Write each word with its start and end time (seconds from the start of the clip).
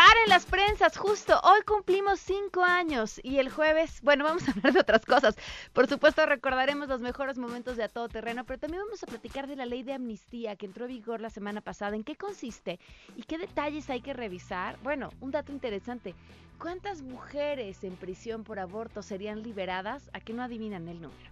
Paren 0.00 0.30
las 0.30 0.46
prensas, 0.46 0.96
justo 0.96 1.38
hoy 1.42 1.60
cumplimos 1.66 2.20
cinco 2.20 2.64
años 2.64 3.20
y 3.22 3.36
el 3.36 3.50
jueves, 3.50 4.00
bueno, 4.00 4.24
vamos 4.24 4.48
a 4.48 4.52
hablar 4.52 4.72
de 4.72 4.80
otras 4.80 5.04
cosas. 5.04 5.36
Por 5.74 5.88
supuesto, 5.88 6.24
recordaremos 6.24 6.88
los 6.88 7.02
mejores 7.02 7.36
momentos 7.36 7.76
de 7.76 7.82
A 7.82 7.88
Todo 7.90 8.08
Terreno, 8.08 8.46
pero 8.46 8.58
también 8.58 8.82
vamos 8.82 9.02
a 9.02 9.06
platicar 9.06 9.46
de 9.46 9.56
la 9.56 9.66
ley 9.66 9.82
de 9.82 9.92
amnistía 9.92 10.56
que 10.56 10.64
entró 10.64 10.86
en 10.86 10.92
vigor 10.92 11.20
la 11.20 11.28
semana 11.28 11.60
pasada. 11.60 11.96
¿En 11.96 12.02
qué 12.02 12.16
consiste 12.16 12.80
y 13.14 13.24
qué 13.24 13.36
detalles 13.36 13.90
hay 13.90 14.00
que 14.00 14.14
revisar? 14.14 14.78
Bueno, 14.82 15.10
un 15.20 15.32
dato 15.32 15.52
interesante. 15.52 16.14
¿Cuántas 16.58 17.02
mujeres 17.02 17.84
en 17.84 17.94
prisión 17.96 18.42
por 18.42 18.58
aborto 18.58 19.02
serían 19.02 19.42
liberadas? 19.42 20.08
¿A 20.14 20.20
qué 20.20 20.32
no 20.32 20.42
adivinan 20.42 20.88
el 20.88 21.02
número? 21.02 21.30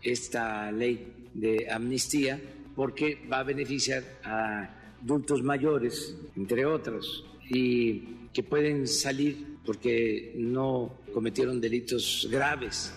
Esta 0.00 0.72
ley 0.72 1.28
de 1.34 1.70
amnistía 1.70 2.40
porque 2.74 3.26
va 3.30 3.40
a 3.40 3.42
beneficiar 3.42 4.04
a 4.24 4.70
adultos 5.06 5.40
mayores, 5.40 6.16
entre 6.34 6.66
otros, 6.66 7.24
y 7.48 8.28
que 8.32 8.42
pueden 8.42 8.88
salir 8.88 9.58
porque 9.64 10.32
no 10.36 10.90
cometieron 11.14 11.60
delitos 11.60 12.26
graves. 12.28 12.92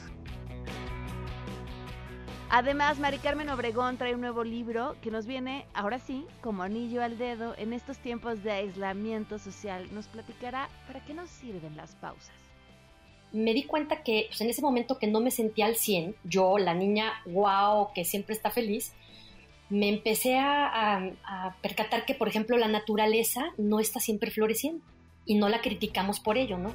Además, 2.50 2.98
Mari 2.98 3.20
Carmen 3.20 3.48
Obregón 3.50 3.98
trae 3.98 4.16
un 4.16 4.22
nuevo 4.22 4.44
libro 4.44 4.96
que 5.04 5.12
nos 5.12 5.28
viene, 5.28 5.68
ahora 5.76 6.00
sí, 6.00 6.26
como 6.42 6.64
anillo 6.64 7.04
al 7.04 7.20
dedo, 7.20 7.54
en 7.60 7.74
estos 7.74 8.00
tiempos 8.00 8.44
de 8.44 8.54
aislamiento 8.54 9.38
social. 9.38 9.88
Nos 9.94 10.08
platicará 10.08 10.68
para 10.88 11.06
qué 11.06 11.14
nos 11.14 11.30
sirven 11.30 11.78
las 11.78 11.94
pausas. 11.94 12.34
Me 13.32 13.54
di 13.54 13.66
cuenta 13.66 14.02
que 14.02 14.26
pues, 14.30 14.42
en 14.42 14.50
ese 14.50 14.64
momento 14.64 14.98
que 14.98 15.06
no 15.06 15.20
me 15.20 15.30
sentía 15.30 15.68
al 15.68 15.76
100, 15.76 16.16
yo, 16.24 16.58
la 16.58 16.74
niña 16.74 17.14
wow, 17.28 17.90
que 17.94 18.04
siempre 18.04 18.34
está 18.34 18.50
feliz, 18.50 18.94
me 19.70 19.90
empecé 19.90 20.38
a, 20.40 21.56
percatar 21.62 22.06
que, 22.06 22.16
por 22.16 22.28
ejemplo, 22.28 22.58
la 22.58 22.68
naturaleza 22.68 23.54
no 23.58 23.80
está 23.80 24.00
siempre 24.00 24.32
floreciendo 24.32 24.84
y 25.26 25.36
no 25.36 25.50
la 25.50 25.62
criticamos 25.62 26.20
por 26.20 26.38
ello, 26.38 26.58
¿no? 26.58 26.74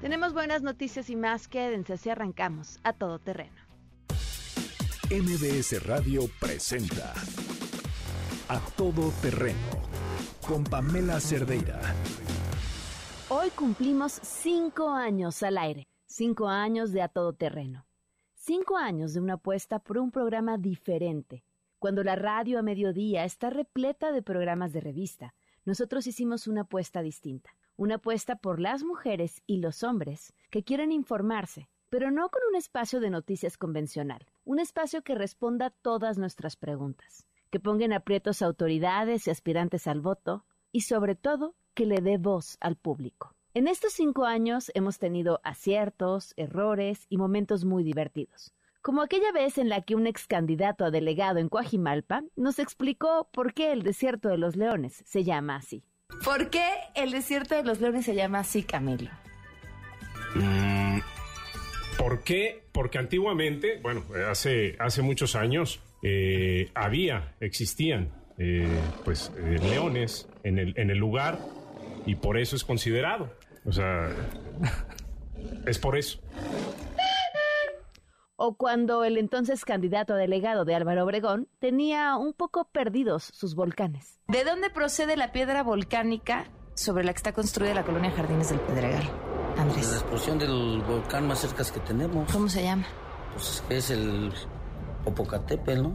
Tenemos 0.00 0.32
buenas 0.32 0.62
noticias 0.62 1.10
y 1.10 1.16
más. 1.16 1.48
Quédense 1.48 1.96
si 1.96 2.08
arrancamos 2.08 2.80
a 2.84 2.92
todo 2.92 3.18
terreno. 3.18 3.60
MBS 5.10 5.84
Radio 5.84 6.30
presenta 6.38 7.12
A 8.48 8.60
Todo 8.76 9.10
Terreno 9.20 9.58
con 10.46 10.64
Pamela 10.64 11.20
Cerdeira. 11.20 11.80
Hoy 13.28 13.50
cumplimos 13.50 14.12
cinco 14.22 14.90
años 14.90 15.42
al 15.42 15.58
aire, 15.58 15.88
cinco 16.06 16.48
años 16.48 16.92
de 16.92 17.02
A 17.02 17.08
Todo 17.08 17.32
Terreno. 17.32 17.89
Cinco 18.42 18.78
años 18.78 19.12
de 19.12 19.20
una 19.20 19.34
apuesta 19.34 19.80
por 19.80 19.98
un 19.98 20.10
programa 20.10 20.56
diferente. 20.56 21.44
Cuando 21.78 22.02
la 22.02 22.16
radio 22.16 22.58
a 22.58 22.62
mediodía 22.62 23.26
está 23.26 23.50
repleta 23.50 24.12
de 24.12 24.22
programas 24.22 24.72
de 24.72 24.80
revista, 24.80 25.34
nosotros 25.66 26.06
hicimos 26.06 26.48
una 26.48 26.62
apuesta 26.62 27.02
distinta. 27.02 27.50
Una 27.76 27.96
apuesta 27.96 28.36
por 28.36 28.58
las 28.58 28.82
mujeres 28.82 29.42
y 29.46 29.58
los 29.58 29.82
hombres 29.82 30.32
que 30.48 30.64
quieren 30.64 30.90
informarse, 30.90 31.68
pero 31.90 32.10
no 32.10 32.30
con 32.30 32.40
un 32.48 32.56
espacio 32.56 32.98
de 32.98 33.10
noticias 33.10 33.58
convencional, 33.58 34.24
un 34.46 34.58
espacio 34.58 35.02
que 35.02 35.14
responda 35.14 35.68
todas 35.68 36.16
nuestras 36.16 36.56
preguntas, 36.56 37.26
que 37.50 37.60
ponga 37.60 37.84
en 37.84 37.92
aprietos 37.92 38.40
autoridades 38.40 39.26
y 39.26 39.30
aspirantes 39.30 39.86
al 39.86 40.00
voto, 40.00 40.46
y 40.72 40.80
sobre 40.80 41.14
todo 41.14 41.56
que 41.74 41.84
le 41.84 42.00
dé 42.00 42.16
voz 42.16 42.56
al 42.60 42.76
público. 42.76 43.34
En 43.52 43.66
estos 43.66 43.94
cinco 43.94 44.26
años 44.26 44.70
hemos 44.74 45.00
tenido 45.00 45.40
aciertos, 45.42 46.34
errores 46.36 47.06
y 47.08 47.16
momentos 47.16 47.64
muy 47.64 47.82
divertidos. 47.82 48.54
Como 48.80 49.02
aquella 49.02 49.32
vez 49.32 49.58
en 49.58 49.68
la 49.68 49.82
que 49.82 49.96
un 49.96 50.06
ex 50.06 50.28
candidato 50.28 50.84
a 50.84 50.92
delegado 50.92 51.40
en 51.40 51.48
Coajimalpa 51.48 52.22
nos 52.36 52.60
explicó 52.60 53.28
por 53.32 53.52
qué 53.52 53.72
el 53.72 53.82
desierto 53.82 54.28
de 54.28 54.38
los 54.38 54.54
leones 54.54 55.02
se 55.04 55.24
llama 55.24 55.56
así. 55.56 55.82
¿Por 56.24 56.50
qué 56.50 56.64
el 56.94 57.10
desierto 57.10 57.56
de 57.56 57.64
los 57.64 57.80
leones 57.80 58.04
se 58.04 58.14
llama 58.14 58.38
así, 58.38 58.62
Camilo? 58.62 59.10
Mm, 60.36 61.00
¿Por 61.98 62.22
qué? 62.22 62.62
Porque 62.70 62.98
antiguamente, 62.98 63.80
bueno, 63.82 64.04
hace, 64.28 64.76
hace 64.78 65.02
muchos 65.02 65.34
años, 65.34 65.82
eh, 66.04 66.70
había, 66.76 67.34
existían, 67.40 68.12
eh, 68.38 68.68
pues, 69.04 69.32
eh, 69.36 69.58
leones 69.60 70.28
en 70.44 70.60
el, 70.60 70.72
en 70.78 70.90
el 70.90 70.98
lugar 70.98 71.40
y 72.06 72.14
por 72.14 72.38
eso 72.38 72.54
es 72.54 72.62
considerado. 72.62 73.39
O 73.66 73.72
sea, 73.72 74.08
es 75.66 75.78
por 75.78 75.96
eso. 75.96 76.18
O 78.36 78.54
cuando 78.54 79.04
el 79.04 79.18
entonces 79.18 79.64
candidato 79.66 80.14
a 80.14 80.16
delegado 80.16 80.64
de 80.64 80.74
Álvaro 80.74 81.04
Obregón 81.04 81.48
tenía 81.58 82.16
un 82.16 82.32
poco 82.32 82.64
perdidos 82.72 83.24
sus 83.24 83.54
volcanes. 83.54 84.18
¿De 84.28 84.44
dónde 84.44 84.70
procede 84.70 85.16
la 85.16 85.30
piedra 85.32 85.62
volcánica 85.62 86.46
sobre 86.74 87.04
la 87.04 87.12
que 87.12 87.18
está 87.18 87.32
construida 87.32 87.74
la 87.74 87.84
colonia 87.84 88.10
Jardines 88.10 88.48
del 88.48 88.60
Pedregal? 88.60 89.10
Andrés. 89.58 89.90
La 89.90 89.98
explosión 89.98 90.38
del 90.38 90.82
volcán 90.88 91.26
más 91.26 91.40
cerca 91.40 91.64
que 91.70 91.80
tenemos. 91.80 92.32
¿Cómo 92.32 92.48
se 92.48 92.62
llama? 92.62 92.86
Pues 93.34 93.62
es 93.68 93.90
el 93.90 94.32
Popocatépetl, 95.04 95.82
¿no? 95.82 95.92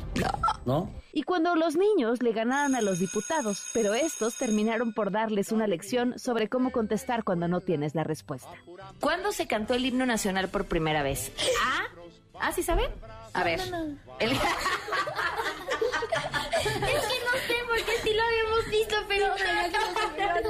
¿No? 0.65 0.89
Y 1.13 1.23
cuando 1.23 1.55
los 1.55 1.75
niños 1.75 2.21
le 2.21 2.33
ganaron 2.33 2.75
a 2.75 2.81
los 2.81 2.99
diputados, 2.99 3.67
pero 3.73 3.93
estos 3.93 4.35
terminaron 4.35 4.93
por 4.93 5.11
darles 5.11 5.51
una 5.51 5.65
lección 5.65 6.19
sobre 6.19 6.49
cómo 6.49 6.71
contestar 6.71 7.23
cuando 7.23 7.47
no 7.47 7.61
tienes 7.61 7.95
la 7.95 8.03
respuesta. 8.03 8.51
¿Cuándo 8.99 9.31
se 9.31 9.47
cantó 9.47 9.75
el 9.75 9.85
himno 9.85 10.05
nacional 10.05 10.49
por 10.49 10.65
primera 10.65 11.03
vez? 11.03 11.31
¿Ah? 11.63 11.83
¿Ah, 12.39 12.51
sí 12.51 12.63
saben? 12.63 12.91
A 13.33 13.43
ver. 13.43 13.61
El... 14.19 14.31
es 14.33 14.39
que 14.39 14.39
no 16.69 17.31
sé, 17.47 17.55
porque 17.67 17.93
sí 18.03 18.13
lo 18.13 18.23
habíamos 18.23 18.69
visto, 18.69 18.95
pero... 19.07 19.33
pero 20.35 20.49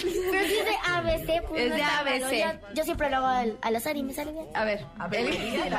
sí 0.00 0.18
es 0.32 0.64
de 0.64 0.76
ABC. 0.84 1.46
Pues 1.48 1.62
es 1.62 1.74
de 1.74 1.82
ABC. 1.82 2.60
Yo, 2.74 2.84
siempre 2.84 3.10
lo 3.10 3.16
hago 3.18 3.56
al, 3.60 3.76
azar 3.76 3.96
y 3.96 4.02
me 4.02 4.14
sale 4.14 4.32
bien. 4.32 4.46
A 4.54 4.64
ver. 4.64 4.84
A 4.98 5.08
ver. 5.08 5.26
El, 5.28 5.72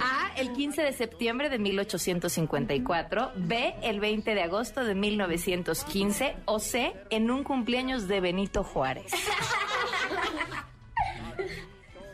A, 0.00 0.32
el 0.36 0.52
15 0.52 0.82
de 0.82 0.92
septiembre 0.92 1.50
de 1.50 1.58
1854. 1.58 3.32
B, 3.36 3.74
el 3.82 4.00
20 4.00 4.34
de 4.34 4.42
agosto 4.42 4.84
de 4.84 4.94
1915. 4.94 6.36
O 6.44 6.58
C, 6.60 6.94
en 7.10 7.30
un 7.30 7.44
cumpleaños 7.44 8.06
de 8.08 8.20
Benito 8.20 8.62
Juárez. 8.62 9.12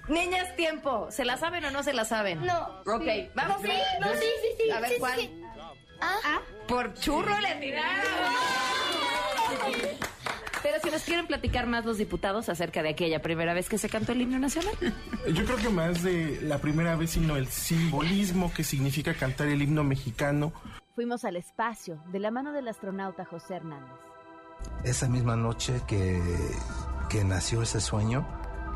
Niñas, 0.09 0.57
tiempo. 0.57 1.09
¿Se 1.11 1.25
la 1.25 1.37
saben 1.37 1.65
o 1.67 1.71
no 1.71 1.85
se 1.85 1.93
la 1.93 2.05
saben? 2.05 2.45
No. 2.45 2.83
Ok, 2.87 3.07
vamos. 3.35 3.63
Sí, 3.63 3.71
no, 4.01 4.09
sí, 4.15 4.27
sí, 4.43 4.49
sí. 4.65 4.71
A 4.71 4.81
ver, 4.81 4.99
¿cuál? 4.99 5.31
¿Ah? 6.01 6.41
Por 6.67 6.95
churro 6.95 7.39
le 7.41 7.55
tiraron. 7.57 9.10
Pero 10.63 10.79
si 10.83 10.91
nos 10.91 11.03
quieren 11.03 11.27
platicar 11.27 11.67
más 11.67 11.85
los 11.85 11.99
diputados 11.99 12.49
acerca 12.49 12.83
de 12.83 12.91
aquella 12.91 13.23
primera 13.23 13.55
vez 13.55 13.69
que 13.69 13.79
se 13.79 13.89
cantó 13.89 14.13
el 14.13 14.23
himno 14.23 14.39
nacional. 14.39 14.75
Yo 15.33 15.45
creo 15.45 15.57
que 15.57 15.69
más 15.71 16.03
de 16.03 16.41
la 16.43 16.59
primera 16.59 16.97
vez, 16.97 17.11
sino 17.11 17.37
el 17.37 17.47
simbolismo 17.47 18.53
que 18.53 18.63
significa 18.63 19.15
cantar 19.15 19.49
el 19.49 19.63
himno 19.63 19.85
mexicano. 19.85 20.53
Fuimos 20.95 21.25
al 21.25 21.37
espacio 21.37 22.03
de 22.13 22.19
la 22.19 22.31
mano 22.31 22.53
del 22.53 22.69
astronauta 22.69 23.25
José 23.25 23.57
Hernández. 23.57 23.91
Esa 24.85 25.09
misma 25.09 25.37
noche 25.37 25.81
que, 25.87 26.21
que 27.09 27.25
nació 27.25 27.63
ese 27.63 27.81
sueño, 27.81 28.27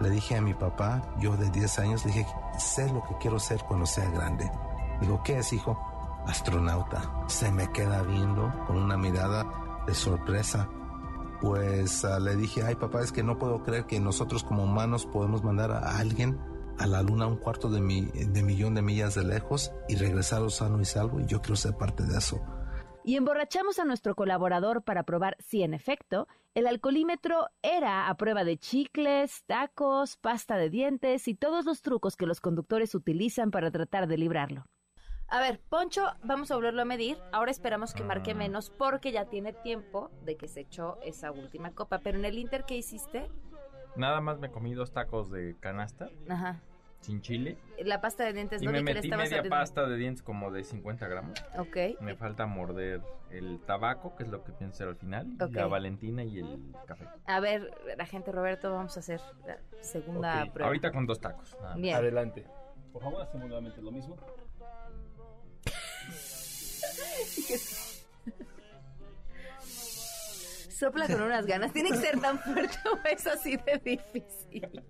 le 0.00 0.08
dije 0.08 0.36
a 0.36 0.40
mi 0.40 0.54
papá, 0.54 1.02
yo 1.18 1.36
de 1.36 1.50
10 1.50 1.78
años, 1.80 2.04
le 2.06 2.12
dije, 2.12 2.26
sé 2.58 2.90
lo 2.90 3.02
que 3.04 3.16
quiero 3.20 3.38
ser 3.38 3.58
cuando 3.58 3.84
sea 3.84 4.08
grande. 4.10 4.50
Digo, 5.00 5.22
¿qué 5.22 5.38
es, 5.38 5.52
hijo? 5.52 5.78
Astronauta. 6.26 7.26
Se 7.28 7.50
me 7.52 7.70
queda 7.72 8.02
viendo 8.02 8.50
con 8.66 8.78
una 8.78 8.96
mirada 8.96 9.44
de 9.86 9.94
sorpresa. 9.94 10.68
Pues 11.40 12.04
uh, 12.04 12.20
le 12.20 12.36
dije, 12.36 12.62
ay 12.62 12.74
papá, 12.74 13.02
es 13.02 13.12
que 13.12 13.22
no 13.22 13.38
puedo 13.38 13.62
creer 13.62 13.86
que 13.86 14.00
nosotros 14.00 14.44
como 14.44 14.64
humanos 14.64 15.06
podemos 15.06 15.42
mandar 15.42 15.72
a 15.72 15.98
alguien 15.98 16.38
a 16.78 16.86
la 16.86 17.02
luna 17.02 17.26
un 17.26 17.36
cuarto 17.36 17.68
de, 17.68 17.80
mi, 17.80 18.02
de 18.02 18.42
millón 18.42 18.74
de 18.74 18.82
millas 18.82 19.14
de 19.14 19.24
lejos 19.24 19.72
y 19.88 19.96
regresar 19.96 20.50
sano 20.50 20.80
y 20.80 20.84
salvo 20.84 21.20
y 21.20 21.26
yo 21.26 21.40
quiero 21.40 21.56
ser 21.56 21.76
parte 21.76 22.04
de 22.04 22.18
eso 22.18 22.40
y 23.04 23.16
emborrachamos 23.16 23.78
a 23.78 23.84
nuestro 23.84 24.14
colaborador 24.14 24.82
para 24.82 25.02
probar 25.02 25.36
si 25.38 25.62
en 25.62 25.74
efecto 25.74 26.26
el 26.54 26.66
alcoholímetro 26.66 27.48
era 27.62 28.08
a 28.08 28.16
prueba 28.16 28.44
de 28.44 28.56
chicles, 28.56 29.44
tacos, 29.46 30.16
pasta 30.16 30.56
de 30.56 30.70
dientes 30.70 31.28
y 31.28 31.34
todos 31.34 31.66
los 31.66 31.82
trucos 31.82 32.16
que 32.16 32.26
los 32.26 32.40
conductores 32.40 32.94
utilizan 32.94 33.50
para 33.50 33.70
tratar 33.70 34.08
de 34.08 34.16
librarlo. 34.16 34.64
A 35.28 35.40
ver, 35.40 35.58
Poncho, 35.68 36.06
vamos 36.22 36.50
a 36.50 36.54
volverlo 36.54 36.82
a 36.82 36.84
medir. 36.84 37.18
Ahora 37.32 37.50
esperamos 37.50 37.92
que 37.94 38.04
marque 38.04 38.32
Ah. 38.32 38.34
menos 38.34 38.70
porque 38.70 39.10
ya 39.10 39.24
tiene 39.24 39.52
tiempo 39.52 40.10
de 40.24 40.36
que 40.36 40.46
se 40.48 40.60
echó 40.60 40.98
esa 41.02 41.32
última 41.32 41.72
copa. 41.72 41.98
Pero 41.98 42.18
en 42.18 42.24
el 42.24 42.38
Inter, 42.38 42.64
¿qué 42.64 42.76
hiciste? 42.76 43.28
Nada 43.96 44.20
más 44.20 44.38
me 44.38 44.50
comí 44.50 44.74
dos 44.74 44.92
tacos 44.92 45.30
de 45.30 45.56
canasta. 45.60 46.08
Ajá. 46.28 46.60
sin 47.00 47.20
chile. 47.20 47.58
La 47.84 48.00
pasta 48.00 48.24
de 48.24 48.32
dientes, 48.32 48.62
Y 48.62 48.64
no 48.64 48.72
me 48.72 48.78
que 48.78 48.84
le 48.84 48.94
metí 48.94 49.10
media 49.10 49.42
pasta 49.46 49.86
de 49.86 49.94
dientes 49.98 50.22
como 50.22 50.50
de 50.50 50.64
50 50.64 51.06
gramos. 51.06 51.38
Ok. 51.58 52.00
Me 52.00 52.16
falta 52.16 52.46
morder 52.46 53.02
el 53.28 53.60
tabaco, 53.60 54.16
que 54.16 54.22
es 54.22 54.30
lo 54.30 54.42
que 54.42 54.52
pienso 54.52 54.76
hacer 54.76 54.88
al 54.88 54.96
final, 54.96 55.26
y 55.38 55.42
Ok. 55.42 55.52
la 55.52 55.66
valentina 55.66 56.24
y 56.24 56.38
el 56.38 56.74
café. 56.86 57.06
A 57.26 57.40
ver, 57.40 57.70
la 57.98 58.06
gente 58.06 58.32
Roberto, 58.32 58.72
vamos 58.72 58.96
a 58.96 59.00
hacer 59.00 59.20
la 59.46 59.58
segunda 59.82 60.44
Ok, 60.44 60.52
prueba. 60.54 60.68
Ahorita 60.68 60.92
con 60.92 61.04
dos 61.04 61.20
tacos. 61.20 61.54
nada 61.60 61.74
más. 61.74 61.82
Bien. 61.82 61.94
Adelante. 61.94 62.46
Por 62.90 63.02
favor, 63.02 63.20
hacemos 63.20 63.48
nuevamente 63.48 63.82
lo 63.82 63.90
mismo. 63.92 64.16
Sopla 70.78 71.06
con 71.06 71.22
unas 71.22 71.46
ganas. 71.46 71.72
Tiene 71.72 71.90
que 71.90 71.98
ser 71.98 72.20
tan 72.20 72.38
fuerte 72.38 72.76
o 72.92 72.98
es 73.06 73.26
así 73.26 73.56
de 73.56 73.78
difícil. 73.84 74.82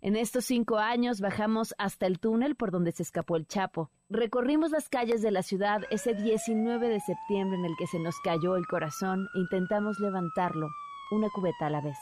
En 0.00 0.16
estos 0.16 0.46
cinco 0.46 0.78
años 0.78 1.20
bajamos 1.20 1.74
hasta 1.78 2.06
el 2.06 2.18
túnel 2.18 2.56
por 2.56 2.72
donde 2.72 2.90
se 2.90 3.04
escapó 3.04 3.36
el 3.36 3.46
Chapo. 3.46 3.90
Recorrimos 4.10 4.72
las 4.72 4.88
calles 4.88 5.22
de 5.22 5.30
la 5.30 5.44
ciudad 5.44 5.82
ese 5.90 6.14
19 6.14 6.88
de 6.88 6.98
septiembre 6.98 7.56
en 7.56 7.64
el 7.64 7.76
que 7.78 7.86
se 7.86 8.00
nos 8.00 8.18
cayó 8.18 8.56
el 8.56 8.66
corazón 8.66 9.28
e 9.34 9.38
intentamos 9.38 10.00
levantarlo, 10.00 10.68
una 11.12 11.28
cubeta 11.30 11.66
a 11.66 11.70
la 11.70 11.80
vez. 11.80 11.96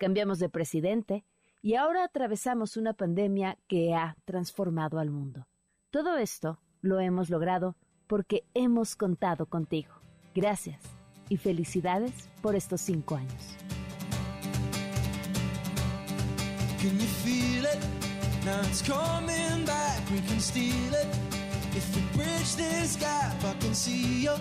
Cambiamos 0.00 0.40
de 0.40 0.48
presidente 0.48 1.24
y 1.62 1.76
ahora 1.76 2.02
atravesamos 2.02 2.76
una 2.76 2.94
pandemia 2.94 3.58
que 3.68 3.94
ha 3.94 4.16
transformado 4.24 4.98
al 4.98 5.10
mundo. 5.10 5.46
Todo 5.90 6.16
esto 6.16 6.60
lo 6.80 6.98
hemos 6.98 7.30
logrado 7.30 7.76
porque 8.06 8.44
hemos 8.54 8.96
contado 8.96 9.46
contigo. 9.46 9.94
Gracias 10.34 10.80
y 11.28 11.36
felicidades 11.36 12.28
por 12.42 12.54
estos 12.54 12.80
cinco 12.80 13.16
años. 13.16 13.56
Can 16.80 16.98
you 16.98 17.06
feel 17.24 17.64
it? 17.64 17.78
Now 18.44 18.60
it's 18.60 18.82
coming 18.82 19.64
back. 19.64 20.00
We 20.10 20.20
can 20.20 20.40
steal 20.40 20.94
it. 20.94 21.08
If 21.74 21.94
we 21.96 22.02
bridge 22.16 22.56
this 22.56 22.96
gap, 22.96 23.42
I 23.44 23.54
can 23.58 23.74
see 23.74 24.22
you 24.22 24.36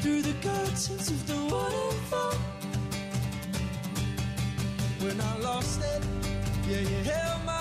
through 0.00 0.22
the 0.22 0.34
curtains 0.40 1.10
of 1.10 1.26
the 1.26 1.36
waterfall. 1.52 2.34
When 5.00 5.20
I 5.20 5.38
lost 5.42 5.80
it, 5.80 6.02
yeah, 6.68 6.80
you 6.80 7.02
held 7.04 7.44
my 7.44 7.51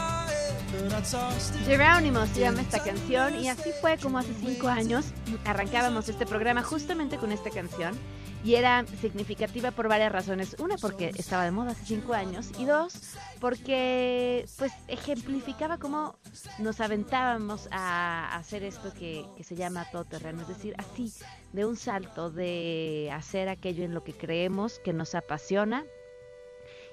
Jerónimo 1.66 2.26
se 2.28 2.40
llama 2.40 2.62
esta 2.62 2.84
canción 2.84 3.36
y 3.36 3.50
así 3.50 3.72
fue 3.82 3.98
como 3.98 4.18
hace 4.18 4.34
cinco 4.34 4.68
años 4.68 5.08
arrancábamos 5.46 6.08
este 6.08 6.26
programa 6.26 6.64
justamente 6.64 7.18
con 7.18 7.32
esta 7.32 7.50
canción 7.50 7.98
y 8.44 8.56
era 8.56 8.86
significativa 9.00 9.72
por 9.72 9.88
varias 9.88 10.12
razones. 10.12 10.56
Una, 10.60 10.78
porque 10.78 11.12
estaba 11.16 11.44
de 11.44 11.52
moda 11.52 11.72
hace 11.72 11.86
cinco 11.86 12.14
años 12.14 12.52
y 12.58 12.66
dos, 12.66 13.16
porque 13.40 14.46
pues 14.58 14.72
ejemplificaba 14.88 15.78
cómo 15.78 16.16
nos 16.58 16.80
aventábamos 16.80 17.68
a 17.72 18.36
hacer 18.36 18.64
esto 18.64 18.94
que, 18.94 19.26
que 19.38 19.44
se 19.44 19.56
llama 19.56 19.86
todoterreno, 19.92 20.42
es 20.42 20.48
decir, 20.48 20.74
así, 20.78 21.14
de 21.54 21.66
un 21.66 21.76
salto, 21.76 22.32
de 22.32 23.12
hacer 23.14 23.50
aquello 23.50 23.84
en 23.84 23.94
lo 23.94 24.04
que 24.04 24.14
creemos, 24.14 24.80
que 24.80 24.94
nos 24.94 25.16
apasiona, 25.16 25.86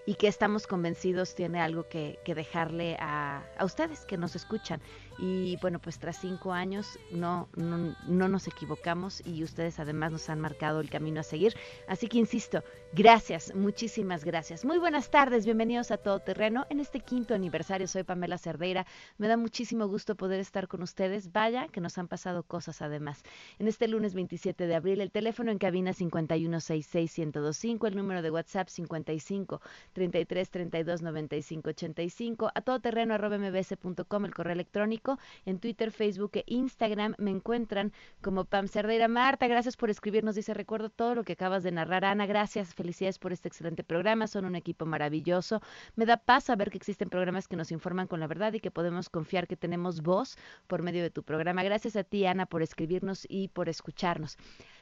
y 0.09 0.15
que 0.15 0.27
estamos 0.27 0.67
convencidos 0.67 1.35
tiene 1.35 1.61
algo 1.61 1.87
que, 1.87 2.19
que 2.25 2.35
dejarle 2.35 2.97
a, 2.99 3.45
a 3.59 3.65
ustedes 3.67 4.07
que 4.07 4.17
nos 4.17 4.35
escuchan. 4.37 4.81
Y 5.19 5.56
bueno, 5.61 5.81
pues 5.81 5.99
tras 5.99 6.19
cinco 6.19 6.53
años 6.53 6.99
no, 7.11 7.49
no, 7.56 7.97
no 8.06 8.29
nos 8.29 8.47
equivocamos 8.47 9.20
y 9.26 9.43
ustedes 9.43 9.81
además 9.81 10.12
nos 10.12 10.31
han 10.31 10.41
marcado 10.41 10.81
el 10.81 10.91
camino 10.91 11.20
a 11.20 11.25
seguir. 11.25 11.55
Así 11.88 12.06
que 12.06 12.19
insisto, 12.19 12.62
gracias, 12.93 13.55
muchísimas 13.55 14.25
gracias. 14.25 14.65
Muy 14.65 14.79
buenas 14.79 15.11
tardes, 15.11 15.44
bienvenidos 15.44 15.91
a 15.91 15.97
Todo 15.97 16.20
Terreno. 16.20 16.67
En 16.70 16.79
este 16.79 17.00
quinto 17.00 17.35
aniversario 17.35 17.88
soy 17.88 18.05
Pamela 18.05 18.38
Cerdeira. 18.38 18.87
Me 19.17 19.26
da 19.26 19.37
muchísimo 19.37 19.88
gusto 19.88 20.15
poder 20.15 20.38
estar 20.41 20.69
con 20.69 20.82
ustedes. 20.82 21.32
Vaya 21.32 21.67
que 21.69 21.81
nos 21.81 21.99
han 21.99 22.06
pasado 22.06 22.43
cosas 22.43 22.82
además. 22.82 23.23
En 23.59 23.67
este 23.67 23.88
lunes 23.88 24.14
27 24.14 24.67
de 24.67 24.75
abril, 24.75 25.00
el 25.00 25.11
teléfono 25.11 25.50
en 25.50 25.59
cabina 25.59 25.93
5166-1025, 25.93 27.87
el 27.88 27.97
número 27.97 28.23
de 28.23 28.31
WhatsApp 28.31 28.69
55 28.69 29.61
33 29.93 30.50
32 30.50 31.03
95 31.03 31.71
85, 31.71 32.50
a 32.55 32.61
todoterreno 32.61 33.14
arroba 33.14 33.38
mbs.com, 33.38 34.25
el 34.25 34.35
correo 34.35 34.53
electrónico, 34.53 35.08
en 35.47 35.59
Twitter, 35.59 35.91
Facebook 35.91 36.33
e 36.35 36.45
Instagram 36.47 37.15
me 37.19 37.31
encuentran 37.31 37.93
como 38.21 38.45
Pam 38.45 38.69
Cerdeira. 38.69 39.09
Marta, 39.09 39.47
gracias 39.47 39.77
por 39.77 39.89
escribirnos, 39.89 40.35
dice, 40.35 40.53
recuerdo 40.53 40.91
todo 40.91 41.15
lo 41.15 41.25
que 41.25 41.33
acabas 41.33 41.63
de 41.63 41.73
narrar. 41.73 42.05
Ana, 42.05 42.27
gracias, 42.27 42.75
felicidades 42.75 43.19
por 43.19 43.33
este 43.33 43.49
excelente 43.49 43.85
programa, 43.85 44.27
son 44.27 44.45
un 44.45 44.57
equipo 44.57 44.85
maravilloso. 44.85 45.63
Me 45.97 46.05
da 46.05 46.17
paz 46.17 46.45
saber 46.45 46.71
que 46.71 46.77
existen 46.77 47.09
programas 47.09 47.49
que 47.49 47.57
nos 47.57 47.73
informan 47.73 48.07
con 48.07 48.21
la 48.21 48.27
verdad 48.27 48.53
y 48.53 48.61
que 48.61 48.71
podemos 48.71 49.09
confiar 49.09 49.47
que 49.47 49.57
tenemos 49.57 50.03
voz 50.03 50.37
por 50.67 50.83
medio 50.83 51.03
de 51.03 51.11
tu 51.11 51.23
programa. 51.23 51.63
Gracias 51.63 51.97
a 51.97 52.05
ti, 52.05 52.27
Ana, 52.27 52.47
por 52.47 52.63
escribirnos 52.63 53.27
y 53.29 53.49
por 53.49 53.69
escucharnos. 53.69 54.37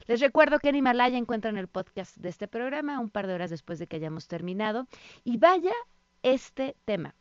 Les 0.07 0.21
recuerdo 0.21 0.59
que 0.59 0.69
en 0.69 0.77
Himalaya 0.77 1.19
encuentran 1.19 1.57
el 1.59 1.69
podcast 1.69 2.17
de 2.17 2.29
este 2.29 2.49
programa 2.49 3.01
un 3.01 3.11
par 3.11 3.27
de 3.27 3.35
horas 3.35 3.51
después 3.51 3.79
de 3.79 3.87
que 3.87 3.97
hayamos 3.97 4.29
terminado. 4.29 4.87
Y 5.25 5.37
vaya 5.39 5.73
este 6.23 6.77
tema. 6.85 7.15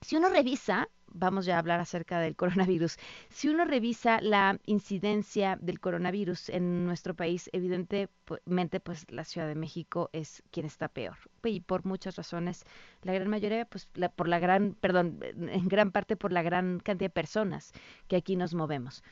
Si 0.00 0.16
uno 0.16 0.28
revisa, 0.28 0.88
vamos 1.12 1.46
ya 1.46 1.56
a 1.56 1.58
hablar 1.58 1.80
acerca 1.80 2.20
del 2.20 2.36
coronavirus, 2.36 2.96
si 3.28 3.48
uno 3.48 3.64
revisa 3.64 4.20
la 4.20 4.58
incidencia 4.66 5.58
del 5.60 5.80
coronavirus 5.80 6.48
en 6.50 6.84
nuestro 6.84 7.14
país, 7.14 7.50
evidentemente 7.52 8.80
pues 8.80 9.10
la 9.10 9.24
Ciudad 9.24 9.46
de 9.46 9.54
México 9.54 10.10
es 10.12 10.42
quien 10.50 10.66
está 10.66 10.88
peor. 10.88 11.16
Y 11.44 11.60
por 11.60 11.84
muchas 11.84 12.16
razones, 12.16 12.64
la 13.02 13.12
gran 13.12 13.28
mayoría, 13.28 13.64
pues 13.64 13.88
la, 13.94 14.08
por 14.10 14.28
la 14.28 14.38
gran, 14.38 14.74
perdón, 14.80 15.20
en 15.22 15.68
gran 15.68 15.90
parte 15.90 16.16
por 16.16 16.32
la 16.32 16.42
gran 16.42 16.80
cantidad 16.80 17.10
de 17.10 17.14
personas 17.14 17.72
que 18.08 18.16
aquí 18.16 18.36
nos 18.36 18.54
movemos. 18.54 19.02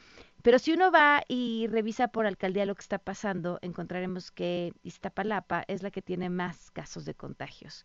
Pero 0.42 0.58
si 0.58 0.72
uno 0.72 0.92
va 0.92 1.22
y 1.26 1.66
revisa 1.68 2.08
por 2.08 2.26
alcaldía 2.26 2.66
lo 2.66 2.74
que 2.74 2.82
está 2.82 2.98
pasando, 2.98 3.58
encontraremos 3.60 4.30
que 4.30 4.72
Iztapalapa 4.82 5.64
es 5.66 5.82
la 5.82 5.90
que 5.90 6.02
tiene 6.02 6.30
más 6.30 6.70
casos 6.70 7.04
de 7.04 7.14
contagios. 7.14 7.84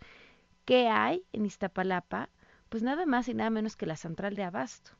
¿Qué 0.65 0.87
hay 0.87 1.23
en 1.33 1.45
Iztapalapa? 1.45 2.29
Pues 2.73 2.81
nada 2.81 3.05
más 3.05 3.27
y 3.27 3.35
nada 3.35 3.51
menos 3.51 3.75
que 3.75 3.85
la 3.85 3.95
central 3.95 4.33
de 4.33 4.41
abasto. 4.41 4.93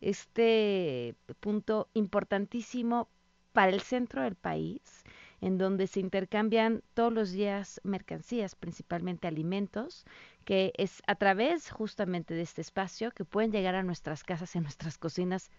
Este 0.00 1.14
punto 1.38 1.88
importantísimo 1.94 3.08
para 3.52 3.70
el 3.70 3.82
centro 3.82 4.22
del 4.24 4.34
país, 4.34 5.04
en 5.40 5.56
donde 5.56 5.86
se 5.86 6.00
intercambian 6.00 6.82
todos 6.92 7.12
los 7.12 7.30
días 7.30 7.80
mercancías, 7.84 8.56
principalmente 8.56 9.28
alimentos, 9.28 10.04
que 10.44 10.72
es 10.76 11.04
a 11.06 11.14
través 11.14 11.70
justamente 11.70 12.34
de 12.34 12.42
este 12.42 12.62
espacio 12.62 13.12
que 13.12 13.24
pueden 13.24 13.52
llegar 13.52 13.76
a 13.76 13.84
nuestras 13.84 14.24
casas, 14.24 14.56
en 14.56 14.64
nuestras 14.64 14.98
cocinas 14.98 15.52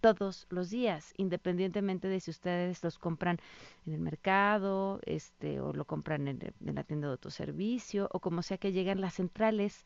todos 0.00 0.46
los 0.48 0.70
días, 0.70 1.12
independientemente 1.18 2.08
de 2.08 2.20
si 2.20 2.30
ustedes 2.30 2.82
los 2.82 2.98
compran 2.98 3.38
en 3.84 3.92
el 3.92 4.00
mercado, 4.00 4.98
este, 5.04 5.60
o 5.60 5.74
lo 5.74 5.84
compran 5.84 6.26
en, 6.26 6.54
en 6.64 6.74
la 6.74 6.84
tienda 6.84 7.08
de 7.08 7.12
autoservicio, 7.12 8.08
o 8.12 8.20
como 8.20 8.40
sea 8.40 8.56
que 8.56 8.72
llegan 8.72 9.02
las 9.02 9.12
centrales 9.16 9.84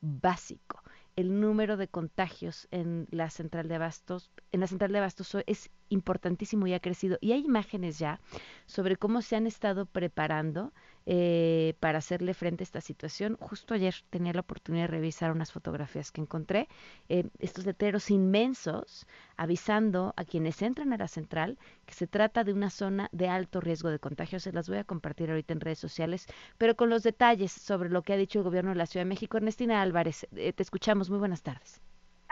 básico. 0.00 0.82
El 1.16 1.40
número 1.40 1.76
de 1.78 1.88
contagios 1.88 2.68
en 2.70 3.08
la 3.10 3.30
central 3.30 3.68
de 3.68 3.76
abastos, 3.76 4.30
en 4.52 4.60
la 4.60 4.66
central 4.66 4.92
de 4.92 4.98
abastos 4.98 5.36
es 5.46 5.70
importantísimo 5.88 6.66
y 6.66 6.74
ha 6.74 6.80
crecido. 6.80 7.16
Y 7.20 7.32
hay 7.32 7.40
imágenes 7.40 7.98
ya 7.98 8.20
sobre 8.66 8.96
cómo 8.96 9.22
se 9.22 9.36
han 9.36 9.46
estado 9.46 9.86
preparando 9.86 10.72
eh, 11.06 11.74
para 11.80 11.98
hacerle 11.98 12.34
frente 12.34 12.62
a 12.62 12.66
esta 12.66 12.80
situación. 12.80 13.36
Justo 13.40 13.74
ayer 13.74 13.94
tenía 14.10 14.32
la 14.32 14.40
oportunidad 14.40 14.84
de 14.84 14.88
revisar 14.88 15.30
unas 15.30 15.52
fotografías 15.52 16.10
que 16.12 16.20
encontré, 16.20 16.68
eh, 17.08 17.28
estos 17.38 17.64
letreros 17.64 18.10
inmensos 18.10 19.06
avisando 19.36 20.14
a 20.16 20.24
quienes 20.24 20.60
entran 20.62 20.92
a 20.92 20.98
la 20.98 21.08
central 21.08 21.58
que 21.84 21.94
se 21.94 22.06
trata 22.06 22.44
de 22.44 22.52
una 22.52 22.70
zona 22.70 23.08
de 23.12 23.28
alto 23.28 23.60
riesgo 23.60 23.90
de 23.90 23.98
contagio. 23.98 24.40
Se 24.40 24.52
las 24.52 24.68
voy 24.68 24.78
a 24.78 24.84
compartir 24.84 25.30
ahorita 25.30 25.52
en 25.52 25.60
redes 25.60 25.78
sociales, 25.78 26.26
pero 26.58 26.76
con 26.76 26.90
los 26.90 27.02
detalles 27.02 27.52
sobre 27.52 27.88
lo 27.88 28.02
que 28.02 28.12
ha 28.12 28.16
dicho 28.16 28.40
el 28.40 28.44
gobierno 28.44 28.70
de 28.70 28.76
la 28.76 28.86
Ciudad 28.86 29.04
de 29.04 29.10
México. 29.10 29.36
Ernestina 29.36 29.82
Álvarez, 29.82 30.26
eh, 30.34 30.52
te 30.52 30.62
escuchamos. 30.62 31.08
Muy 31.10 31.18
buenas 31.18 31.42
tardes. 31.42 31.85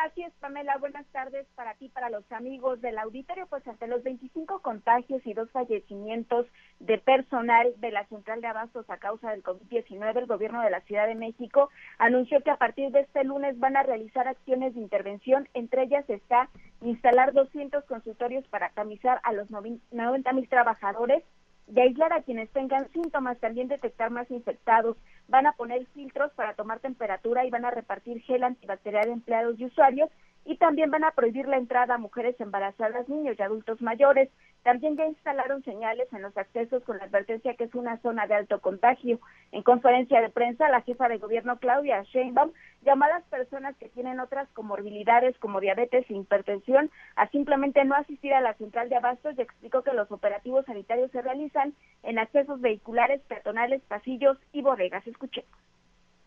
Así 0.05 0.23
es, 0.23 0.35
Pamela. 0.35 0.77
Buenas 0.77 1.07
tardes 1.13 1.47
para 1.55 1.73
ti, 1.77 1.89
para 1.89 2.11
los 2.11 2.31
amigos 2.31 2.79
del 2.83 2.99
auditorio. 2.99 3.47
Pues 3.47 3.67
ante 3.67 3.87
los 3.87 4.03
25 4.03 4.61
contagios 4.61 5.23
y 5.25 5.33
dos 5.33 5.51
fallecimientos 5.51 6.47
de 6.79 6.99
personal 6.99 7.73
de 7.79 7.91
la 7.91 8.07
central 8.09 8.43
de 8.43 8.49
abastos 8.49 8.85
a 8.91 8.99
causa 8.99 9.31
del 9.31 9.43
COVID-19, 9.43 10.19
el 10.19 10.27
gobierno 10.27 10.61
de 10.61 10.69
la 10.69 10.83
Ciudad 10.83 11.07
de 11.07 11.15
México 11.15 11.71
anunció 11.97 12.43
que 12.43 12.51
a 12.51 12.59
partir 12.59 12.91
de 12.91 13.01
este 13.01 13.25
lunes 13.25 13.59
van 13.59 13.79
a 13.79 13.83
realizar 13.83 14.29
acciones 14.29 14.75
de 14.75 14.83
intervención. 14.83 15.49
Entre 15.55 15.85
ellas 15.85 16.05
está 16.11 16.51
instalar 16.83 17.33
200 17.33 17.83
consultorios 17.85 18.47
para 18.49 18.69
tamizar 18.75 19.23
a 19.23 19.33
los 19.33 19.49
90 19.49 20.33
mil 20.35 20.49
trabajadores 20.51 21.25
y 21.67 21.81
aislar 21.81 22.13
a 22.13 22.23
quienes 22.23 22.51
tengan 22.51 22.91
síntomas, 22.93 23.39
también 23.39 23.69
detectar 23.69 24.11
más 24.11 24.31
infectados. 24.31 24.97
Van 25.29 25.47
a 25.47 25.53
poner 25.53 25.87
filtros 25.95 26.33
para 26.33 26.55
tomar 26.55 26.81
temperatura 26.81 27.45
y 27.45 27.51
van 27.51 27.65
a 27.65 27.71
repartir 27.71 28.21
gel 28.23 28.45
antibacterial 28.45 29.09
a 29.09 29.13
empleados 29.13 29.59
y 29.59 29.67
usuarios 29.67 30.11
y 30.45 30.57
también 30.57 30.91
van 30.91 31.05
a 31.05 31.13
prohibir 31.13 31.49
la 31.49 31.57
entrada 31.57 31.95
a 31.95 31.99
mujeres 31.99 32.39
embarazadas, 32.39 33.09
niños 33.09 33.37
y 33.39 33.43
adultos 33.43 33.81
mayores. 33.81 34.29
También 34.65 34.97
ya 34.97 35.05
instalaron 35.07 35.63
señales 35.63 36.11
en 36.15 36.23
los 36.23 36.35
accesos 36.39 36.83
con 36.85 36.97
la 36.97 37.05
advertencia 37.05 37.55
que 37.55 37.65
es 37.65 37.75
una 37.75 37.99
zona 37.99 38.27
de 38.27 38.35
alto 38.35 38.61
contagio. 38.61 39.21
En 39.53 39.63
conferencia 39.63 40.23
de 40.23 40.31
prensa, 40.31 40.71
la 40.71 40.81
jefa 40.81 41.07
de 41.07 41.19
gobierno 41.19 41.59
Claudia 41.59 42.03
Sheinbaum 42.03 42.51
llamó 42.81 43.05
a 43.05 43.09
las 43.09 43.25
personas 43.25 43.77
que 43.77 43.91
tienen 43.91 44.21
otras 44.21 44.49
comorbilidades 44.55 45.37
como 45.39 45.61
diabetes 45.61 46.07
e 46.09 46.15
hipertensión 46.15 46.91
a 47.15 47.29
simplemente 47.29 47.85
no 47.85 47.95
asistir 47.95 48.33
a 48.33 48.41
la 48.41 48.55
central 48.55 48.89
de 48.89 48.97
abastos 48.97 49.37
y 49.37 49.43
explicó 49.43 49.83
que 49.83 49.93
los 49.93 50.11
operativos 50.11 50.65
sanitarios 50.65 51.11
se 51.11 51.21
realizan 51.21 51.75
en 52.03 52.19
accesos 52.19 52.59
vehiculares, 52.63 53.21
peatonales, 53.29 53.83
pasillos 53.83 54.39
y 54.51 54.63
bodegas. 54.63 55.07
Escuchemos 55.07 55.51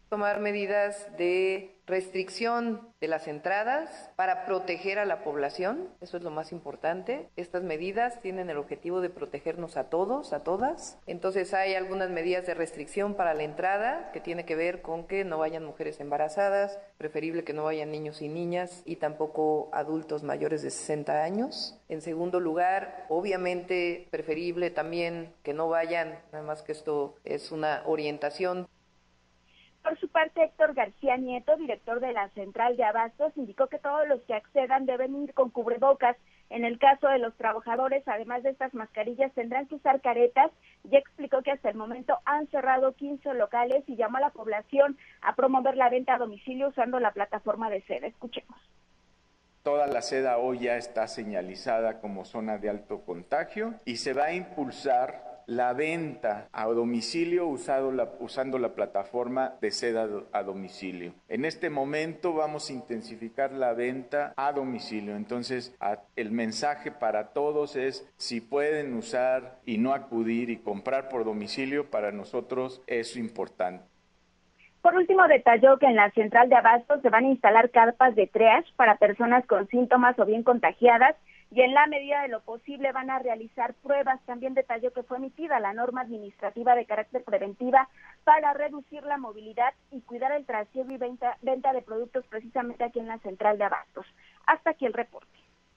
tomar 0.09 0.39
medidas 0.39 1.07
de 1.17 1.77
restricción 1.87 2.81
de 2.99 3.07
las 3.07 3.27
entradas 3.29 4.11
para 4.17 4.45
proteger 4.45 4.99
a 4.99 5.05
la 5.05 5.23
población, 5.23 5.87
eso 6.01 6.17
es 6.17 6.23
lo 6.23 6.31
más 6.31 6.51
importante. 6.51 7.29
Estas 7.37 7.63
medidas 7.63 8.19
tienen 8.21 8.49
el 8.49 8.57
objetivo 8.57 8.99
de 8.99 9.09
protegernos 9.09 9.77
a 9.77 9.85
todos, 9.89 10.33
a 10.33 10.43
todas. 10.43 10.99
Entonces 11.07 11.53
hay 11.53 11.75
algunas 11.75 12.09
medidas 12.09 12.45
de 12.45 12.55
restricción 12.55 13.15
para 13.15 13.33
la 13.33 13.43
entrada 13.43 14.11
que 14.11 14.19
tiene 14.19 14.45
que 14.45 14.57
ver 14.57 14.81
con 14.81 15.07
que 15.07 15.23
no 15.23 15.37
vayan 15.37 15.63
mujeres 15.63 16.01
embarazadas, 16.01 16.77
preferible 16.97 17.45
que 17.45 17.53
no 17.53 17.63
vayan 17.63 17.91
niños 17.91 18.21
y 18.21 18.27
niñas 18.27 18.81
y 18.85 18.97
tampoco 18.97 19.69
adultos 19.71 20.23
mayores 20.23 20.61
de 20.63 20.71
60 20.71 21.23
años. 21.23 21.79
En 21.87 22.01
segundo 22.01 22.41
lugar, 22.41 23.05
obviamente 23.07 24.07
preferible 24.11 24.71
también 24.71 25.33
que 25.43 25.53
no 25.53 25.69
vayan, 25.69 26.19
nada 26.33 26.43
más 26.43 26.63
que 26.63 26.73
esto 26.73 27.15
es 27.23 27.53
una 27.53 27.83
orientación 27.85 28.67
por 29.87 29.97
su 29.99 30.09
parte, 30.09 30.43
Héctor 30.43 30.73
García 30.73 31.15
Nieto, 31.15 31.55
director 31.55 32.01
de 32.01 32.11
la 32.11 32.27
Central 32.31 32.75
de 32.75 32.83
Abastos, 32.83 33.31
indicó 33.37 33.67
que 33.67 33.79
todos 33.79 34.05
los 34.05 34.21
que 34.23 34.33
accedan 34.33 34.85
deben 34.85 35.15
ir 35.23 35.33
con 35.33 35.49
cubrebocas. 35.49 36.17
En 36.49 36.65
el 36.65 36.77
caso 36.77 37.07
de 37.07 37.19
los 37.19 37.33
trabajadores, 37.37 38.03
además 38.05 38.43
de 38.43 38.49
estas 38.49 38.73
mascarillas, 38.73 39.31
tendrán 39.33 39.65
que 39.67 39.75
usar 39.75 40.01
caretas 40.01 40.51
y 40.83 40.97
explicó 40.97 41.41
que 41.41 41.51
hasta 41.51 41.69
el 41.69 41.77
momento 41.77 42.17
han 42.25 42.47
cerrado 42.47 42.95
15 42.95 43.33
locales 43.35 43.85
y 43.87 43.95
llamó 43.95 44.17
a 44.17 44.21
la 44.21 44.29
población 44.31 44.97
a 45.21 45.35
promover 45.35 45.77
la 45.77 45.89
venta 45.89 46.15
a 46.15 46.17
domicilio 46.17 46.67
usando 46.67 46.99
la 46.99 47.11
plataforma 47.11 47.69
de 47.69 47.81
seda. 47.83 48.07
Escuchemos. 48.07 48.59
Toda 49.63 49.87
la 49.87 50.01
seda 50.01 50.37
hoy 50.37 50.59
ya 50.59 50.75
está 50.75 51.07
señalizada 51.07 52.01
como 52.01 52.25
zona 52.25 52.57
de 52.57 52.69
alto 52.69 53.03
contagio 53.05 53.75
y 53.85 53.97
se 53.97 54.11
va 54.11 54.25
a 54.25 54.33
impulsar 54.33 55.26
la 55.47 55.71
venta 55.71 56.49
a 56.51 56.65
domicilio 56.65 57.47
usado 57.47 57.91
la, 57.93 58.09
usando 58.19 58.59
la 58.59 58.75
plataforma 58.75 59.53
de 59.61 59.71
seda 59.71 60.07
a 60.33 60.43
domicilio. 60.43 61.13
En 61.29 61.45
este 61.45 61.69
momento 61.69 62.33
vamos 62.33 62.69
a 62.69 62.73
intensificar 62.73 63.53
la 63.53 63.73
venta 63.73 64.33
a 64.35 64.51
domicilio. 64.51 65.15
Entonces, 65.15 65.75
el 66.17 66.31
mensaje 66.31 66.91
para 66.91 67.29
todos 67.29 67.77
es 67.77 68.05
si 68.17 68.41
pueden 68.41 68.93
usar 68.93 69.55
y 69.65 69.77
no 69.77 69.93
acudir 69.93 70.49
y 70.49 70.57
comprar 70.57 71.07
por 71.07 71.23
domicilio, 71.23 71.89
para 71.89 72.11
nosotros 72.11 72.83
es 72.85 73.15
importante. 73.15 73.85
Por 74.81 74.95
último, 74.95 75.27
detalló 75.27 75.77
que 75.79 75.85
en 75.85 75.95
la 75.95 76.11
central 76.11 76.49
de 76.49 76.55
abastos 76.55 77.01
se 77.01 77.09
van 77.09 77.25
a 77.25 77.29
instalar 77.29 77.71
carpas 77.71 78.15
de 78.15 78.27
triage 78.27 78.71
para 78.75 78.97
personas 78.97 79.45
con 79.45 79.67
síntomas 79.69 80.17
o 80.19 80.25
bien 80.25 80.43
contagiadas 80.43 81.15
y 81.51 81.61
en 81.61 81.73
la 81.73 81.87
medida 81.87 82.21
de 82.21 82.27
lo 82.27 82.41
posible 82.41 82.91
van 82.91 83.09
a 83.09 83.19
realizar 83.19 83.73
pruebas. 83.75 84.19
También 84.25 84.53
detalló 84.53 84.91
que 84.91 85.03
fue 85.03 85.17
emitida 85.17 85.59
la 85.59 85.73
norma 85.73 86.01
administrativa 86.01 86.75
de 86.75 86.85
carácter 86.85 87.23
preventiva 87.23 87.87
para 88.23 88.53
reducir 88.53 89.03
la 89.03 89.17
movilidad 89.17 89.73
y 89.91 90.01
cuidar 90.01 90.31
el 90.33 90.45
trasiego 90.45 90.91
y 90.91 90.97
venta, 90.97 91.37
venta 91.41 91.71
de 91.73 91.81
productos 91.81 92.25
precisamente 92.27 92.83
aquí 92.83 92.99
en 92.99 93.07
la 93.07 93.19
central 93.19 93.57
de 93.57 93.63
abastos. 93.63 94.05
Hasta 94.45 94.71
aquí 94.71 94.85
el 94.85 94.93
reporte. 94.93 95.27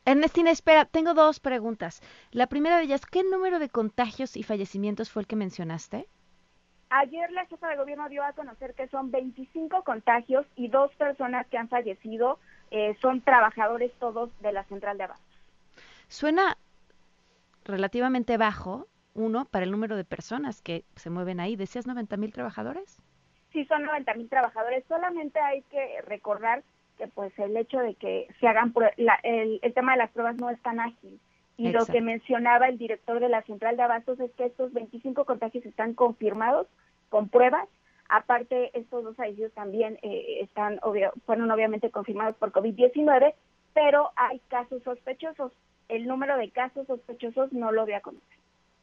Ernestina, 0.05 0.50
espera, 0.50 0.87
tengo 0.87 1.15
dos 1.15 1.41
preguntas. 1.41 2.03
La 2.33 2.49
primera 2.49 2.79
de 2.79 2.85
ellas, 2.85 3.07
¿qué 3.07 3.23
número 3.23 3.59
de 3.59 3.69
contagios 3.69 4.37
y 4.37 4.43
fallecimientos 4.43 5.11
fue 5.11 5.23
el 5.23 5.29
que 5.29 5.37
mencionaste? 5.37 6.07
Ayer 6.89 7.31
la 7.31 7.47
jefa 7.47 7.69
de 7.69 7.77
gobierno 7.77 8.09
dio 8.09 8.25
a 8.25 8.33
conocer 8.33 8.75
que 8.75 8.89
son 8.89 9.12
25 9.12 9.85
contagios 9.85 10.45
y 10.57 10.67
dos 10.67 10.93
personas 10.97 11.47
que 11.47 11.59
han 11.59 11.69
fallecido 11.69 12.41
eh, 12.73 12.97
son 13.00 13.21
trabajadores 13.21 13.93
todos 14.00 14.31
de 14.41 14.53
la 14.53 14.65
central 14.65 14.99
de 14.99 15.05
abastos. 15.05 15.29
Suena 16.11 16.59
relativamente 17.64 18.37
bajo, 18.37 18.88
uno, 19.14 19.45
para 19.45 19.64
el 19.64 19.71
número 19.71 19.97
de 19.97 20.05
personas 20.05 20.61
que 20.61 20.85
se 20.97 21.09
mueven 21.09 21.38
ahí. 21.38 21.55
¿Decías 21.55 21.87
90 21.87 22.17
mil 22.17 22.33
trabajadores? 22.33 22.99
Sí, 23.52 23.64
son 23.67 23.85
90 23.85 24.14
mil 24.14 24.29
trabajadores. 24.29 24.85
Solamente 24.88 25.38
hay 25.38 25.62
que 25.71 26.02
recordar 26.09 26.64
que 26.99 27.07
pues 27.07 27.33
el 27.38 27.57
hecho 27.57 27.79
de 27.79 27.95
que 27.95 28.26
se 28.40 28.49
hagan 28.49 28.75
el, 29.23 29.61
tema 29.73 29.93
de 29.93 29.99
las 29.99 30.11
pruebas 30.11 30.37
no 30.37 30.50
es 30.50 30.61
tan 30.62 30.81
ágil. 30.81 31.21
Y 31.57 31.71
lo 31.71 31.87
que 31.87 32.00
mencionaba 32.00 32.67
el 32.67 32.76
director 32.76 33.21
de 33.21 33.29
la 33.29 33.43
central 33.43 33.76
de 33.76 33.85
abastos 33.85 34.19
es 34.19 34.33
que 34.33 34.47
estos 34.47 34.73
25 34.73 35.25
contagios 35.25 35.64
están 35.64 35.95
confirmados 35.95 36.67
con 37.09 37.29
pruebas. 37.29 37.69
Aparte, 38.09 38.76
estos 38.76 39.05
dos 39.05 39.14
fallecidos 39.14 39.52
también 39.52 39.97
eh, 40.02 40.40
están 40.40 40.81
fueron 41.25 41.49
obviamente 41.52 41.90
confirmados 41.90 42.35
por 42.35 42.50
COVID-19, 42.50 43.33
pero 43.75 44.11
hay 44.17 44.40
casos 44.49 44.83
sospechosos 44.83 45.52
el 45.90 46.06
número 46.06 46.37
de 46.37 46.50
casos 46.50 46.87
sospechosos 46.87 47.52
no 47.52 47.73
lo 47.73 47.85
voy 47.85 47.94
a 47.94 48.00
conocer. 48.00 48.38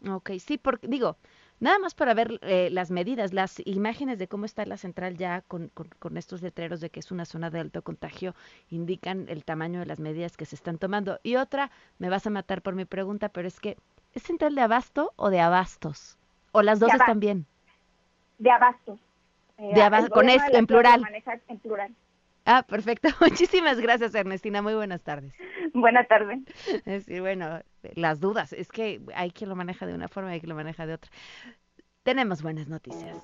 Ok, 0.08 0.32
sí, 0.40 0.58
porque 0.58 0.88
digo, 0.88 1.18
nada 1.60 1.80
más 1.80 1.96
para 1.96 2.14
ver 2.14 2.40
eh, 2.44 2.70
las 2.72 2.92
medidas, 2.92 3.34
las 3.34 3.60
imágenes 3.66 4.20
de 4.20 4.28
cómo 4.28 4.46
está 4.46 4.66
la 4.66 4.78
central 4.78 5.18
ya 5.18 5.42
con, 5.42 5.70
con, 5.70 6.18
estos 6.18 6.42
letreros 6.42 6.82
de 6.82 6.90
que 6.90 7.00
es 7.00 7.12
una 7.12 7.26
zona 7.26 7.50
de 7.50 7.60
alto 7.60 7.82
contagio, 7.82 8.36
indican 8.70 9.26
el 9.30 9.44
tamaño 9.44 9.80
de 9.80 9.88
las 9.88 10.00
medidas 10.00 10.38
que 10.38 10.46
se 10.46 10.56
están 10.56 10.78
tomando. 10.78 11.20
Y 11.24 11.36
otra, 11.36 11.72
me 11.98 12.10
vas 12.10 12.28
a 12.28 12.30
matar 12.30 12.62
por 12.62 12.76
mi 12.76 12.86
pregunta, 12.86 13.30
pero 13.30 13.48
es 13.48 13.60
que, 13.60 13.78
¿es 14.14 14.24
central 14.24 14.54
de 14.54 14.62
abasto 14.62 15.14
o 15.16 15.30
de 15.30 15.40
abastos? 15.40 16.18
¿O 16.52 16.62
las 16.62 16.80
dos 16.80 16.94
están 16.94 17.20
bien? 17.20 17.46
De 18.38 18.52
abastos. 18.52 19.00
de 19.58 19.82
abasto, 19.82 20.12
con 20.12 20.30
esto, 20.30 20.58
en 20.58 20.68
plural. 20.68 21.04
En 21.48 21.60
plural. 21.60 21.96
Ah, 22.50 22.64
perfecto. 22.64 23.10
Muchísimas 23.20 23.78
gracias, 23.78 24.16
Ernestina. 24.16 24.62
Muy 24.62 24.74
buenas 24.74 25.04
tardes. 25.04 25.34
Buenas 25.74 26.08
tardes. 26.08 26.40
Sí, 27.06 27.20
bueno, 27.20 27.60
las 27.96 28.22
dudas. 28.22 28.54
Es 28.54 28.72
que 28.72 29.02
hay 29.14 29.32
quien 29.32 29.50
lo 29.50 29.56
maneja 29.58 29.86
de 29.86 29.94
una 29.94 30.08
forma 30.08 30.30
y 30.30 30.36
hay 30.36 30.40
quien 30.40 30.52
lo 30.52 30.56
maneja 30.56 30.88
de 30.88 30.94
otra. 30.94 31.12
Tenemos 32.04 32.42
buenas 32.42 32.70
noticias. 32.70 33.18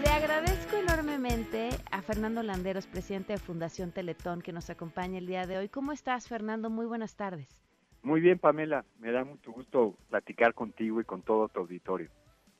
Le 0.00 0.08
agradezco 0.08 0.76
enormemente 0.76 1.70
a 1.90 2.00
Fernando 2.00 2.44
Landeros, 2.44 2.86
presidente 2.86 3.32
de 3.32 3.40
Fundación 3.40 3.90
Teletón, 3.90 4.40
que 4.40 4.52
nos 4.52 4.70
acompaña 4.70 5.18
el 5.18 5.26
día 5.26 5.48
de 5.48 5.58
hoy. 5.58 5.68
¿Cómo 5.68 5.90
estás, 5.90 6.28
Fernando? 6.28 6.70
Muy 6.70 6.86
buenas 6.86 7.16
tardes. 7.16 7.60
Muy 8.04 8.20
bien, 8.20 8.38
Pamela. 8.38 8.84
Me 9.00 9.10
da 9.10 9.24
mucho 9.24 9.50
gusto 9.50 9.96
platicar 10.10 10.54
contigo 10.54 11.00
y 11.00 11.04
con 11.04 11.22
todo 11.22 11.48
tu 11.48 11.58
auditorio 11.58 12.08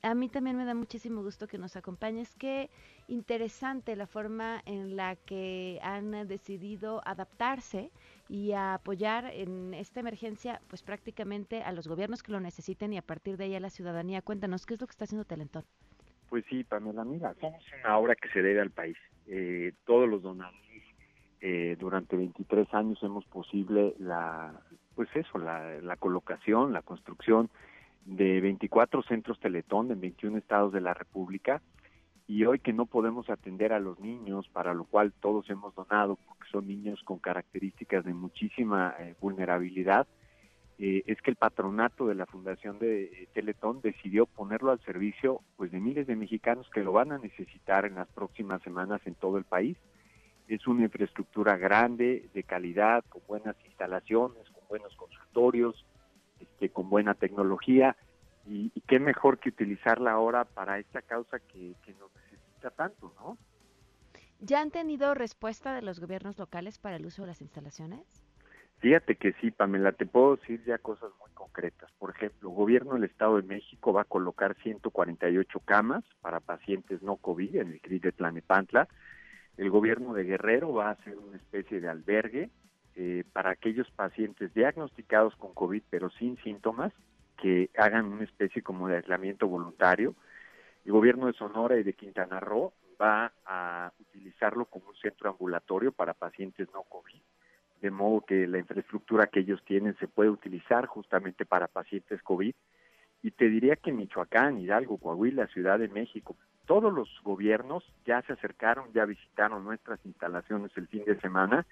a 0.03 0.13
mí 0.15 0.27
también 0.27 0.57
me 0.57 0.65
da 0.65 0.75
muchísimo 0.75 1.23
gusto 1.23 1.47
que 1.47 1.57
nos 1.57 1.77
acompañes. 1.77 2.35
Qué 2.35 2.69
interesante 3.07 3.95
la 3.95 4.05
forma 4.05 4.61
en 4.65 4.97
la 4.97 5.15
que 5.15 5.79
han 5.81 6.27
decidido 6.27 7.01
adaptarse 7.05 7.89
y 8.27 8.51
apoyar 8.51 9.25
en 9.33 9.73
esta 9.73 10.01
emergencia, 10.01 10.61
pues 10.67 10.83
prácticamente 10.83 11.63
a 11.63 11.71
los 11.71 11.87
gobiernos 11.87 12.21
que 12.21 12.33
lo 12.33 12.41
necesiten 12.41 12.91
y 12.91 12.97
a 12.97 13.01
partir 13.01 13.37
de 13.37 13.45
ahí 13.45 13.55
a 13.55 13.61
la 13.61 13.69
ciudadanía. 13.69 14.21
Cuéntanos, 14.21 14.65
¿qué 14.65 14.73
es 14.73 14.81
lo 14.81 14.87
que 14.87 14.91
está 14.91 15.05
haciendo 15.05 15.23
Telentón? 15.23 15.63
Pues 16.29 16.43
sí, 16.49 16.65
Pamela, 16.65 17.05
mira, 17.05 17.33
somos 17.39 17.63
una 17.79 17.97
obra 17.97 18.15
que 18.15 18.27
se 18.29 18.41
debe 18.41 18.59
al 18.59 18.71
país. 18.71 18.97
Eh, 19.27 19.71
todos 19.85 20.09
los 20.09 20.21
donadores 20.21 20.83
eh, 21.39 21.77
durante 21.79 22.17
23 22.17 22.73
años 22.73 23.01
hemos 23.03 23.23
posible 23.25 23.95
la, 23.99 24.59
pues 24.95 25.07
eso, 25.15 25.37
la, 25.37 25.79
la 25.79 25.95
colocación, 25.95 26.73
la 26.73 26.81
construcción 26.81 27.49
de 28.05 28.41
24 28.41 29.03
centros 29.03 29.39
Teletón 29.39 29.91
en 29.91 30.01
21 30.01 30.37
estados 30.37 30.73
de 30.73 30.81
la 30.81 30.93
República 30.93 31.61
y 32.27 32.45
hoy 32.45 32.59
que 32.59 32.73
no 32.73 32.85
podemos 32.85 33.29
atender 33.29 33.73
a 33.73 33.79
los 33.79 33.99
niños, 33.99 34.47
para 34.49 34.73
lo 34.73 34.85
cual 34.85 35.11
todos 35.11 35.49
hemos 35.49 35.75
donado, 35.75 36.17
porque 36.25 36.49
son 36.51 36.67
niños 36.67 37.01
con 37.03 37.19
características 37.19 38.05
de 38.05 38.13
muchísima 38.13 38.95
eh, 38.99 39.15
vulnerabilidad, 39.19 40.07
eh, 40.79 41.03
es 41.05 41.21
que 41.21 41.31
el 41.31 41.35
patronato 41.35 42.07
de 42.07 42.15
la 42.15 42.25
Fundación 42.25 42.79
de 42.79 43.03
eh, 43.03 43.27
Teletón 43.33 43.81
decidió 43.81 44.25
ponerlo 44.25 44.71
al 44.71 44.79
servicio 44.81 45.41
pues 45.55 45.71
de 45.71 45.79
miles 45.79 46.07
de 46.07 46.15
mexicanos 46.15 46.69
que 46.73 46.83
lo 46.83 46.93
van 46.93 47.11
a 47.11 47.19
necesitar 47.19 47.85
en 47.85 47.95
las 47.95 48.07
próximas 48.07 48.61
semanas 48.63 49.01
en 49.05 49.15
todo 49.15 49.37
el 49.37 49.43
país. 49.43 49.77
Es 50.47 50.65
una 50.67 50.83
infraestructura 50.83 51.57
grande, 51.57 52.29
de 52.33 52.43
calidad, 52.43 53.03
con 53.09 53.21
buenas 53.27 53.55
instalaciones, 53.65 54.49
con 54.49 54.67
buenos 54.67 54.95
consultorios, 54.95 55.85
este, 56.63 56.69
con 56.69 56.89
buena 56.89 57.13
tecnología 57.13 57.95
y, 58.45 58.69
qué 58.87 58.99
mejor 58.99 59.39
que 59.39 59.49
utilizarla 59.49 60.11
ahora 60.11 60.45
para 60.45 60.79
esta 60.79 61.01
causa 61.01 61.39
que, 61.39 61.75
nos 61.99 62.13
necesita 62.15 62.71
tanto, 62.71 63.13
¿no? 63.19 63.37
¿Ya 64.39 64.61
han 64.61 64.71
tenido 64.71 65.13
respuesta 65.13 65.73
de 65.73 65.81
los 65.81 65.99
gobiernos 65.99 66.37
locales 66.37 66.77
para 66.77 66.97
el 66.97 67.05
uso 67.05 67.21
de 67.21 67.29
las 67.29 67.41
instalaciones? 67.41 68.01
Fíjate 68.79 69.15
que 69.15 69.31
sí, 69.39 69.51
Pamela, 69.51 69.93
te 69.93 70.05
puedo 70.05 70.35
decir 70.35 70.61
ya 70.65 70.77
cosas 70.77 71.09
muy 71.21 71.31
concretas. 71.33 71.89
Por 71.97 72.09
ejemplo, 72.09 72.49
el 72.49 72.55
gobierno 72.55 72.93
del 72.95 73.05
Estado 73.05 73.37
de 73.37 73.43
México 73.43 73.93
va 73.93 74.01
a 74.01 74.05
colocar 74.05 74.55
148 74.61 75.59
camas 75.61 76.03
para 76.21 76.41
pacientes 76.41 77.01
no 77.01 77.15
COVID 77.15 77.55
en 77.55 77.71
el 77.71 77.81
CRI 77.81 77.99
de 77.99 78.11
Tlanepantla. 78.11 78.89
el 79.55 79.69
gobierno 79.69 80.13
de 80.13 80.25
Guerrero 80.25 80.73
va 80.73 80.89
a 80.89 80.93
hacer 80.93 81.17
una 81.17 81.37
especie 81.37 81.79
de 81.79 81.87
albergue 81.87 82.49
eh, 82.95 83.23
para 83.33 83.51
aquellos 83.51 83.89
pacientes 83.91 84.53
diagnosticados 84.53 85.35
con 85.35 85.53
COVID 85.53 85.81
pero 85.89 86.09
sin 86.11 86.37
síntomas 86.43 86.93
que 87.37 87.69
hagan 87.77 88.05
una 88.05 88.23
especie 88.23 88.61
como 88.61 88.87
de 88.87 88.97
aislamiento 88.97 89.47
voluntario. 89.47 90.15
El 90.85 90.91
gobierno 90.91 91.27
de 91.27 91.33
Sonora 91.33 91.77
y 91.77 91.83
de 91.83 91.93
Quintana 91.93 92.39
Roo 92.39 92.73
va 93.01 93.33
a 93.45 93.91
utilizarlo 93.99 94.65
como 94.65 94.89
un 94.89 94.95
centro 94.95 95.29
ambulatorio 95.29 95.91
para 95.91 96.13
pacientes 96.13 96.67
no 96.73 96.83
COVID, 96.83 97.19
de 97.81 97.91
modo 97.91 98.21
que 98.21 98.47
la 98.47 98.59
infraestructura 98.59 99.27
que 99.27 99.41
ellos 99.41 99.61
tienen 99.65 99.97
se 99.97 100.07
puede 100.07 100.29
utilizar 100.29 100.85
justamente 100.85 101.45
para 101.45 101.67
pacientes 101.67 102.21
COVID. 102.21 102.53
Y 103.23 103.31
te 103.31 103.49
diría 103.49 103.75
que 103.77 103.91
Michoacán, 103.91 104.59
Hidalgo, 104.59 104.97
Coahuila, 104.97 105.47
Ciudad 105.47 105.79
de 105.79 105.87
México, 105.87 106.35
todos 106.65 106.93
los 106.93 107.09
gobiernos 107.23 107.83
ya 108.05 108.21
se 108.21 108.33
acercaron, 108.33 108.91
ya 108.93 109.05
visitaron 109.05 109.63
nuestras 109.63 109.99
instalaciones 110.05 110.71
el 110.75 110.87
fin 110.87 111.03
de 111.05 111.19
semana 111.19 111.65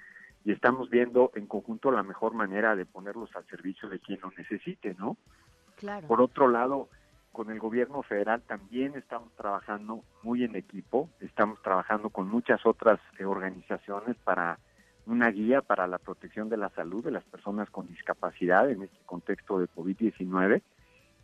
y 0.44 0.52
estamos 0.52 0.90
viendo 0.90 1.32
en 1.36 1.48
conjunto 1.48 1.92
la 1.92 2.04
mejor 2.04 2.34
manera 2.34 2.76
de 2.76 2.86
ponerlos 2.86 3.36
al 3.36 3.46
servicio 3.48 3.90
de 3.90 4.00
quien 4.00 4.20
lo 4.22 4.32
necesite, 4.38 4.96
¿no? 4.98 5.18
Claro. 5.78 6.08
Por 6.08 6.22
otro 6.22 6.48
lado, 6.48 6.90
con 7.32 7.52
el 7.52 7.60
gobierno 7.60 8.02
federal 8.04 8.42
también 8.42 8.96
estamos 8.96 9.32
trabajando 9.36 10.04
muy 10.24 10.44
en 10.44 10.56
equipo, 10.56 11.10
estamos 11.20 11.62
trabajando 11.62 12.10
con 12.10 12.28
muchas 12.28 12.66
otras 12.66 13.00
eh, 13.20 13.26
organizaciones 13.26 14.18
para 14.24 14.60
una 15.06 15.30
guía 15.30 15.62
para 15.62 15.88
la 15.88 15.98
protección 15.98 16.50
de 16.50 16.58
la 16.58 16.70
salud 16.70 17.04
de 17.04 17.12
las 17.12 17.24
personas 17.24 17.70
con 17.70 17.88
discapacidad 17.88 18.70
en 18.70 18.84
este 18.84 18.98
contexto 19.06 19.60
de 19.60 19.68
COVID-19 19.68 20.62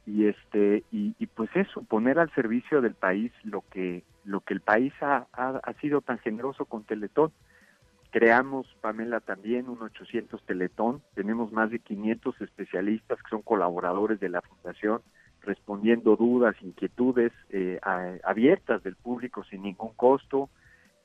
y 0.06 0.26
este 0.26 0.84
y, 0.92 1.16
y, 1.20 1.28
pues 1.28 1.50
eso 1.56 1.84
poner 1.84 2.18
al 2.18 2.34
servicio 2.34 2.82
del 2.82 2.96
país 2.96 3.32
lo 3.44 3.64
que 3.70 4.04
lo 4.24 4.40
que 4.42 4.54
el 4.54 4.62
país 4.62 4.94
ha, 5.02 5.28
ha, 5.34 5.60
ha 5.64 5.74
sido 5.74 6.02
tan 6.02 6.18
generoso 6.20 6.66
con 6.66 6.84
Teletón 6.84 7.32
creamos 8.12 8.68
Pamela 8.82 9.20
también 9.20 9.70
un 9.70 9.82
800 9.82 10.42
Teletón 10.44 11.02
tenemos 11.14 11.52
más 11.52 11.70
de 11.70 11.80
500 11.80 12.42
especialistas 12.42 13.22
que 13.22 13.30
son 13.30 13.42
colaboradores 13.42 14.20
de 14.20 14.30
la 14.30 14.42
fundación 14.42 15.02
respondiendo 15.42 16.16
dudas 16.16 16.56
inquietudes 16.62 17.32
eh, 17.50 17.80
abiertas 18.24 18.84
del 18.84 18.96
público 18.96 19.44
sin 19.46 19.64
ningún 19.64 19.94
costo 19.94 20.50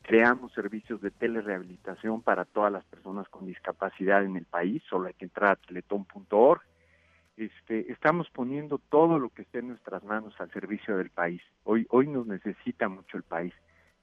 creamos 0.02 0.52
servicios 0.52 1.00
de 1.00 1.10
telerehabilitación 1.10 2.22
para 2.22 2.44
todas 2.44 2.72
las 2.72 2.84
personas 2.84 3.28
con 3.28 3.46
discapacidad 3.46 4.24
en 4.24 4.36
el 4.36 4.46
país 4.46 4.82
solo 4.88 5.08
hay 5.08 5.14
que 5.14 5.24
entrar 5.24 5.52
a 5.52 5.56
teletón.org 5.56 6.62
este, 7.36 7.90
estamos 7.90 8.28
poniendo 8.30 8.78
todo 8.78 9.18
lo 9.18 9.30
que 9.30 9.42
esté 9.42 9.60
en 9.60 9.68
nuestras 9.68 10.04
manos 10.04 10.34
al 10.38 10.52
servicio 10.52 10.98
del 10.98 11.08
país. 11.08 11.40
Hoy, 11.64 11.86
hoy 11.90 12.06
nos 12.06 12.26
necesita 12.26 12.90
mucho 12.90 13.16
el 13.16 13.22
país. 13.22 13.54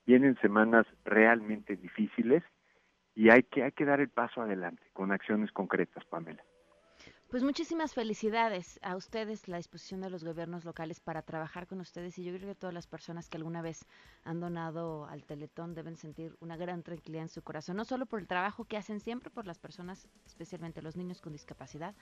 Vienen 0.08 0.36
semanas 0.42 0.88
realmente 1.06 1.76
difíciles 1.76 2.44
y 3.16 3.30
hay 3.30 3.44
que, 3.44 3.64
hay 3.64 3.72
que 3.72 3.86
dar 3.86 4.00
el 4.00 4.10
paso 4.10 4.42
adelante 4.42 4.84
con 4.94 5.12
acciones 5.12 5.52
concretas, 5.52 6.06
Pamela. 6.06 6.44
Pues 7.30 7.44
muchísimas 7.44 7.94
felicidades 7.94 8.80
a 8.82 8.96
ustedes, 8.96 9.48
la 9.48 9.58
disposición 9.58 10.02
de 10.02 10.10
los 10.10 10.24
gobiernos 10.24 10.66
locales 10.66 11.00
para 11.00 11.22
trabajar 11.22 11.68
con 11.68 11.80
ustedes 11.80 12.18
y 12.18 12.24
yo 12.24 12.34
creo 12.34 12.48
que 12.48 12.56
todas 12.56 12.74
las 12.74 12.88
personas 12.88 13.30
que 13.30 13.38
alguna 13.38 13.62
vez 13.62 13.86
han 14.24 14.40
donado 14.40 15.06
al 15.06 15.24
Teletón 15.26 15.76
deben 15.76 15.96
sentir 15.96 16.36
una 16.40 16.58
gran 16.58 16.82
tranquilidad 16.82 17.22
en 17.22 17.30
su 17.30 17.44
corazón, 17.44 17.78
no 17.78 17.86
solo 17.86 18.08
por 18.08 18.20
el 18.20 18.26
trabajo 18.26 18.66
que 18.66 18.78
hacen 18.78 19.00
siempre 19.00 19.30
por 19.30 19.46
las 19.46 19.60
personas, 19.60 20.08
especialmente 20.26 20.82
los 20.82 20.96
niños 20.96 21.22
con 21.22 21.32
discapacidad, 21.32 21.94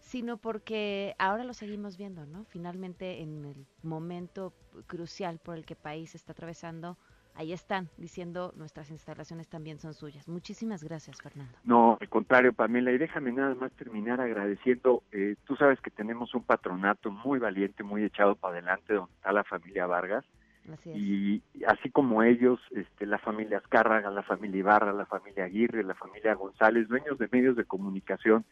sino 0.00 0.36
porque 0.36 1.14
ahora 1.16 1.44
lo 1.44 1.54
seguimos 1.54 1.96
viendo, 1.96 2.26
¿no? 2.26 2.44
Finalmente 2.46 3.20
en 3.20 3.44
el 3.44 3.66
momento 3.84 4.52
crucial 4.88 5.38
por 5.38 5.56
el 5.56 5.64
que 5.64 5.74
el 5.74 5.80
país 5.80 6.16
está 6.16 6.32
atravesando, 6.32 6.98
ahí 7.34 7.52
están 7.52 7.88
diciendo 7.96 8.52
nuestras 8.56 8.90
instalaciones 8.90 9.48
también 9.48 9.78
son 9.78 9.94
suyas. 9.94 10.28
Muchísimas 10.28 10.84
gracias, 10.84 11.20
Fernando. 11.20 11.52
No, 11.64 11.98
al 12.00 12.08
contrario, 12.08 12.52
Pamela, 12.52 12.92
y 12.92 12.98
déjame 12.98 13.32
nada 13.32 13.54
más 13.54 13.72
terminar 13.72 14.20
agradeciendo, 14.20 15.02
eh, 15.12 15.36
tú 15.44 15.56
sabes 15.56 15.80
que 15.80 15.90
tenemos 15.90 16.34
un 16.34 16.42
patronato 16.44 17.10
muy 17.10 17.38
valiente, 17.38 17.82
muy 17.82 18.04
echado 18.04 18.34
para 18.34 18.54
adelante, 18.54 18.94
donde 18.94 19.12
está 19.14 19.32
la 19.32 19.44
familia 19.44 19.86
Vargas, 19.86 20.24
Así 20.72 20.90
es. 20.90 20.96
y 20.96 21.42
así 21.66 21.90
como 21.90 22.22
ellos, 22.22 22.60
este, 22.70 23.06
la 23.06 23.18
familia 23.18 23.58
Azcárraga, 23.58 24.10
la 24.10 24.22
familia 24.22 24.58
Ibarra, 24.58 24.92
la 24.92 25.06
familia 25.06 25.44
Aguirre, 25.44 25.82
la 25.82 25.94
familia 25.94 26.34
González, 26.34 26.88
dueños 26.88 27.18
de 27.18 27.28
medios 27.32 27.56
de 27.56 27.64
comunicación, 27.64 28.44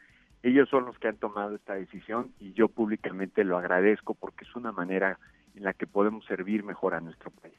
ellos 0.42 0.68
son 0.70 0.87
los 0.87 0.99
que 0.99 1.08
han 1.08 1.16
tomado 1.16 1.54
esta 1.54 1.75
decisión 1.75 2.32
y 2.40 2.52
yo 2.54 2.68
públicamente 2.68 3.44
lo 3.44 3.58
agradezco 3.58 4.14
porque 4.14 4.44
es 4.44 4.56
una 4.56 4.73
manera 4.73 5.19
en 5.54 5.64
la 5.64 5.75
que 5.75 5.86
podemos 5.86 6.25
servir 6.25 6.64
mejor 6.64 6.95
a 6.95 7.00
nuestro 7.00 7.30
país. 7.30 7.54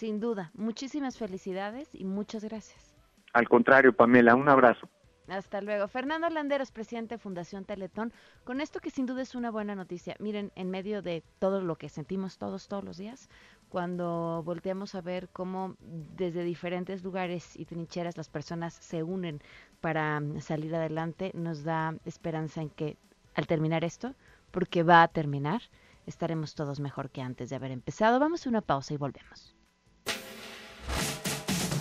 Sin 0.00 0.18
duda, 0.18 0.50
muchísimas 0.54 1.18
felicidades 1.18 1.94
y 1.94 2.06
muchas 2.06 2.42
gracias. 2.42 2.96
Al 3.34 3.46
contrario, 3.46 3.94
Pamela, 3.94 4.34
un 4.34 4.48
abrazo. 4.48 4.88
Hasta 5.28 5.60
luego. 5.60 5.88
Fernando 5.88 6.26
Landeros, 6.30 6.72
presidente 6.72 7.16
de 7.16 7.18
Fundación 7.18 7.66
Teletón, 7.66 8.10
con 8.44 8.62
esto 8.62 8.80
que 8.80 8.88
sin 8.88 9.04
duda 9.04 9.20
es 9.20 9.34
una 9.34 9.50
buena 9.50 9.74
noticia. 9.74 10.16
Miren, 10.18 10.52
en 10.54 10.70
medio 10.70 11.02
de 11.02 11.22
todo 11.38 11.60
lo 11.60 11.76
que 11.76 11.90
sentimos 11.90 12.38
todos, 12.38 12.66
todos 12.66 12.82
los 12.82 12.96
días, 12.96 13.28
cuando 13.68 14.42
volteamos 14.42 14.94
a 14.94 15.02
ver 15.02 15.28
cómo 15.34 15.76
desde 15.80 16.44
diferentes 16.44 17.04
lugares 17.04 17.54
y 17.54 17.66
trincheras 17.66 18.16
las 18.16 18.30
personas 18.30 18.72
se 18.72 19.02
unen 19.02 19.42
para 19.82 20.18
mm, 20.18 20.40
salir 20.40 20.74
adelante, 20.74 21.30
nos 21.34 21.62
da 21.62 21.94
esperanza 22.06 22.62
en 22.62 22.70
que 22.70 22.96
al 23.34 23.46
terminar 23.46 23.84
esto, 23.84 24.14
porque 24.50 24.82
va 24.82 25.02
a 25.02 25.08
terminar, 25.08 25.60
estaremos 26.06 26.54
todos 26.54 26.80
mejor 26.80 27.10
que 27.10 27.20
antes 27.20 27.50
de 27.50 27.56
haber 27.56 27.70
empezado. 27.70 28.18
Vamos 28.18 28.46
a 28.46 28.48
una 28.48 28.62
pausa 28.62 28.94
y 28.94 28.96
volvemos. 28.96 29.59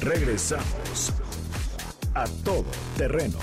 Regresamos 0.10 1.14
a 2.16 2.26
todo 2.44 2.66
terreno. 2.98 3.38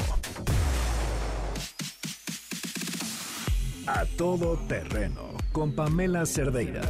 A 3.86 4.04
todo 4.18 4.56
terreno 4.66 5.28
con 5.52 5.76
Pamela 5.76 6.26
Cerdeira. 6.26 6.82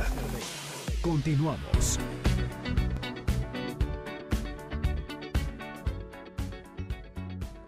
Continuamos. 1.02 1.98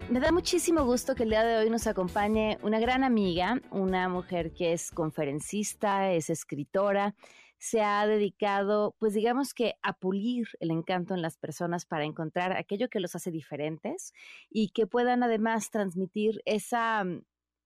Me 0.09 0.19
da 0.19 0.31
muchísimo 0.31 0.85
gusto 0.85 1.13
que 1.13 1.21
el 1.21 1.29
día 1.29 1.43
de 1.43 1.57
hoy 1.57 1.69
nos 1.69 1.85
acompañe 1.85 2.57
una 2.63 2.79
gran 2.79 3.03
amiga, 3.03 3.61
una 3.69 4.09
mujer 4.09 4.51
que 4.51 4.73
es 4.73 4.89
conferencista, 4.89 6.11
es 6.11 6.31
escritora, 6.31 7.13
se 7.59 7.81
ha 7.81 8.07
dedicado, 8.07 8.95
pues 8.99 9.13
digamos 9.13 9.53
que 9.53 9.75
a 9.81 9.93
pulir 9.93 10.47
el 10.61 10.71
encanto 10.71 11.13
en 11.13 11.21
las 11.21 11.37
personas 11.37 11.85
para 11.85 12.05
encontrar 12.05 12.55
aquello 12.55 12.89
que 12.89 13.01
los 13.01 13.15
hace 13.15 13.31
diferentes 13.31 14.13
y 14.49 14.69
que 14.69 14.87
puedan 14.87 15.23
además 15.23 15.69
transmitir 15.69 16.41
esa, 16.45 17.03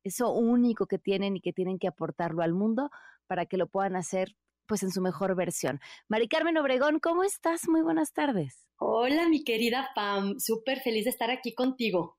eso 0.03 0.33
único 0.33 0.87
que 0.87 0.97
tienen 0.97 1.37
y 1.37 1.41
que 1.41 1.53
tienen 1.53 1.77
que 1.77 1.87
aportarlo 1.87 2.41
al 2.41 2.53
mundo 2.53 2.89
para 3.27 3.45
que 3.45 3.57
lo 3.57 3.67
puedan 3.67 3.95
hacer 3.95 4.35
pues 4.65 4.81
en 4.81 4.91
su 4.91 5.01
mejor 5.01 5.35
versión. 5.35 5.79
Mari 6.07 6.27
Carmen 6.27 6.57
Obregón, 6.57 6.99
¿cómo 6.99 7.23
estás? 7.23 7.67
Muy 7.67 7.81
buenas 7.81 8.13
tardes. 8.13 8.67
Hola, 8.77 9.29
mi 9.29 9.43
querida 9.43 9.91
Pam, 9.93 10.39
súper 10.39 10.79
feliz 10.79 11.03
de 11.03 11.11
estar 11.11 11.29
aquí 11.29 11.53
contigo. 11.53 12.17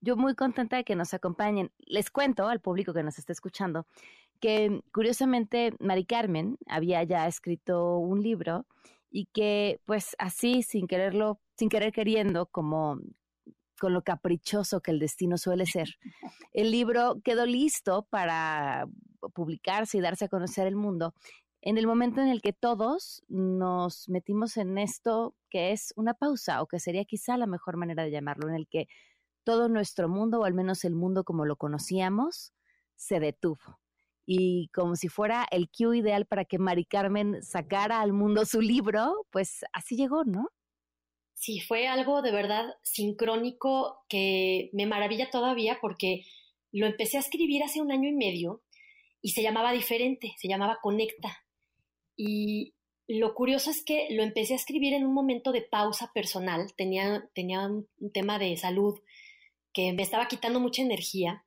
Yo 0.00 0.16
muy 0.16 0.34
contenta 0.34 0.76
de 0.76 0.84
que 0.84 0.96
nos 0.96 1.14
acompañen. 1.14 1.70
Les 1.78 2.10
cuento 2.10 2.48
al 2.48 2.60
público 2.60 2.92
que 2.92 3.02
nos 3.02 3.18
está 3.18 3.32
escuchando 3.32 3.86
que 4.40 4.80
curiosamente 4.92 5.72
Mari 5.78 6.04
Carmen 6.04 6.58
había 6.66 7.02
ya 7.04 7.26
escrito 7.26 7.98
un 7.98 8.22
libro 8.22 8.66
y 9.10 9.26
que 9.26 9.80
pues 9.84 10.16
así 10.18 10.62
sin 10.62 10.86
quererlo, 10.86 11.40
sin 11.56 11.68
querer 11.68 11.92
queriendo, 11.92 12.46
como 12.46 12.98
con 13.78 13.92
lo 13.94 14.02
caprichoso 14.02 14.80
que 14.80 14.90
el 14.90 14.98
destino 14.98 15.38
suele 15.38 15.66
ser, 15.66 15.88
el 16.52 16.70
libro 16.70 17.20
quedó 17.24 17.46
listo 17.46 18.06
para 18.10 18.86
publicarse 19.34 19.98
y 19.98 20.00
darse 20.00 20.26
a 20.26 20.28
conocer 20.28 20.66
el 20.66 20.76
mundo 20.76 21.14
en 21.62 21.76
el 21.76 21.86
momento 21.86 22.20
en 22.20 22.28
el 22.28 22.40
que 22.40 22.52
todos 22.52 23.22
nos 23.28 24.08
metimos 24.08 24.56
en 24.56 24.78
esto 24.78 25.34
que 25.50 25.72
es 25.72 25.92
una 25.96 26.14
pausa 26.14 26.62
o 26.62 26.66
que 26.66 26.80
sería 26.80 27.04
quizá 27.04 27.36
la 27.36 27.46
mejor 27.46 27.76
manera 27.76 28.02
de 28.02 28.10
llamarlo, 28.10 28.48
en 28.48 28.54
el 28.54 28.66
que 28.66 28.88
todo 29.44 29.68
nuestro 29.68 30.08
mundo, 30.08 30.40
o 30.40 30.44
al 30.44 30.54
menos 30.54 30.84
el 30.84 30.94
mundo 30.94 31.24
como 31.24 31.44
lo 31.44 31.56
conocíamos, 31.56 32.52
se 32.96 33.20
detuvo. 33.20 33.79
Y 34.32 34.68
como 34.68 34.94
si 34.94 35.08
fuera 35.08 35.44
el 35.50 35.68
cue 35.68 35.98
ideal 35.98 36.24
para 36.24 36.44
que 36.44 36.56
Mari 36.56 36.84
Carmen 36.84 37.42
sacara 37.42 38.00
al 38.00 38.12
mundo 38.12 38.46
su 38.46 38.60
libro, 38.60 39.26
pues 39.30 39.64
así 39.72 39.96
llegó, 39.96 40.22
¿no? 40.22 40.46
Sí, 41.34 41.58
fue 41.58 41.88
algo 41.88 42.22
de 42.22 42.30
verdad 42.30 42.76
sincrónico 42.80 44.04
que 44.08 44.70
me 44.72 44.86
maravilla 44.86 45.30
todavía 45.30 45.78
porque 45.80 46.26
lo 46.70 46.86
empecé 46.86 47.16
a 47.16 47.20
escribir 47.20 47.64
hace 47.64 47.80
un 47.80 47.90
año 47.90 48.08
y 48.08 48.12
medio 48.12 48.62
y 49.20 49.30
se 49.30 49.42
llamaba 49.42 49.72
diferente, 49.72 50.36
se 50.38 50.46
llamaba 50.46 50.78
Conecta. 50.80 51.44
Y 52.16 52.74
lo 53.08 53.34
curioso 53.34 53.72
es 53.72 53.82
que 53.82 54.06
lo 54.12 54.22
empecé 54.22 54.52
a 54.52 54.58
escribir 54.58 54.92
en 54.92 55.04
un 55.04 55.12
momento 55.12 55.50
de 55.50 55.62
pausa 55.62 56.12
personal, 56.14 56.72
tenía, 56.76 57.28
tenía 57.34 57.66
un 57.66 58.12
tema 58.14 58.38
de 58.38 58.56
salud 58.56 58.96
que 59.72 59.92
me 59.92 60.04
estaba 60.04 60.28
quitando 60.28 60.60
mucha 60.60 60.82
energía. 60.82 61.44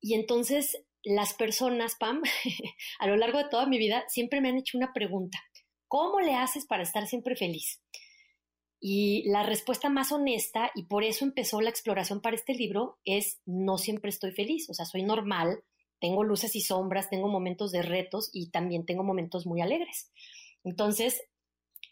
Y 0.00 0.14
entonces 0.14 0.82
las 1.06 1.34
personas, 1.34 1.94
Pam, 1.94 2.20
a 2.98 3.06
lo 3.06 3.16
largo 3.16 3.38
de 3.38 3.48
toda 3.48 3.66
mi 3.66 3.78
vida, 3.78 4.04
siempre 4.08 4.40
me 4.40 4.48
han 4.48 4.58
hecho 4.58 4.76
una 4.76 4.92
pregunta. 4.92 5.38
¿Cómo 5.86 6.20
le 6.20 6.34
haces 6.34 6.66
para 6.66 6.82
estar 6.82 7.06
siempre 7.06 7.36
feliz? 7.36 7.80
Y 8.80 9.22
la 9.28 9.44
respuesta 9.44 9.88
más 9.88 10.10
honesta, 10.10 10.72
y 10.74 10.84
por 10.84 11.04
eso 11.04 11.24
empezó 11.24 11.60
la 11.60 11.70
exploración 11.70 12.20
para 12.20 12.34
este 12.34 12.54
libro, 12.54 12.98
es 13.04 13.40
no 13.46 13.78
siempre 13.78 14.10
estoy 14.10 14.32
feliz, 14.32 14.68
o 14.68 14.74
sea, 14.74 14.84
soy 14.84 15.04
normal, 15.04 15.62
tengo 16.00 16.24
luces 16.24 16.56
y 16.56 16.60
sombras, 16.60 17.08
tengo 17.08 17.28
momentos 17.28 17.70
de 17.70 17.82
retos 17.82 18.28
y 18.32 18.50
también 18.50 18.84
tengo 18.84 19.04
momentos 19.04 19.46
muy 19.46 19.60
alegres. 19.60 20.10
Entonces, 20.64 21.22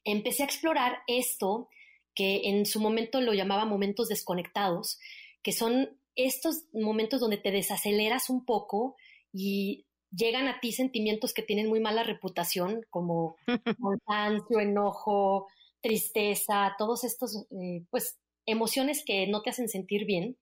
empecé 0.03 0.43
a 0.43 0.47
explorar 0.47 0.99
esto 1.07 1.69
que 2.17 2.49
en 2.49 2.67
su 2.67 2.81
momento 2.81 3.21
lo 3.21 3.33
llamaba 3.33 3.65
momentos 3.65 4.09
desconectados, 4.09 4.99
que 5.43 5.53
son 5.53 5.99
estos 6.17 6.65
momentos 6.73 7.21
donde 7.21 7.39
te 7.39 7.51
desaceleras 7.51 8.29
un 8.29 8.45
poco 8.45 8.97
y 9.35 9.85
llegan 10.11 10.47
a 10.47 10.61
ti 10.61 10.73
sentimientos 10.73 11.35
que 11.35 11.43
tienen 11.43 11.69
muy 11.69 11.81
mala 11.81 12.05
reputación, 12.05 12.87
como 12.89 13.37
cansancio, 14.09 14.61
enojo, 14.61 15.49
tristeza, 15.83 16.75
todos 16.79 17.05
estos, 17.05 17.47
eh, 17.51 17.85
pues, 17.91 18.19
emociones 18.47 19.05
que 19.05 19.27
no 19.27 19.43
te 19.43 19.51
hacen 19.51 19.69
sentir 19.69 20.07
bien 20.07 20.37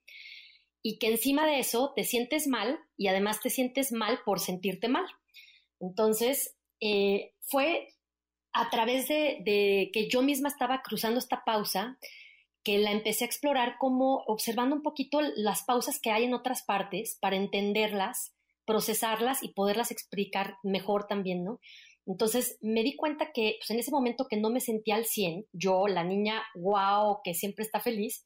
y 0.82 0.98
que 0.98 1.08
encima 1.08 1.46
de 1.46 1.60
eso 1.60 1.92
te 1.94 2.04
sientes 2.04 2.46
mal 2.46 2.78
y 2.96 3.06
además 3.06 3.40
te 3.40 3.50
sientes 3.50 3.92
mal 3.92 4.20
por 4.24 4.40
sentirte 4.40 4.88
mal. 4.88 5.06
Entonces, 5.80 6.56
eh, 6.80 7.32
fue 7.40 7.88
a 8.52 8.68
través 8.70 9.08
de, 9.08 9.90
que 9.92 10.08
yo 10.08 10.22
misma 10.22 10.48
estaba 10.48 10.82
cruzando 10.82 11.18
esta 11.18 11.44
pausa 11.44 11.98
que 12.64 12.78
la 12.78 12.92
empecé 12.92 13.24
a 13.24 13.26
explorar 13.26 13.76
como 13.78 14.22
observando 14.26 14.76
un 14.76 14.82
poquito 14.82 15.20
las 15.20 15.62
pausas 15.62 16.00
que 16.00 16.10
hay 16.10 16.24
en 16.24 16.34
otras 16.34 16.62
partes 16.62 17.16
para 17.20 17.36
entenderlas, 17.36 18.34
procesarlas 18.66 19.42
y 19.42 19.52
poderlas 19.52 19.90
explicar 19.90 20.56
mejor 20.62 21.06
también, 21.06 21.44
¿no? 21.44 21.60
Entonces 22.06 22.58
me 22.60 22.82
di 22.82 22.96
cuenta 22.96 23.30
que 23.32 23.56
pues, 23.60 23.70
en 23.70 23.78
ese 23.78 23.90
momento 23.90 24.26
que 24.28 24.36
no 24.36 24.50
me 24.50 24.60
sentía 24.60 24.96
al 24.96 25.04
100, 25.04 25.46
yo, 25.52 25.86
la 25.86 26.04
niña 26.04 26.42
wow, 26.54 27.20
que 27.22 27.34
siempre 27.34 27.64
está 27.64 27.80
feliz, 27.80 28.24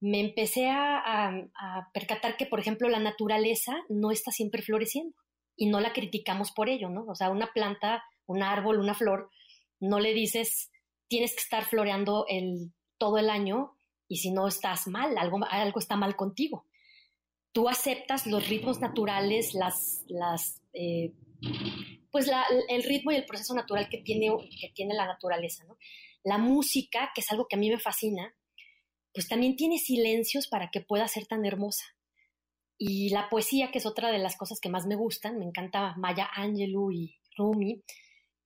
me 0.00 0.20
empecé 0.20 0.68
a, 0.68 1.48
percatar 1.94 2.36
que, 2.36 2.46
por 2.46 2.60
ejemplo, 2.60 2.88
la 2.88 2.98
naturaleza 2.98 3.74
no 3.88 4.10
está 4.10 4.30
siempre 4.32 4.60
floreciendo 4.60 5.16
y 5.56 5.66
no 5.66 5.80
la 5.80 5.92
criticamos 5.92 6.52
por 6.52 6.68
ello, 6.68 6.90
¿no? 6.90 7.06
O 7.06 7.14
sea, 7.14 7.30
una 7.30 7.52
planta, 7.54 8.02
un 8.26 8.42
árbol, 8.42 8.80
una 8.80 8.94
flor, 8.94 9.30
no 9.80 10.00
le 10.00 10.12
dices, 10.12 10.70
tienes 11.08 11.32
que 11.32 11.40
estar 11.40 11.64
floreando 11.64 12.26
el, 12.28 12.72
todo 12.98 13.16
el 13.18 13.30
año 13.30 13.76
y 14.08 14.16
si 14.18 14.30
no 14.30 14.46
estás 14.46 14.86
mal, 14.88 15.16
algo, 15.16 15.40
algo 15.48 15.78
está 15.78 15.96
mal 15.96 16.16
contigo. 16.16 16.66
Tú 17.54 17.68
aceptas 17.68 18.26
los 18.26 18.48
ritmos 18.48 18.80
naturales, 18.80 19.54
las, 19.54 20.04
las, 20.08 20.60
eh, 20.74 21.12
pues 22.10 22.30
el 22.68 22.82
ritmo 22.82 23.12
y 23.12 23.16
el 23.16 23.24
proceso 23.24 23.54
natural 23.54 23.88
que 23.88 23.98
tiene, 23.98 24.28
que 24.60 24.70
tiene 24.74 24.94
la 24.94 25.06
naturaleza, 25.06 25.64
¿no? 25.64 25.78
La 26.24 26.36
música, 26.36 27.10
que 27.14 27.20
es 27.22 27.30
algo 27.30 27.46
que 27.48 27.56
a 27.56 27.58
mí 27.58 27.70
me 27.70 27.78
fascina, 27.78 28.34
pues 29.12 29.28
también 29.28 29.56
tiene 29.56 29.78
silencios 29.78 30.48
para 30.48 30.70
que 30.70 30.80
pueda 30.80 31.06
ser 31.06 31.26
tan 31.26 31.46
hermosa. 31.46 31.84
Y 32.76 33.10
la 33.10 33.28
poesía, 33.28 33.70
que 33.70 33.78
es 33.78 33.86
otra 33.86 34.10
de 34.10 34.18
las 34.18 34.36
cosas 34.36 34.58
que 34.60 34.68
más 34.68 34.86
me 34.86 34.96
gustan, 34.96 35.38
me 35.38 35.44
encanta 35.44 35.94
Maya 35.96 36.28
Angelou 36.34 36.90
y 36.90 37.16
Rumi, 37.36 37.82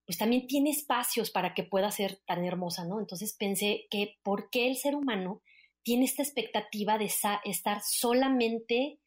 pues 0.05 0.18
también 0.18 0.47
tiene 0.47 0.71
espacios 0.71 1.31
para 1.31 1.55
que 1.55 1.64
pueda 1.64 1.90
ser 1.90 2.16
tan 2.27 2.44
hermosa, 2.44 2.85
¿no? 2.85 3.01
Entonces 3.01 3.35
pensé 3.38 3.87
que 3.90 4.18
por 4.23 4.51
qué 4.51 4.68
el 4.68 4.77
ser 4.77 4.94
humano 4.94 5.42
tiene 5.83 6.05
esta 6.05 6.23
expectativa 6.23 6.99
de 6.99 7.07
estar 7.07 7.81
solamente 7.83 8.99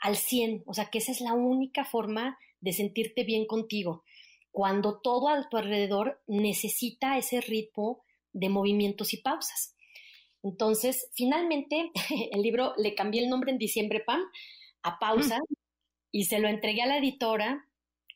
al 0.00 0.16
100, 0.16 0.64
o 0.66 0.74
sea, 0.74 0.90
que 0.90 0.98
esa 0.98 1.12
es 1.12 1.20
la 1.20 1.32
única 1.32 1.84
forma 1.84 2.38
de 2.60 2.72
sentirte 2.72 3.24
bien 3.24 3.46
contigo, 3.46 4.04
cuando 4.50 5.00
todo 5.00 5.28
a 5.28 5.48
tu 5.48 5.56
alrededor 5.56 6.22
necesita 6.26 7.18
ese 7.18 7.40
ritmo 7.40 8.02
de 8.32 8.48
movimientos 8.48 9.12
y 9.14 9.18
pausas. 9.18 9.76
Entonces, 10.42 11.10
finalmente, 11.14 11.90
el 12.32 12.42
libro 12.42 12.74
le 12.76 12.94
cambié 12.94 13.22
el 13.22 13.30
nombre 13.30 13.50
en 13.50 13.58
diciembre, 13.58 14.00
Pam, 14.00 14.20
a 14.82 14.98
pausa, 14.98 15.40
y 16.12 16.26
se 16.26 16.38
lo 16.38 16.48
entregué 16.48 16.82
a 16.82 16.86
la 16.86 16.98
editora 16.98 17.66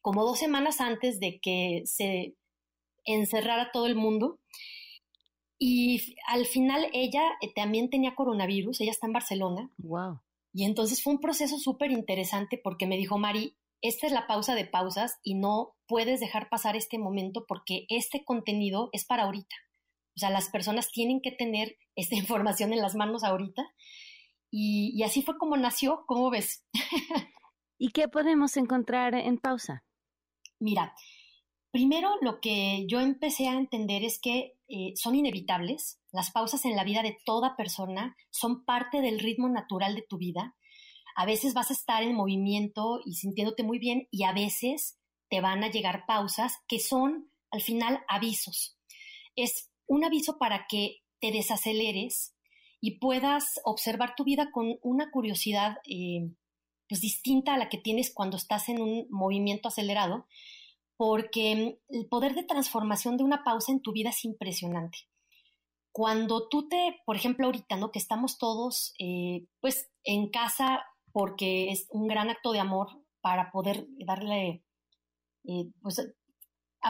como 0.02 0.24
dos 0.24 0.38
semanas 0.38 0.80
antes 0.80 1.18
de 1.20 1.40
que 1.40 1.82
se 1.84 2.34
encerrara 3.04 3.70
todo 3.72 3.86
el 3.86 3.96
mundo. 3.96 4.38
Y 5.58 6.16
al 6.28 6.46
final 6.46 6.88
ella 6.92 7.22
eh, 7.40 7.52
también 7.54 7.90
tenía 7.90 8.14
coronavirus, 8.14 8.80
ella 8.80 8.92
está 8.92 9.06
en 9.06 9.12
Barcelona. 9.12 9.70
Wow. 9.78 10.20
Y 10.52 10.64
entonces 10.64 11.02
fue 11.02 11.12
un 11.12 11.20
proceso 11.20 11.58
súper 11.58 11.90
interesante 11.90 12.60
porque 12.62 12.86
me 12.86 12.96
dijo, 12.96 13.18
Mari, 13.18 13.56
esta 13.80 14.06
es 14.06 14.12
la 14.12 14.26
pausa 14.26 14.54
de 14.54 14.64
pausas 14.64 15.18
y 15.22 15.34
no 15.34 15.76
puedes 15.86 16.20
dejar 16.20 16.48
pasar 16.48 16.76
este 16.76 16.98
momento 16.98 17.44
porque 17.46 17.86
este 17.88 18.24
contenido 18.24 18.88
es 18.92 19.04
para 19.04 19.24
ahorita. 19.24 19.54
O 20.16 20.18
sea, 20.18 20.30
las 20.30 20.48
personas 20.48 20.90
tienen 20.90 21.20
que 21.20 21.32
tener 21.32 21.76
esta 21.96 22.16
información 22.16 22.72
en 22.72 22.80
las 22.80 22.94
manos 22.94 23.24
ahorita. 23.24 23.62
Y, 24.50 25.02
así 25.02 25.22
fue 25.22 25.36
como 25.36 25.56
nació, 25.56 26.04
¿cómo 26.06 26.30
ves? 26.30 26.66
¿Y 27.78 27.90
qué 27.90 28.08
podemos 28.08 28.56
encontrar 28.56 29.14
en 29.14 29.38
pausa? 29.38 29.84
Mira, 30.58 30.94
primero 31.70 32.10
lo 32.20 32.40
que 32.40 32.86
yo 32.86 33.00
empecé 33.00 33.48
a 33.48 33.58
entender 33.58 34.04
es 34.04 34.20
que 34.20 34.56
eh, 34.68 34.92
son 34.96 35.14
inevitables. 35.14 36.00
Las 36.12 36.30
pausas 36.30 36.64
en 36.64 36.76
la 36.76 36.84
vida 36.84 37.02
de 37.02 37.16
toda 37.24 37.56
persona 37.56 38.16
son 38.30 38.64
parte 38.64 39.00
del 39.00 39.18
ritmo 39.18 39.48
natural 39.48 39.94
de 39.94 40.02
tu 40.08 40.18
vida. 40.18 40.56
A 41.16 41.26
veces 41.26 41.54
vas 41.54 41.70
a 41.70 41.74
estar 41.74 42.02
en 42.02 42.14
movimiento 42.14 43.00
y 43.04 43.14
sintiéndote 43.14 43.62
muy 43.62 43.78
bien 43.78 44.08
y 44.10 44.24
a 44.24 44.32
veces 44.32 44.98
te 45.28 45.40
van 45.40 45.64
a 45.64 45.70
llegar 45.70 46.06
pausas 46.06 46.54
que 46.68 46.78
son 46.80 47.30
al 47.50 47.60
final 47.60 48.04
avisos. 48.08 48.78
Es 49.36 49.70
un 49.86 50.04
aviso 50.04 50.38
para 50.38 50.66
que 50.68 50.98
te 51.20 51.32
desaceleres 51.32 52.34
y 52.80 52.98
puedas 52.98 53.60
observar 53.64 54.14
tu 54.16 54.24
vida 54.24 54.50
con 54.52 54.78
una 54.82 55.10
curiosidad 55.10 55.78
eh, 55.88 56.30
pues 56.88 57.00
distinta 57.00 57.54
a 57.54 57.58
la 57.58 57.68
que 57.68 57.78
tienes 57.78 58.12
cuando 58.14 58.36
estás 58.36 58.68
en 58.68 58.80
un 58.80 59.06
movimiento 59.10 59.68
acelerado, 59.68 60.26
porque 60.98 61.78
el 61.88 62.06
poder 62.08 62.34
de 62.34 62.42
transformación 62.42 63.16
de 63.16 63.22
una 63.22 63.44
pausa 63.44 63.70
en 63.70 63.80
tu 63.80 63.92
vida 63.92 64.10
es 64.10 64.24
impresionante. 64.24 64.98
Cuando 65.92 66.48
tú 66.48 66.68
te, 66.68 67.00
por 67.06 67.14
ejemplo, 67.14 67.46
ahorita, 67.46 67.76
¿no? 67.76 67.92
Que 67.92 68.00
estamos 68.00 68.36
todos, 68.36 68.94
eh, 68.98 69.46
pues, 69.60 69.88
en 70.02 70.28
casa 70.28 70.84
porque 71.12 71.70
es 71.70 71.86
un 71.90 72.08
gran 72.08 72.30
acto 72.30 72.50
de 72.50 72.58
amor 72.58 72.88
para 73.20 73.52
poder 73.52 73.86
darle, 74.04 74.64
eh, 75.44 75.70
pues, 75.80 76.14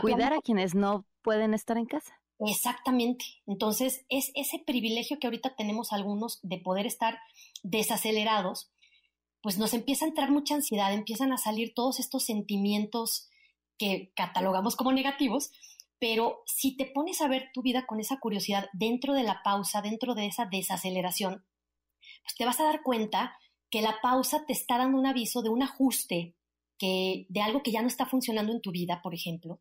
cuidar 0.00 0.32
a 0.32 0.40
quienes 0.40 0.74
no 0.74 1.04
pueden 1.20 1.52
estar 1.52 1.76
en 1.76 1.86
casa. 1.86 2.18
Exactamente. 2.40 3.26
Entonces, 3.46 4.06
es 4.08 4.30
ese 4.34 4.58
privilegio 4.58 5.18
que 5.18 5.26
ahorita 5.26 5.54
tenemos 5.54 5.92
algunos 5.92 6.40
de 6.42 6.58
poder 6.58 6.86
estar 6.86 7.18
desacelerados, 7.62 8.70
pues 9.42 9.58
nos 9.58 9.74
empieza 9.74 10.06
a 10.06 10.08
entrar 10.08 10.30
mucha 10.30 10.54
ansiedad, 10.54 10.94
empiezan 10.94 11.32
a 11.32 11.36
salir 11.36 11.74
todos 11.74 12.00
estos 12.00 12.24
sentimientos 12.24 13.28
que 13.78 14.12
catalogamos 14.14 14.76
como 14.76 14.92
negativos, 14.92 15.50
pero 15.98 16.42
si 16.46 16.76
te 16.76 16.86
pones 16.86 17.20
a 17.20 17.28
ver 17.28 17.50
tu 17.52 17.62
vida 17.62 17.86
con 17.86 18.00
esa 18.00 18.18
curiosidad 18.18 18.68
dentro 18.72 19.14
de 19.14 19.22
la 19.22 19.42
pausa, 19.42 19.82
dentro 19.82 20.14
de 20.14 20.26
esa 20.26 20.46
desaceleración, 20.46 21.44
pues 22.22 22.34
te 22.36 22.44
vas 22.44 22.60
a 22.60 22.64
dar 22.64 22.82
cuenta 22.82 23.36
que 23.70 23.82
la 23.82 24.00
pausa 24.00 24.44
te 24.46 24.52
está 24.52 24.78
dando 24.78 24.98
un 24.98 25.06
aviso 25.06 25.42
de 25.42 25.50
un 25.50 25.62
ajuste 25.62 26.34
que 26.78 27.26
de 27.28 27.40
algo 27.40 27.62
que 27.62 27.72
ya 27.72 27.82
no 27.82 27.88
está 27.88 28.06
funcionando 28.06 28.52
en 28.52 28.60
tu 28.60 28.70
vida, 28.70 29.00
por 29.02 29.14
ejemplo, 29.14 29.60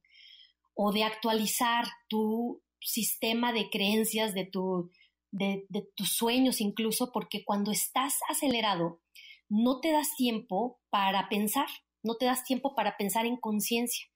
o 0.76 0.92
de 0.92 1.04
actualizar 1.04 1.86
tu 2.08 2.62
sistema 2.80 3.52
de 3.52 3.70
creencias, 3.70 4.34
de, 4.34 4.46
tu, 4.46 4.92
de, 5.32 5.66
tus 5.96 6.16
sueños 6.16 6.62
incluso, 6.62 7.12
porque 7.12 7.44
cuando 7.44 7.72
estás 7.72 8.20
acelerado, 8.30 9.02
no 9.50 9.80
te 9.80 9.92
das 9.92 10.16
tiempo 10.16 10.80
para 10.90 11.28
pensar, 11.30 11.68
no 12.08 12.16
te 12.16 12.26
das 12.26 12.44
tiempo 12.44 12.74
para 12.74 12.98
pensar 12.98 13.26
en 13.26 13.38
conciencia. 13.38 14.08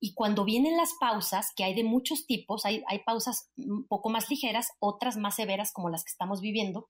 Y 0.00 0.14
cuando 0.14 0.44
vienen 0.44 0.76
las 0.76 0.90
pausas, 1.00 1.52
que 1.56 1.64
hay 1.64 1.74
de 1.74 1.82
muchos 1.82 2.26
tipos, 2.26 2.64
hay, 2.64 2.84
hay, 2.86 3.00
pausas 3.00 3.50
un 3.56 3.86
poco 3.88 4.10
más 4.10 4.30
ligeras, 4.30 4.70
otras 4.78 5.16
más 5.16 5.34
severas 5.34 5.72
como 5.72 5.90
las 5.90 6.04
que 6.04 6.10
estamos 6.10 6.40
viviendo, 6.40 6.88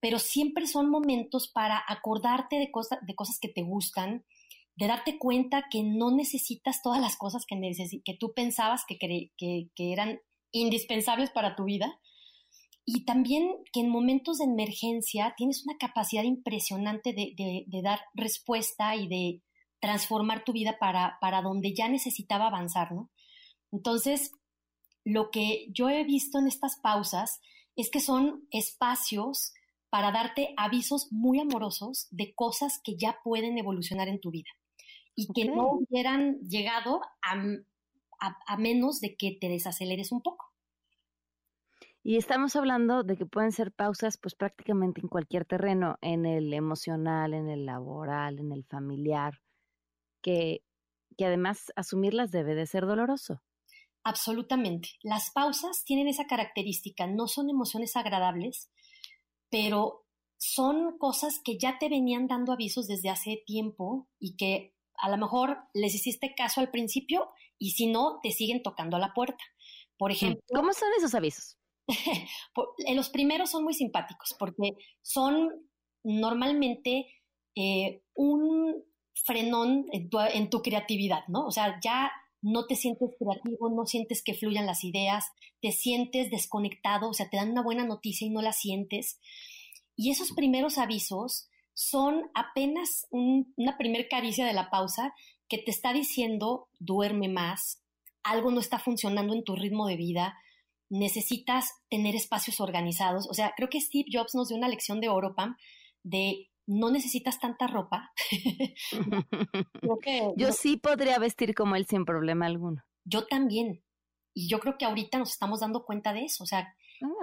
pero 0.00 0.18
siempre 0.18 0.66
son 0.66 0.90
momentos 0.90 1.48
para 1.48 1.82
acordarte 1.88 2.56
de, 2.56 2.70
cosas 2.70 2.98
de 3.06 3.14
cosas 3.14 3.38
que 3.40 3.48
te 3.48 3.62
gustan, 3.62 4.26
de 4.74 4.86
darte 4.86 5.18
cuenta 5.18 5.64
que 5.70 5.82
no 5.82 6.14
necesitas 6.14 6.82
todas 6.82 7.00
las 7.00 7.16
cosas 7.16 7.46
que, 7.46 7.58
que 8.04 8.14
tú 8.14 8.34
pensabas 8.34 8.84
que, 8.86 8.98
que, 8.98 9.30
que 9.74 9.92
eran 9.92 10.20
indispensables 10.52 11.30
para 11.30 11.56
tu 11.56 11.64
vida. 11.64 11.98
Y 12.84 13.04
también 13.04 13.56
que 13.72 13.80
en 13.80 13.88
momentos 13.88 14.38
de 14.38 14.44
emergencia 14.44 15.34
tienes 15.36 15.64
una 15.66 15.76
capacidad 15.76 16.22
impresionante 16.22 17.12
de, 17.12 17.64
dar 17.82 18.00
respuesta 18.14 18.94
y 18.94 19.08
de 19.08 19.42
transformar 19.80 20.44
tu 20.44 20.52
vida 20.52 20.78
para, 20.78 21.18
para 21.20 21.42
donde 21.42 21.74
ya 21.74 21.88
necesitaba 21.88 22.46
avanzar, 22.46 22.92
¿no? 22.92 23.10
Entonces, 23.72 24.32
lo 25.04 25.30
que 25.30 25.66
yo 25.72 25.88
he 25.88 26.04
visto 26.04 26.38
en 26.38 26.46
estas 26.46 26.78
pausas 26.82 27.40
es 27.76 27.90
que 27.90 28.00
son 28.00 28.46
espacios 28.50 29.52
para 29.90 30.10
darte 30.10 30.52
avisos 30.56 31.08
muy 31.10 31.40
amorosos 31.40 32.08
de 32.10 32.34
cosas 32.34 32.80
que 32.82 32.96
ya 32.96 33.18
pueden 33.22 33.56
evolucionar 33.58 34.08
en 34.08 34.20
tu 34.20 34.30
vida 34.30 34.50
y 35.14 35.28
que 35.32 35.46
no 35.46 35.70
hubieran 35.70 36.38
llegado 36.40 37.00
a, 37.22 37.34
a, 38.46 38.56
menos 38.58 39.00
de 39.00 39.16
que 39.16 39.36
te 39.40 39.48
desaceleres 39.48 40.12
un 40.12 40.22
poco. 40.22 40.44
Y 42.02 42.16
estamos 42.16 42.54
hablando 42.54 43.02
de 43.02 43.16
que 43.16 43.26
pueden 43.26 43.52
ser 43.52 43.72
pausas 43.72 44.18
pues 44.18 44.34
prácticamente 44.34 45.00
en 45.00 45.08
cualquier 45.08 45.44
terreno, 45.44 45.96
en 46.02 46.26
el 46.26 46.52
emocional, 46.52 47.34
en 47.34 47.48
el 47.48 47.66
laboral, 47.66 48.38
en 48.38 48.52
el 48.52 48.64
familiar, 48.64 49.40
que, 50.26 50.64
que 51.16 51.24
además 51.24 51.72
asumirlas 51.76 52.32
debe 52.32 52.56
de 52.56 52.66
ser 52.66 52.84
doloroso. 52.84 53.44
Absolutamente. 54.02 54.88
Las 55.04 55.30
pausas 55.30 55.84
tienen 55.84 56.08
esa 56.08 56.26
característica, 56.26 57.06
no 57.06 57.28
son 57.28 57.48
emociones 57.48 57.94
agradables, 57.94 58.72
pero 59.50 60.04
son 60.36 60.98
cosas 60.98 61.40
que 61.44 61.58
ya 61.58 61.78
te 61.78 61.88
venían 61.88 62.26
dando 62.26 62.52
avisos 62.52 62.88
desde 62.88 63.08
hace 63.08 63.44
tiempo 63.46 64.08
y 64.18 64.36
que 64.36 64.74
a 64.98 65.08
lo 65.08 65.16
mejor 65.16 65.58
les 65.72 65.94
hiciste 65.94 66.34
caso 66.34 66.60
al 66.60 66.72
principio 66.72 67.30
y 67.56 67.70
si 67.70 67.86
no, 67.86 68.18
te 68.20 68.32
siguen 68.32 68.64
tocando 68.64 68.96
a 68.96 69.00
la 69.00 69.14
puerta. 69.14 69.44
Por 69.96 70.10
ejemplo. 70.10 70.42
¿Cómo 70.52 70.72
son 70.72 70.88
esos 70.98 71.14
avisos? 71.14 71.56
los 72.96 73.10
primeros 73.10 73.50
son 73.50 73.62
muy 73.62 73.74
simpáticos 73.74 74.34
porque 74.36 74.72
son 75.02 75.70
normalmente 76.02 77.06
eh, 77.54 78.02
un 78.16 78.84
frenón 79.24 79.86
en 79.92 80.50
tu, 80.50 80.62
creatividad, 80.62 81.26
¿no? 81.28 81.46
O 81.46 81.50
sea, 81.50 81.78
ya 81.82 82.10
no 82.42 82.66
te 82.66 82.76
sientes 82.76 83.10
creativo, 83.18 83.70
no 83.70 83.86
sientes 83.86 84.22
que 84.22 84.34
fluyan 84.34 84.66
las 84.66 84.84
ideas, 84.84 85.24
te 85.60 85.72
sientes 85.72 86.30
desconectado, 86.30 87.08
o 87.08 87.14
sea, 87.14 87.28
te 87.28 87.36
dan 87.36 87.50
una 87.50 87.62
buena 87.62 87.84
noticia 87.84 88.26
y 88.26 88.30
no 88.30 88.42
la 88.42 88.52
sientes. 88.52 89.18
Y 89.96 90.10
esos 90.10 90.32
primeros 90.32 90.78
avisos 90.78 91.48
son 91.74 92.30
apenas 92.34 93.06
una 93.10 93.76
primer 93.78 94.08
caricia 94.08 94.46
de 94.46 94.52
la 94.52 94.70
pausa 94.70 95.14
que 95.48 95.58
te 95.58 95.70
está 95.70 95.92
diciendo 95.92 96.68
duerme 96.78 97.28
más, 97.28 97.82
algo 98.22 98.50
no 98.50 98.60
está 98.60 98.78
funcionando 98.78 99.34
en 99.34 99.44
tu 99.44 99.54
ritmo 99.54 99.86
de 99.86 99.96
vida, 99.96 100.36
necesitas 100.88 101.70
tener 101.88 102.14
espacios 102.14 102.60
organizados. 102.60 103.28
O 103.28 103.34
sea, 103.34 103.52
creo 103.56 103.68
que 103.68 103.80
Steve 103.80 104.08
Jobs 104.12 104.34
nos 104.34 104.48
dio 104.48 104.56
una 104.56 104.68
lección 104.68 105.00
de 105.00 105.08
oro, 105.08 105.34
Pam, 105.34 105.56
de 106.02 106.48
no 106.66 106.90
necesitas 106.90 107.38
tanta 107.38 107.66
ropa. 107.66 108.12
yo 110.36 110.52
sí 110.52 110.76
podría 110.76 111.18
vestir 111.18 111.54
como 111.54 111.76
él 111.76 111.86
sin 111.86 112.04
problema 112.04 112.46
alguno. 112.46 112.82
Yo 113.04 113.26
también. 113.26 113.82
Y 114.34 114.48
yo 114.48 114.60
creo 114.60 114.76
que 114.76 114.84
ahorita 114.84 115.18
nos 115.18 115.30
estamos 115.30 115.60
dando 115.60 115.84
cuenta 115.84 116.12
de 116.12 116.24
eso. 116.24 116.44
O 116.44 116.46
sea, 116.46 116.74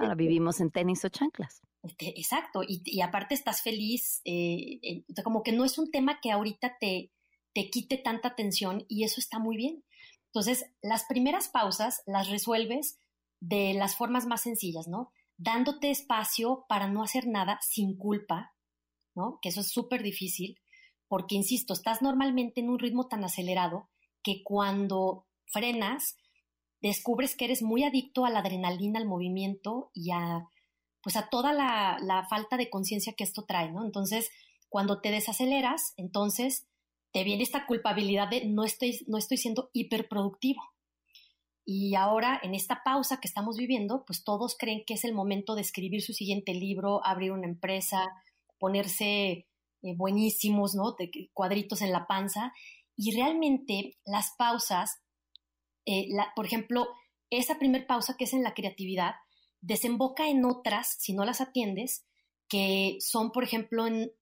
ah, 0.02 0.16
vivimos 0.16 0.62
en 0.62 0.72
tenis 0.72 1.04
o 1.06 1.10
chanclas. 1.10 1.62
Este, 1.84 2.20
exacto. 2.20 2.62
Y, 2.68 3.02
aparte 3.02 3.36
estás 3.36 3.62
feliz. 3.62 4.22
Eh, 4.24 4.80
eh, 4.82 5.04
como 5.24 5.44
que 5.44 5.52
no 5.52 5.66
es 5.66 5.78
un 5.78 5.92
tema 5.92 6.20
que 6.22 6.32
ahorita 6.32 6.78
te, 6.80 7.12
te 7.54 7.70
quite 7.70 7.98
tanta 7.98 8.30
atención 8.30 8.86
y 8.88 9.04
eso 9.04 9.20
está 9.20 9.40
muy 9.40 9.58
bien. 9.58 9.84
Entonces, 10.28 10.66
las 10.82 11.06
primeras 11.06 11.50
pausas 11.50 12.02
las 12.08 12.30
resuelves 12.30 12.98
de 13.40 13.74
las 13.74 13.96
formas 13.96 14.26
más 14.26 14.42
sencillas, 14.42 14.88
¿no? 14.88 15.12
Dándote 15.38 15.92
espacio 15.92 16.66
para 16.68 16.88
no 16.88 17.04
hacer 17.04 17.28
nada 17.28 17.60
sin 17.62 17.98
culpa, 17.98 18.53
Que 19.42 19.50
eso 19.50 19.62
es 19.62 19.70
súper 19.70 20.04
difícil, 20.04 20.60
porque, 21.08 21.36
insisto, 21.36 21.74
estás 21.74 22.02
normalmente 22.02 22.62
en 22.62 22.70
un 22.70 22.80
ritmo 22.80 23.08
tan 23.08 23.24
acelerado 23.24 23.90
que 24.24 24.44
cuando 24.44 25.26
frenas, 25.46 26.18
descubres 26.82 27.36
que 27.36 27.46
eres 27.46 27.62
muy 27.62 27.84
adicto 27.84 28.26
a 28.26 28.30
la 28.30 28.40
adrenalina, 28.40 29.00
al 29.00 29.08
movimiento 29.08 29.92
y 29.94 30.12
a, 30.12 30.50
pues 31.02 31.16
a 31.16 31.30
toda 31.30 31.54
la, 31.54 31.98
la 32.02 32.26
falta 32.28 32.58
de 32.58 32.70
conciencia 32.70 33.14
que 33.14 33.24
esto 33.24 33.46
trae, 33.46 33.72
¿no? 33.72 33.86
Entonces, 33.86 34.30
cuando 34.70 35.02
te 35.02 35.12
desaceleras, 35.12 35.94
entonces 35.98 36.68
te 37.12 37.24
viene 37.24 37.44
esta 37.44 37.68
culpabilidad 37.68 38.28
de 38.28 38.46
no 38.46 38.64
estoy, 38.64 39.00
no 39.08 39.18
estoy 39.20 39.38
siendo 39.38 39.70
hiperproductivo. 39.72 40.64
Y 41.66 41.96
ahora, 41.96 42.40
en 42.44 42.56
esta 42.56 42.82
pausa 42.84 43.20
que 43.22 43.28
estamos 43.28 43.56
viviendo, 43.56 44.04
pues 44.06 44.24
todos 44.24 44.58
creen 44.58 44.84
que 44.86 44.96
es 44.96 45.06
el 45.06 45.14
momento 45.14 45.56
de 45.56 45.62
escribir 45.62 46.02
su 46.02 46.14
siguiente 46.14 46.54
libro, 46.54 47.06
abrir 47.06 47.32
una 47.32 47.48
empresa, 47.48 48.12
ponerse 48.64 49.46
eh, 49.82 49.94
buenísimos, 49.98 50.74
¿no? 50.74 50.96
Cuadritos 51.34 51.82
en 51.82 51.92
la 51.92 52.08
panza. 52.08 52.54
Y 52.96 53.14
realmente 53.14 53.98
las 54.06 54.32
pausas, 54.38 55.02
eh, 55.86 56.08
por 56.34 56.46
ejemplo, 56.46 56.88
esa 57.30 57.60
primer 57.60 57.86
pausa 57.88 58.16
que 58.18 58.24
es 58.24 58.32
en 58.32 58.42
la 58.42 58.54
creatividad, 58.54 59.16
desemboca 59.60 60.30
en 60.30 60.46
otras, 60.46 60.96
si 60.98 61.12
no 61.12 61.26
las 61.26 61.42
atiendes, 61.42 62.06
que 62.48 62.96
son, 63.02 63.34
por 63.34 63.44
ejemplo, 63.44 63.86
en 63.86 64.14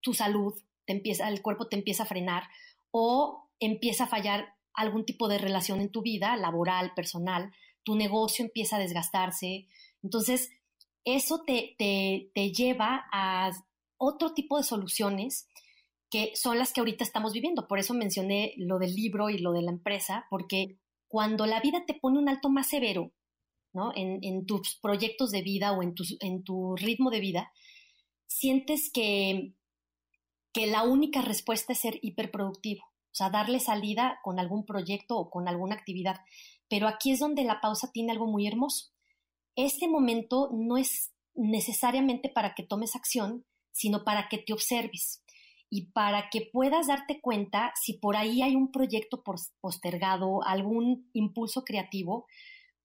tu 0.00 0.14
salud, 0.14 0.54
te 0.86 0.92
empieza, 0.92 1.28
el 1.28 1.42
cuerpo 1.42 1.66
te 1.66 1.74
empieza 1.74 2.04
a 2.04 2.06
frenar 2.06 2.44
o 2.92 3.48
empieza 3.58 4.04
a 4.04 4.08
fallar 4.08 4.54
algún 4.72 5.04
tipo 5.04 5.26
de 5.26 5.38
relación 5.38 5.80
en 5.80 5.90
tu 5.90 6.00
vida, 6.00 6.36
laboral, 6.36 6.94
personal, 6.94 7.52
tu 7.82 7.96
negocio 7.96 8.44
empieza 8.44 8.76
a 8.76 8.80
desgastarse. 8.80 9.66
Entonces, 10.00 10.52
eso 11.04 11.42
te, 11.44 11.74
te, 11.76 12.30
te 12.36 12.52
lleva 12.52 13.08
a 13.10 13.50
otro 14.00 14.32
tipo 14.32 14.56
de 14.56 14.64
soluciones 14.64 15.46
que 16.10 16.32
son 16.34 16.58
las 16.58 16.72
que 16.72 16.80
ahorita 16.80 17.04
estamos 17.04 17.32
viviendo. 17.32 17.68
Por 17.68 17.78
eso 17.78 17.94
mencioné 17.94 18.54
lo 18.56 18.78
del 18.78 18.94
libro 18.94 19.30
y 19.30 19.38
lo 19.38 19.52
de 19.52 19.62
la 19.62 19.70
empresa, 19.70 20.26
porque 20.30 20.78
cuando 21.06 21.46
la 21.46 21.60
vida 21.60 21.84
te 21.86 21.94
pone 21.94 22.18
un 22.18 22.28
alto 22.28 22.48
más 22.48 22.68
severo, 22.68 23.12
¿no? 23.72 23.92
En, 23.94 24.18
en 24.22 24.46
tus 24.46 24.78
proyectos 24.82 25.30
de 25.30 25.42
vida 25.42 25.72
o 25.72 25.82
en 25.82 25.94
tu, 25.94 26.04
en 26.20 26.42
tu 26.42 26.74
ritmo 26.76 27.10
de 27.10 27.20
vida, 27.20 27.52
sientes 28.26 28.90
que, 28.92 29.54
que 30.52 30.66
la 30.66 30.82
única 30.82 31.20
respuesta 31.20 31.74
es 31.74 31.80
ser 31.80 31.98
hiperproductivo. 32.02 32.82
O 32.84 33.14
sea, 33.14 33.28
darle 33.28 33.60
salida 33.60 34.18
con 34.22 34.38
algún 34.38 34.64
proyecto 34.64 35.16
o 35.16 35.30
con 35.30 35.46
alguna 35.46 35.74
actividad. 35.74 36.20
Pero 36.68 36.88
aquí 36.88 37.10
es 37.12 37.18
donde 37.18 37.44
la 37.44 37.60
pausa 37.60 37.90
tiene 37.92 38.12
algo 38.12 38.26
muy 38.26 38.46
hermoso. 38.46 38.92
Este 39.56 39.88
momento 39.88 40.48
no 40.52 40.76
es 40.76 41.12
necesariamente 41.34 42.28
para 42.28 42.54
que 42.54 42.62
tomes 42.62 42.96
acción, 42.96 43.44
sino 43.72 44.04
para 44.04 44.28
que 44.28 44.38
te 44.38 44.52
observes 44.52 45.22
y 45.70 45.92
para 45.92 46.28
que 46.30 46.48
puedas 46.52 46.88
darte 46.88 47.20
cuenta 47.20 47.72
si 47.80 47.94
por 47.94 48.16
ahí 48.16 48.42
hay 48.42 48.56
un 48.56 48.72
proyecto 48.72 49.22
postergado, 49.60 50.42
algún 50.44 51.08
impulso 51.12 51.64
creativo, 51.64 52.26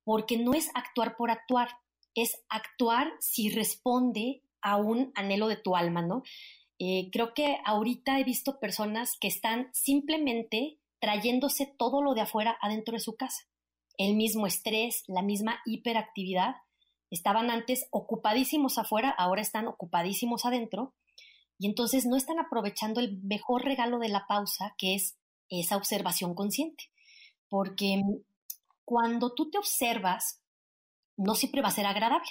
porque 0.03 0.37
no 0.37 0.53
es 0.53 0.69
actuar 0.75 1.17
por 1.17 1.31
actuar, 1.31 1.69
es 2.13 2.43
actuar 2.47 3.11
si 3.19 3.49
responde 3.49 4.43
a 4.61 4.77
un 4.77 5.11
anhelo 5.15 5.47
de 5.47 5.57
tu 5.57 5.75
alma, 5.75 6.03
¿no? 6.03 6.23
Eh, 6.77 7.09
creo 7.11 7.33
que 7.33 7.57
ahorita 7.65 8.19
he 8.19 8.23
visto 8.23 8.59
personas 8.59 9.17
que 9.19 9.27
están 9.27 9.69
simplemente 9.73 10.79
trayéndose 10.99 11.65
todo 11.65 12.01
lo 12.01 12.13
de 12.13 12.21
afuera 12.21 12.57
adentro 12.61 12.93
de 12.93 12.99
su 12.99 13.15
casa. 13.15 13.47
El 13.97 14.15
mismo 14.15 14.45
estrés, 14.45 15.03
la 15.07 15.21
misma 15.21 15.59
hiperactividad. 15.65 16.55
Estaban 17.11 17.49
antes 17.49 17.87
ocupadísimos 17.91 18.77
afuera, 18.77 19.09
ahora 19.09 19.41
están 19.41 19.67
ocupadísimos 19.67 20.45
adentro. 20.45 20.93
Y 21.57 21.67
entonces 21.67 22.05
no 22.05 22.17
están 22.17 22.39
aprovechando 22.39 22.99
el 22.99 23.21
mejor 23.23 23.63
regalo 23.63 23.99
de 23.99 24.09
la 24.09 24.27
pausa, 24.27 24.75
que 24.77 24.95
es 24.95 25.17
esa 25.49 25.77
observación 25.77 26.35
consciente. 26.35 26.85
Porque 27.47 28.01
cuando 28.83 29.33
tú 29.33 29.49
te 29.49 29.57
observas, 29.57 30.41
no 31.17 31.35
siempre 31.35 31.61
va 31.61 31.69
a 31.69 31.71
ser 31.71 31.85
agradable 31.85 32.29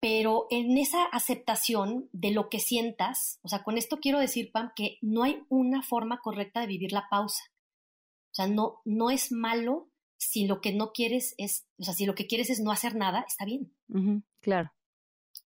pero 0.00 0.46
en 0.50 0.78
esa 0.78 1.04
aceptación 1.04 2.08
de 2.12 2.30
lo 2.30 2.48
que 2.48 2.60
sientas, 2.60 3.40
o 3.42 3.48
sea, 3.48 3.64
con 3.64 3.76
esto 3.76 3.98
quiero 3.98 4.20
decir, 4.20 4.52
Pam, 4.52 4.70
que 4.76 4.98
no 5.00 5.24
hay 5.24 5.44
una 5.48 5.82
forma 5.82 6.20
correcta 6.20 6.60
de 6.60 6.68
vivir 6.68 6.92
la 6.92 7.08
pausa. 7.08 7.42
O 8.30 8.34
sea, 8.34 8.46
no, 8.46 8.80
no 8.84 9.10
es 9.10 9.32
malo 9.32 9.87
si 10.18 10.46
lo 10.46 10.60
que 10.60 10.72
no 10.72 10.92
quieres 10.92 11.34
es, 11.38 11.66
o 11.78 11.84
sea, 11.84 11.94
si 11.94 12.04
lo 12.04 12.14
que 12.14 12.26
quieres 12.26 12.50
es 12.50 12.60
no 12.60 12.70
hacer 12.70 12.96
nada, 12.96 13.24
está 13.26 13.44
bien. 13.44 13.72
claro. 14.40 14.70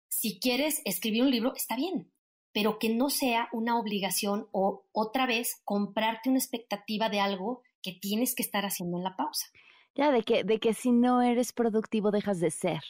Si 0.08 0.38
quieres 0.40 0.82
escribir 0.84 1.22
un 1.22 1.30
libro, 1.30 1.54
está 1.54 1.76
bien, 1.76 2.10
pero 2.52 2.78
que 2.78 2.88
no 2.88 3.10
sea 3.10 3.48
una 3.52 3.78
obligación 3.78 4.48
o 4.50 4.86
otra 4.92 5.26
vez 5.26 5.60
comprarte 5.64 6.28
una 6.28 6.38
expectativa 6.38 7.08
de 7.08 7.20
algo 7.20 7.62
que 7.82 7.92
tienes 7.92 8.34
que 8.34 8.42
estar 8.42 8.64
haciendo 8.64 8.96
en 8.96 9.04
la 9.04 9.16
pausa. 9.16 9.46
Ya, 9.94 10.10
de 10.10 10.22
que, 10.22 10.42
de 10.42 10.58
que 10.58 10.74
si 10.74 10.90
no 10.90 11.22
eres 11.22 11.52
productivo 11.52 12.10
dejas 12.10 12.40
de 12.40 12.50
ser. 12.50 12.82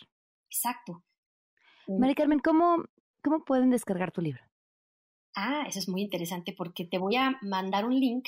Exacto. 0.48 1.04
Mari 1.86 2.14
Carmen, 2.14 2.40
¿cómo, 2.40 2.84
¿cómo 3.22 3.44
pueden 3.44 3.70
descargar 3.70 4.10
tu 4.10 4.20
libro? 4.20 4.42
Ah, 5.34 5.64
eso 5.68 5.78
es 5.78 5.88
muy 5.88 6.00
interesante 6.02 6.52
porque 6.56 6.84
te 6.84 6.98
voy 6.98 7.16
a 7.16 7.38
mandar 7.42 7.84
un 7.84 7.98
link 7.98 8.26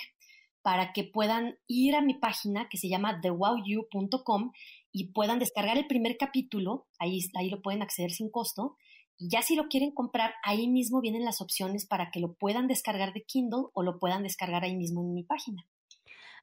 para 0.62 0.92
que 0.92 1.04
puedan 1.04 1.58
ir 1.66 1.94
a 1.94 2.02
mi 2.02 2.14
página 2.14 2.68
que 2.68 2.78
se 2.78 2.88
llama 2.88 3.20
thewowyou.com 3.20 4.52
y 4.92 5.12
puedan 5.12 5.38
descargar 5.38 5.78
el 5.78 5.86
primer 5.86 6.16
capítulo, 6.16 6.86
ahí, 6.98 7.20
ahí 7.36 7.50
lo 7.50 7.62
pueden 7.62 7.82
acceder 7.82 8.10
sin 8.10 8.30
costo, 8.30 8.76
y 9.18 9.30
ya 9.30 9.42
si 9.42 9.56
lo 9.56 9.68
quieren 9.68 9.90
comprar, 9.92 10.34
ahí 10.44 10.68
mismo 10.68 11.00
vienen 11.00 11.24
las 11.24 11.40
opciones 11.40 11.86
para 11.86 12.10
que 12.10 12.20
lo 12.20 12.34
puedan 12.34 12.68
descargar 12.68 13.12
de 13.12 13.24
Kindle 13.24 13.66
o 13.72 13.82
lo 13.82 13.98
puedan 13.98 14.22
descargar 14.22 14.64
ahí 14.64 14.76
mismo 14.76 15.02
en 15.02 15.12
mi 15.12 15.24
página. 15.24 15.66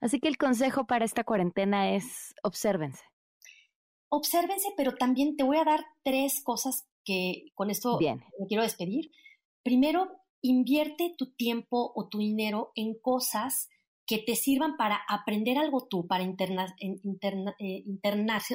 Así 0.01 0.19
que 0.19 0.28
el 0.28 0.38
consejo 0.38 0.86
para 0.86 1.06
esta 1.06 1.23
cuarentena 1.23 1.95
es 1.95 2.36
obsérvense. 2.43 3.04
Obsérvense, 4.10 4.69
pero 4.75 4.95
también 4.95 5.38
te 5.38 5.43
voy 5.43 5.58
a 5.58 5.63
dar 5.63 5.86
tres 6.04 6.43
cosas 6.43 6.86
que 7.06 7.45
con 7.54 7.69
esto 7.69 7.97
me 7.99 8.47
quiero 8.47 8.63
despedir. 8.63 9.12
Primero, 9.63 10.10
invierte 10.41 11.15
tu 11.17 11.34
tiempo 11.34 11.91
o 11.95 12.08
tu 12.08 12.19
dinero 12.19 12.71
en 12.75 12.99
cosas 12.99 13.69
que 14.08 14.20
te 14.20 14.36
sirvan 14.36 14.78
para 14.78 15.02
aprender 15.08 15.58
algo 15.58 15.88
tú, 15.88 16.06
para 16.08 16.24
eh, 16.24 16.34
internar- 17.04 17.56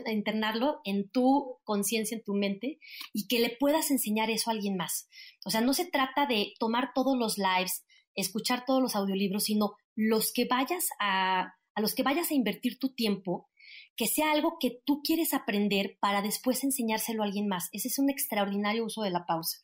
internarlo 0.06 0.80
en 0.84 1.10
tu 1.10 1.58
conciencia, 1.64 2.16
en 2.16 2.24
tu 2.24 2.34
mente, 2.34 2.78
y 3.12 3.26
que 3.26 3.40
le 3.40 3.56
puedas 3.58 3.90
enseñar 3.90 4.30
eso 4.30 4.50
a 4.50 4.52
alguien 4.52 4.76
más. 4.76 5.08
O 5.44 5.50
sea, 5.50 5.60
no 5.60 5.72
se 5.72 5.86
trata 5.90 6.26
de 6.26 6.54
tomar 6.58 6.92
todos 6.94 7.18
los 7.18 7.36
lives, 7.36 7.84
escuchar 8.14 8.64
todos 8.64 8.80
los 8.80 8.94
audiolibros, 8.94 9.44
sino 9.44 9.74
los 9.96 10.32
que 10.32 10.44
vayas 10.44 10.88
a, 11.00 11.54
a 11.74 11.80
los 11.80 11.94
que 11.94 12.02
vayas 12.02 12.30
a 12.30 12.34
invertir 12.34 12.78
tu 12.78 12.94
tiempo, 12.94 13.48
que 13.96 14.06
sea 14.06 14.32
algo 14.32 14.56
que 14.60 14.80
tú 14.84 15.02
quieres 15.02 15.34
aprender 15.34 15.96
para 16.00 16.22
después 16.22 16.64
enseñárselo 16.64 17.22
a 17.22 17.26
alguien 17.26 17.48
más. 17.48 17.68
Ese 17.72 17.88
es 17.88 17.98
un 17.98 18.08
extraordinario 18.08 18.84
uso 18.84 19.02
de 19.02 19.10
la 19.10 19.26
pausa. 19.26 19.58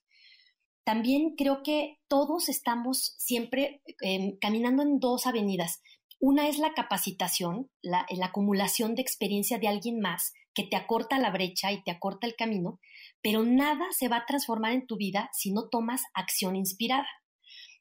También 0.87 1.35
creo 1.35 1.65
que 1.65 1.99
todos 2.07 2.49
estamos 2.49 3.17
siempre 3.19 3.83
eh, 4.05 4.39
caminando 4.41 4.85
en 4.85 5.01
dos 5.01 5.27
avenidas. 5.27 5.83
Una 6.21 6.47
es 6.47 6.61
la 6.61 6.75
capacitación, 6.75 7.69
la, 7.83 8.07
la 8.09 8.27
acumulación 8.27 8.95
de 8.95 9.03
experiencia 9.03 9.59
de 9.59 9.67
alguien 9.67 9.99
más 9.99 10.33
que 10.55 10.63
te 10.63 10.77
acorta 10.77 11.19
la 11.19 11.33
brecha 11.33 11.73
y 11.73 11.83
te 11.83 11.91
acorta 11.91 12.29
el 12.29 12.37
camino, 12.37 12.79
pero 13.21 13.43
nada 13.43 13.85
se 13.91 14.07
va 14.07 14.19
a 14.19 14.27
transformar 14.27 14.75
en 14.75 14.87
tu 14.87 14.97
vida 14.97 15.29
si 15.33 15.51
no 15.53 15.69
tomas 15.69 16.03
acción 16.15 16.55
inspirada, 16.55 17.09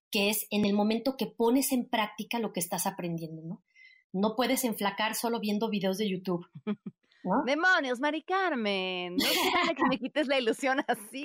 que 0.09 0.31
es 0.31 0.47
en 0.49 0.65
el 0.65 0.73
momento 0.73 1.15
que 1.15 1.27
pones 1.27 1.73
en 1.73 1.87
práctica 1.87 2.39
lo 2.39 2.53
que 2.53 2.59
estás 2.59 2.87
aprendiendo, 2.87 3.43
¿no? 3.43 3.63
No 4.13 4.35
puedes 4.35 4.63
enflacar 4.63 5.13
solo 5.13 5.39
viendo 5.39 5.69
videos 5.69 5.99
de 5.99 6.09
YouTube. 6.09 6.47
¿no? 7.23 7.43
Demonios, 7.45 7.99
Mari 7.99 8.23
Carmen. 8.23 9.15
No 9.15 9.25
que 9.75 9.83
me 9.89 9.99
quites 9.99 10.27
la 10.27 10.39
ilusión 10.39 10.83
así. 10.87 11.23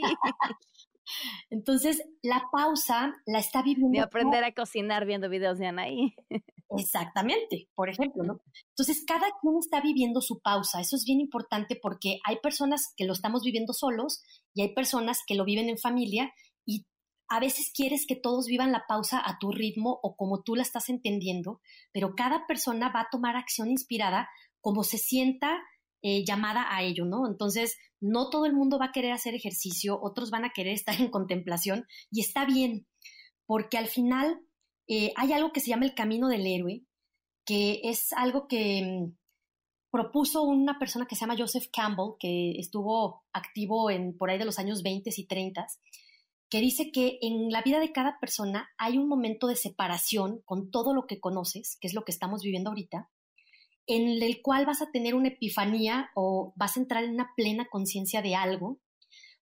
Entonces, 1.50 2.02
la 2.22 2.44
pausa 2.52 3.14
la 3.26 3.38
está 3.38 3.62
viviendo. 3.62 3.90
Ni 3.90 3.98
aprender 3.98 4.44
a 4.44 4.52
cocinar 4.52 5.06
viendo 5.06 5.28
videos 5.28 5.58
de 5.58 5.66
Anaí. 5.66 6.14
Exactamente, 6.76 7.68
por 7.74 7.88
ejemplo, 7.88 8.22
¿no? 8.22 8.40
Entonces, 8.70 9.04
cada 9.06 9.26
quien 9.40 9.56
está 9.58 9.80
viviendo 9.80 10.20
su 10.20 10.40
pausa. 10.40 10.80
Eso 10.80 10.96
es 10.96 11.04
bien 11.04 11.20
importante 11.20 11.78
porque 11.80 12.20
hay 12.24 12.36
personas 12.36 12.94
que 12.96 13.04
lo 13.04 13.12
estamos 13.12 13.42
viviendo 13.42 13.72
solos 13.72 14.22
y 14.54 14.62
hay 14.62 14.74
personas 14.74 15.20
que 15.26 15.34
lo 15.34 15.44
viven 15.44 15.68
en 15.68 15.78
familia 15.78 16.32
y 16.64 16.86
a 17.28 17.40
veces 17.40 17.72
quieres 17.74 18.06
que 18.06 18.16
todos 18.16 18.46
vivan 18.46 18.72
la 18.72 18.84
pausa 18.88 19.20
a 19.24 19.38
tu 19.38 19.50
ritmo 19.50 19.98
o 20.02 20.16
como 20.16 20.42
tú 20.42 20.54
la 20.54 20.62
estás 20.62 20.88
entendiendo, 20.88 21.60
pero 21.92 22.14
cada 22.16 22.46
persona 22.46 22.92
va 22.92 23.02
a 23.02 23.08
tomar 23.10 23.36
acción 23.36 23.70
inspirada 23.70 24.28
como 24.60 24.84
se 24.84 24.98
sienta 24.98 25.58
eh, 26.02 26.24
llamada 26.24 26.66
a 26.74 26.82
ello, 26.82 27.04
¿no? 27.04 27.28
Entonces, 27.28 27.76
no 28.00 28.30
todo 28.30 28.46
el 28.46 28.54
mundo 28.54 28.78
va 28.78 28.86
a 28.86 28.92
querer 28.92 29.12
hacer 29.12 29.34
ejercicio, 29.34 29.98
otros 30.00 30.30
van 30.30 30.44
a 30.44 30.52
querer 30.52 30.74
estar 30.74 31.00
en 31.00 31.10
contemplación 31.10 31.86
y 32.10 32.20
está 32.20 32.44
bien, 32.44 32.86
porque 33.46 33.78
al 33.78 33.86
final 33.86 34.40
eh, 34.88 35.12
hay 35.16 35.32
algo 35.32 35.52
que 35.52 35.60
se 35.60 35.68
llama 35.68 35.84
el 35.84 35.94
camino 35.94 36.28
del 36.28 36.46
héroe, 36.46 36.82
que 37.44 37.80
es 37.84 38.12
algo 38.12 38.48
que 38.48 38.82
mm, 38.82 39.16
propuso 39.90 40.42
una 40.42 40.78
persona 40.78 41.06
que 41.06 41.14
se 41.14 41.20
llama 41.20 41.36
Joseph 41.38 41.68
Campbell, 41.72 42.16
que 42.18 42.52
estuvo 42.58 43.24
activo 43.32 43.90
en 43.90 44.16
por 44.16 44.30
ahí 44.30 44.38
de 44.38 44.44
los 44.44 44.58
años 44.58 44.82
20 44.82 45.10
y 45.14 45.26
30, 45.26 45.66
que 46.48 46.60
dice 46.60 46.90
que 46.90 47.18
en 47.22 47.50
la 47.50 47.62
vida 47.62 47.78
de 47.78 47.92
cada 47.92 48.18
persona 48.18 48.68
hay 48.78 48.98
un 48.98 49.08
momento 49.08 49.46
de 49.46 49.56
separación 49.56 50.42
con 50.44 50.70
todo 50.70 50.94
lo 50.94 51.06
que 51.06 51.20
conoces, 51.20 51.76
que 51.80 51.86
es 51.86 51.94
lo 51.94 52.04
que 52.04 52.12
estamos 52.12 52.42
viviendo 52.42 52.70
ahorita, 52.70 53.08
en 53.90 54.22
el 54.22 54.40
cual 54.40 54.66
vas 54.66 54.82
a 54.82 54.90
tener 54.92 55.16
una 55.16 55.28
epifanía 55.28 56.10
o 56.14 56.52
vas 56.54 56.76
a 56.76 56.80
entrar 56.80 57.02
en 57.02 57.10
una 57.10 57.32
plena 57.34 57.68
conciencia 57.68 58.22
de 58.22 58.36
algo 58.36 58.78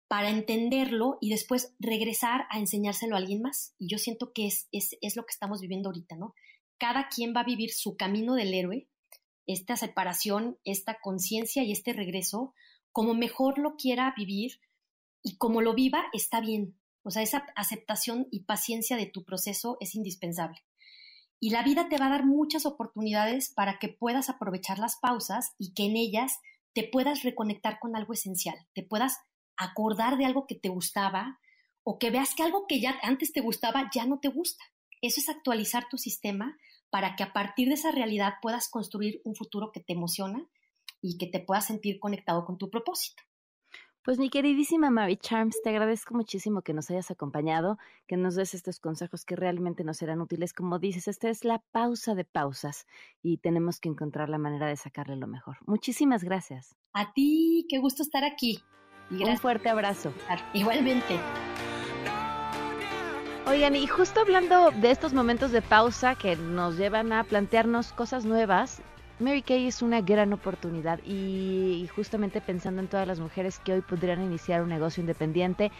para 0.06 0.28
entenderlo 0.28 1.16
y 1.20 1.30
después 1.30 1.74
regresar 1.78 2.46
a 2.50 2.58
enseñárselo 2.58 3.16
a 3.16 3.18
alguien 3.18 3.40
más. 3.40 3.74
Y 3.78 3.88
yo 3.88 3.96
siento 3.96 4.32
que 4.34 4.46
es, 4.46 4.68
es, 4.70 4.96
es 5.00 5.16
lo 5.16 5.24
que 5.24 5.32
estamos 5.32 5.62
viviendo 5.62 5.88
ahorita, 5.88 6.16
¿no? 6.16 6.34
Cada 6.76 7.08
quien 7.08 7.34
va 7.34 7.40
a 7.40 7.44
vivir 7.44 7.72
su 7.72 7.96
camino 7.96 8.34
del 8.34 8.52
héroe, 8.52 8.86
esta 9.46 9.76
separación, 9.76 10.58
esta 10.64 10.98
conciencia 11.00 11.62
y 11.62 11.72
este 11.72 11.94
regreso, 11.94 12.54
como 12.92 13.14
mejor 13.14 13.58
lo 13.58 13.76
quiera 13.76 14.12
vivir 14.14 14.60
y 15.22 15.36
como 15.38 15.62
lo 15.62 15.74
viva, 15.74 16.04
está 16.12 16.40
bien. 16.40 16.78
O 17.02 17.10
sea, 17.10 17.22
esa 17.22 17.46
aceptación 17.56 18.28
y 18.30 18.40
paciencia 18.40 18.98
de 18.98 19.06
tu 19.06 19.24
proceso 19.24 19.78
es 19.80 19.94
indispensable. 19.94 20.62
Y 21.40 21.50
la 21.50 21.62
vida 21.62 21.88
te 21.88 21.98
va 21.98 22.06
a 22.06 22.10
dar 22.10 22.24
muchas 22.24 22.66
oportunidades 22.66 23.52
para 23.52 23.78
que 23.78 23.88
puedas 23.88 24.30
aprovechar 24.30 24.78
las 24.78 24.96
pausas 24.96 25.54
y 25.58 25.74
que 25.74 25.84
en 25.84 25.96
ellas 25.96 26.38
te 26.72 26.88
puedas 26.90 27.22
reconectar 27.22 27.78
con 27.78 27.96
algo 27.96 28.12
esencial, 28.12 28.56
te 28.74 28.82
puedas 28.82 29.18
acordar 29.56 30.16
de 30.16 30.24
algo 30.24 30.46
que 30.46 30.56
te 30.56 30.68
gustaba 30.68 31.38
o 31.84 31.98
que 31.98 32.10
veas 32.10 32.34
que 32.34 32.42
algo 32.42 32.66
que 32.66 32.80
ya 32.80 32.98
antes 33.02 33.32
te 33.32 33.40
gustaba 33.40 33.90
ya 33.94 34.06
no 34.06 34.18
te 34.18 34.28
gusta. 34.28 34.64
Eso 35.00 35.20
es 35.20 35.28
actualizar 35.28 35.86
tu 35.88 35.98
sistema 35.98 36.56
para 36.90 37.14
que 37.14 37.22
a 37.22 37.32
partir 37.32 37.68
de 37.68 37.74
esa 37.74 37.90
realidad 37.90 38.34
puedas 38.40 38.68
construir 38.68 39.20
un 39.24 39.34
futuro 39.34 39.70
que 39.72 39.80
te 39.80 39.92
emociona 39.92 40.48
y 41.02 41.18
que 41.18 41.26
te 41.26 41.40
puedas 41.40 41.66
sentir 41.66 42.00
conectado 42.00 42.44
con 42.44 42.56
tu 42.56 42.70
propósito. 42.70 43.22
Pues 44.04 44.18
mi 44.18 44.28
queridísima 44.28 44.90
Mary 44.90 45.16
Charms, 45.16 45.62
te 45.62 45.70
agradezco 45.70 46.12
muchísimo 46.12 46.60
que 46.60 46.74
nos 46.74 46.90
hayas 46.90 47.10
acompañado, 47.10 47.78
que 48.06 48.18
nos 48.18 48.34
des 48.34 48.52
estos 48.52 48.78
consejos 48.78 49.24
que 49.24 49.34
realmente 49.34 49.82
nos 49.82 49.96
serán 49.96 50.20
útiles. 50.20 50.52
Como 50.52 50.78
dices, 50.78 51.08
esta 51.08 51.30
es 51.30 51.42
la 51.42 51.62
pausa 51.72 52.14
de 52.14 52.26
pausas 52.26 52.86
y 53.22 53.38
tenemos 53.38 53.80
que 53.80 53.88
encontrar 53.88 54.28
la 54.28 54.36
manera 54.36 54.66
de 54.66 54.76
sacarle 54.76 55.16
lo 55.16 55.26
mejor. 55.26 55.56
Muchísimas 55.64 56.22
gracias. 56.22 56.76
A 56.92 57.14
ti, 57.14 57.64
qué 57.70 57.78
gusto 57.78 58.02
estar 58.02 58.24
aquí. 58.24 58.62
Y 59.10 59.24
Un 59.24 59.38
fuerte 59.38 59.70
abrazo. 59.70 60.12
Igualmente. 60.52 61.18
Oigan, 63.46 63.74
y 63.74 63.86
justo 63.86 64.20
hablando 64.20 64.70
de 64.70 64.90
estos 64.90 65.14
momentos 65.14 65.50
de 65.50 65.62
pausa 65.62 66.14
que 66.14 66.36
nos 66.36 66.76
llevan 66.76 67.10
a 67.14 67.24
plantearnos 67.24 67.94
cosas 67.94 68.26
nuevas, 68.26 68.82
Mary 69.20 69.42
Kay 69.42 69.68
es 69.68 69.80
una 69.80 70.00
gran 70.00 70.32
oportunidad 70.32 70.98
y 71.04 71.88
justamente 71.94 72.40
pensando 72.40 72.80
en 72.80 72.88
todas 72.88 73.06
las 73.06 73.20
mujeres 73.20 73.60
que 73.60 73.74
hoy 73.74 73.80
podrían 73.80 74.22
iniciar 74.22 74.60
un 74.60 74.70
negocio 74.70 75.00
independiente 75.00 75.70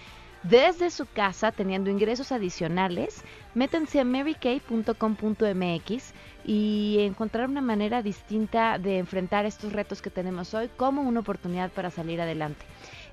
desde 0.44 0.90
su 0.90 1.06
casa 1.06 1.50
teniendo 1.52 1.90
ingresos 1.90 2.30
adicionales, 2.30 3.24
métanse 3.54 3.98
a 3.98 4.04
marykay.com.mx 4.04 6.12
y 6.44 6.98
encontrar 7.00 7.48
una 7.48 7.62
manera 7.62 8.02
distinta 8.02 8.78
de 8.78 8.98
enfrentar 8.98 9.46
estos 9.46 9.72
retos 9.72 10.02
que 10.02 10.10
tenemos 10.10 10.52
hoy 10.52 10.68
como 10.76 11.00
una 11.02 11.20
oportunidad 11.20 11.72
para 11.72 11.88
salir 11.90 12.20
adelante. 12.20 12.66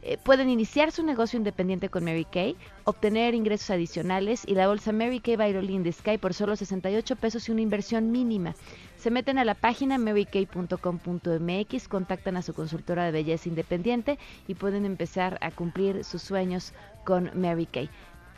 Eh, 0.03 0.17
pueden 0.17 0.49
iniciar 0.49 0.91
su 0.91 1.03
negocio 1.03 1.37
independiente 1.37 1.89
con 1.89 2.03
Mary 2.03 2.25
Kay, 2.25 2.57
obtener 2.85 3.35
ingresos 3.35 3.69
adicionales 3.69 4.43
y 4.47 4.55
la 4.55 4.67
bolsa 4.67 4.91
Mary 4.91 5.19
Kay 5.19 5.35
Violin 5.35 5.83
de 5.83 5.91
Sky 5.91 6.17
por 6.17 6.33
solo 6.33 6.55
68 6.55 7.15
pesos 7.17 7.47
y 7.47 7.51
una 7.51 7.61
inversión 7.61 8.11
mínima. 8.11 8.55
Se 8.97 9.11
meten 9.11 9.37
a 9.37 9.45
la 9.45 9.53
página 9.53 9.99
marykay.com.mx, 9.99 11.87
contactan 11.87 12.37
a 12.37 12.41
su 12.41 12.53
consultora 12.53 13.05
de 13.05 13.11
belleza 13.11 13.47
independiente 13.49 14.17
y 14.47 14.55
pueden 14.55 14.85
empezar 14.85 15.37
a 15.41 15.51
cumplir 15.51 16.03
sus 16.03 16.23
sueños 16.23 16.73
con 17.05 17.29
Mary 17.35 17.67
Kay. 17.67 17.89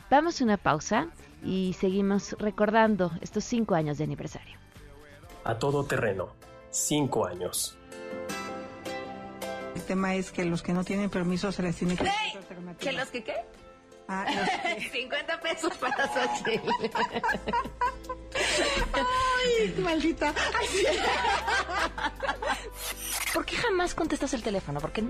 Vamos 0.10 0.42
a 0.42 0.44
una 0.44 0.58
pausa 0.58 1.08
y 1.44 1.74
seguimos 1.80 2.36
recordando 2.40 3.12
estos 3.22 3.46
cinco 3.46 3.76
años 3.76 3.98
de 3.98 4.04
aniversario. 4.04 4.58
A 5.46 5.58
todo 5.58 5.86
terreno, 5.86 6.30
cinco 6.70 7.26
años. 7.26 7.78
El 9.84 9.88
tema 9.88 10.16
es 10.16 10.32
que 10.32 10.46
los 10.46 10.64
que 10.64 10.72
no 10.72 10.86
tienen 10.86 11.10
permiso 11.10 11.52
se 11.52 11.62
les 11.62 11.76
tiene 11.76 11.98
que... 11.98 12.10
¿Que 12.80 12.94
los 12.94 13.10
que 13.10 13.22
qué? 13.22 13.36
Ah, 14.08 14.26
los 14.34 14.76
que... 14.76 14.90
50 14.92 15.42
pesos 15.42 15.74
para 15.76 16.08
Xochitl. 16.08 16.70
Ay, 18.94 19.76
maldita. 19.80 20.34
Ay, 20.58 20.68
sí. 20.68 20.86
¿Por 23.34 23.46
qué 23.46 23.58
jamás 23.58 23.94
contestas 23.94 24.34
el 24.34 24.42
teléfono? 24.42 24.80
¿Por 24.80 24.94
qué? 24.94 25.04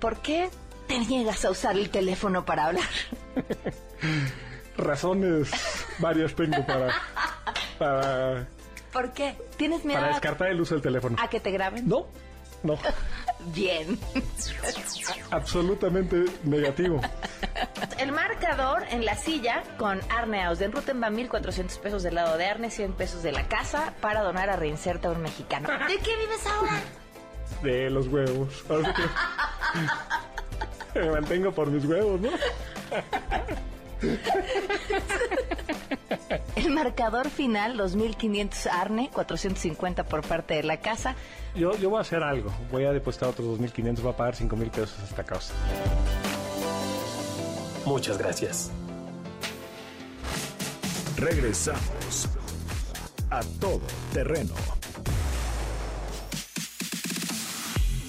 ¿Por 0.00 0.22
qué 0.22 0.48
te 0.88 0.98
niegas 0.98 1.44
a 1.44 1.50
usar 1.50 1.76
el 1.76 1.90
teléfono 1.90 2.46
para 2.46 2.68
hablar? 2.68 2.88
Razones 4.78 5.50
varias 5.98 6.34
tengo 6.34 6.64
para, 6.64 7.02
para, 7.78 8.48
¿Por 8.94 9.12
qué? 9.12 9.36
¿Tienes 9.58 9.84
miedo 9.84 10.00
para 10.00 10.12
descartar 10.14 10.48
el 10.48 10.58
uso 10.58 10.74
del 10.74 10.82
teléfono. 10.82 11.18
a 11.20 11.28
que 11.28 11.38
te 11.38 11.50
graben? 11.50 11.86
No, 11.86 12.06
no, 12.62 12.78
Bien. 13.54 13.98
absolutamente 15.30 16.24
negativo. 16.42 17.00
El 17.98 18.10
marcador 18.12 18.84
en 18.90 19.04
la 19.04 19.14
silla 19.16 19.62
con 19.78 20.00
Arne 20.10 20.42
Ausden 20.44 20.72
Rutenba, 20.72 21.10
1,400 21.10 21.78
pesos 21.78 22.02
del 22.02 22.16
lado 22.16 22.36
de 22.36 22.46
Arne, 22.46 22.70
100 22.70 22.94
pesos 22.94 23.22
de 23.22 23.32
la 23.32 23.46
casa 23.46 23.94
para 24.00 24.22
donar 24.22 24.50
a 24.50 24.56
Reinserta 24.56 25.08
a 25.08 25.12
un 25.12 25.22
mexicano. 25.22 25.68
¿De 25.88 25.98
qué 25.98 26.16
vives 26.16 26.46
ahora? 26.46 26.80
De 27.62 27.90
los 27.90 28.08
huevos. 28.08 28.64
Ahora 28.68 28.94
sí 28.94 29.02
que 30.94 31.00
me 31.00 31.10
mantengo 31.10 31.52
por 31.52 31.70
mis 31.70 31.84
huevos, 31.84 32.20
¿no? 32.20 32.30
El 36.56 36.70
marcador 36.70 37.30
final, 37.30 37.78
2.500 37.78 38.70
Arne, 38.70 39.10
450 39.12 40.04
por 40.04 40.22
parte 40.22 40.54
de 40.54 40.62
la 40.62 40.78
casa. 40.78 41.14
Yo, 41.54 41.76
yo 41.76 41.90
voy 41.90 41.98
a 41.98 42.00
hacer 42.02 42.22
algo. 42.22 42.50
Voy 42.70 42.84
a 42.84 42.92
depositar 42.92 43.28
otros 43.30 43.58
2.500, 43.58 44.00
voy 44.00 44.12
a 44.12 44.16
pagar 44.16 44.34
5.000 44.34 44.70
pesos 44.70 44.98
a 45.00 45.04
esta 45.04 45.24
causa. 45.24 45.54
Muchas 47.84 48.18
gracias. 48.18 48.70
Regresamos 51.16 52.28
a 53.30 53.40
todo 53.60 53.80
terreno. 54.12 54.54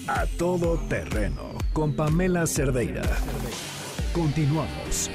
A 0.06 0.26
todo 0.38 0.78
terreno 0.88 1.52
con 1.72 1.94
Pamela 1.94 2.46
Cerdeira. 2.46 3.02
Continuamos. 4.12 5.10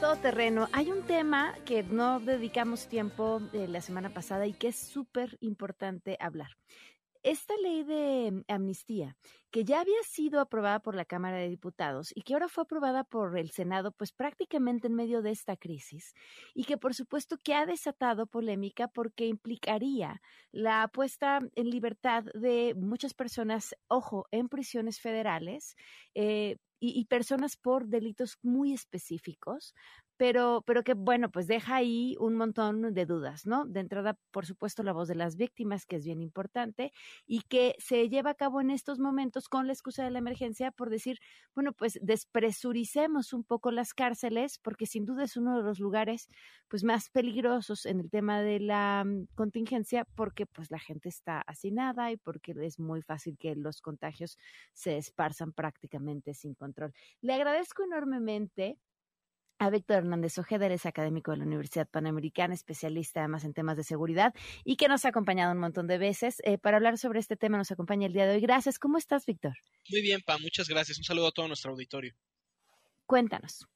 Todo 0.00 0.16
terreno. 0.16 0.68
Hay 0.72 0.90
un 0.90 1.02
tema 1.02 1.54
que 1.64 1.82
no 1.82 2.20
dedicamos 2.20 2.88
tiempo 2.88 3.40
eh, 3.52 3.66
la 3.68 3.80
semana 3.80 4.10
pasada 4.10 4.46
y 4.46 4.52
que 4.52 4.68
es 4.68 4.76
súper 4.76 5.36
importante 5.40 6.16
hablar. 6.20 6.50
Esta 7.22 7.54
ley 7.56 7.84
de 7.84 8.42
amnistía, 8.48 9.16
que 9.52 9.64
ya 9.64 9.80
había 9.80 10.02
sido 10.02 10.40
aprobada 10.40 10.80
por 10.80 10.96
la 10.96 11.04
Cámara 11.04 11.36
de 11.36 11.48
Diputados 11.48 12.10
y 12.16 12.22
que 12.22 12.34
ahora 12.34 12.48
fue 12.48 12.64
aprobada 12.64 13.04
por 13.04 13.38
el 13.38 13.50
Senado, 13.50 13.92
pues 13.92 14.10
prácticamente 14.10 14.88
en 14.88 14.94
medio 14.94 15.22
de 15.22 15.30
esta 15.30 15.56
crisis, 15.56 16.14
y 16.52 16.64
que 16.64 16.78
por 16.78 16.94
supuesto 16.94 17.36
que 17.38 17.54
ha 17.54 17.64
desatado 17.64 18.26
polémica 18.26 18.88
porque 18.88 19.26
implicaría 19.26 20.20
la 20.50 20.88
puesta 20.88 21.40
en 21.54 21.70
libertad 21.70 22.24
de 22.34 22.74
muchas 22.76 23.14
personas, 23.14 23.76
ojo, 23.86 24.26
en 24.32 24.48
prisiones 24.48 24.98
federales, 25.00 25.76
eh, 26.14 26.56
y, 26.84 27.04
personas 27.04 27.56
por 27.56 27.86
delitos 27.86 28.38
muy 28.42 28.72
específicos, 28.72 29.72
pero, 30.22 30.62
pero 30.64 30.84
que 30.84 30.94
bueno, 30.94 31.32
pues 31.32 31.48
deja 31.48 31.74
ahí 31.74 32.14
un 32.20 32.36
montón 32.36 32.94
de 32.94 33.06
dudas, 33.06 33.44
¿no? 33.44 33.66
De 33.66 33.80
entrada, 33.80 34.16
por 34.30 34.46
supuesto, 34.46 34.84
la 34.84 34.92
voz 34.92 35.08
de 35.08 35.16
las 35.16 35.34
víctimas, 35.34 35.84
que 35.84 35.96
es 35.96 36.04
bien 36.04 36.22
importante, 36.22 36.92
y 37.26 37.40
que 37.40 37.74
se 37.80 38.08
lleva 38.08 38.30
a 38.30 38.34
cabo 38.36 38.60
en 38.60 38.70
estos 38.70 39.00
momentos 39.00 39.48
con 39.48 39.66
la 39.66 39.72
excusa 39.72 40.04
de 40.04 40.12
la 40.12 40.20
emergencia 40.20 40.70
por 40.70 40.90
decir, 40.90 41.18
bueno, 41.56 41.72
pues 41.72 41.98
despresuricemos 42.02 43.32
un 43.32 43.42
poco 43.42 43.72
las 43.72 43.94
cárceles, 43.94 44.60
porque 44.60 44.86
sin 44.86 45.06
duda 45.06 45.24
es 45.24 45.36
uno 45.36 45.56
de 45.56 45.64
los 45.64 45.80
lugares 45.80 46.28
pues 46.68 46.84
más 46.84 47.10
peligrosos 47.10 47.84
en 47.84 47.98
el 47.98 48.08
tema 48.08 48.42
de 48.42 48.60
la 48.60 49.02
um, 49.04 49.26
contingencia, 49.34 50.04
porque 50.14 50.46
pues 50.46 50.70
la 50.70 50.78
gente 50.78 51.08
está 51.08 51.40
hacinada 51.40 52.12
y 52.12 52.16
porque 52.16 52.54
es 52.60 52.78
muy 52.78 53.02
fácil 53.02 53.36
que 53.38 53.56
los 53.56 53.80
contagios 53.80 54.38
se 54.72 54.98
esparzan 54.98 55.52
prácticamente 55.52 56.32
sin 56.32 56.54
control. 56.54 56.92
Le 57.22 57.32
agradezco 57.32 57.82
enormemente 57.82 58.78
a 59.62 59.70
Víctor 59.70 59.98
Hernández 59.98 60.38
Ojeda, 60.38 60.66
es 60.66 60.86
académico 60.86 61.30
de 61.30 61.36
la 61.36 61.44
Universidad 61.44 61.88
Panamericana, 61.88 62.52
especialista 62.52 63.20
además 63.20 63.44
en 63.44 63.54
temas 63.54 63.76
de 63.76 63.84
seguridad 63.84 64.34
y 64.64 64.74
que 64.74 64.88
nos 64.88 65.04
ha 65.04 65.10
acompañado 65.10 65.52
un 65.52 65.58
montón 65.58 65.86
de 65.86 65.98
veces. 65.98 66.42
Eh, 66.44 66.58
para 66.58 66.78
hablar 66.78 66.98
sobre 66.98 67.20
este 67.20 67.36
tema 67.36 67.58
nos 67.58 67.70
acompaña 67.70 68.08
el 68.08 68.12
día 68.12 68.26
de 68.26 68.34
hoy. 68.34 68.40
Gracias. 68.40 68.80
¿Cómo 68.80 68.98
estás, 68.98 69.24
Víctor? 69.24 69.54
Muy 69.88 70.02
bien, 70.02 70.20
Pa, 70.26 70.36
muchas 70.38 70.68
gracias. 70.68 70.98
Un 70.98 71.04
saludo 71.04 71.28
a 71.28 71.30
todo 71.30 71.46
nuestro 71.46 71.70
auditorio. 71.70 72.12
Cuéntanos. 73.06 73.68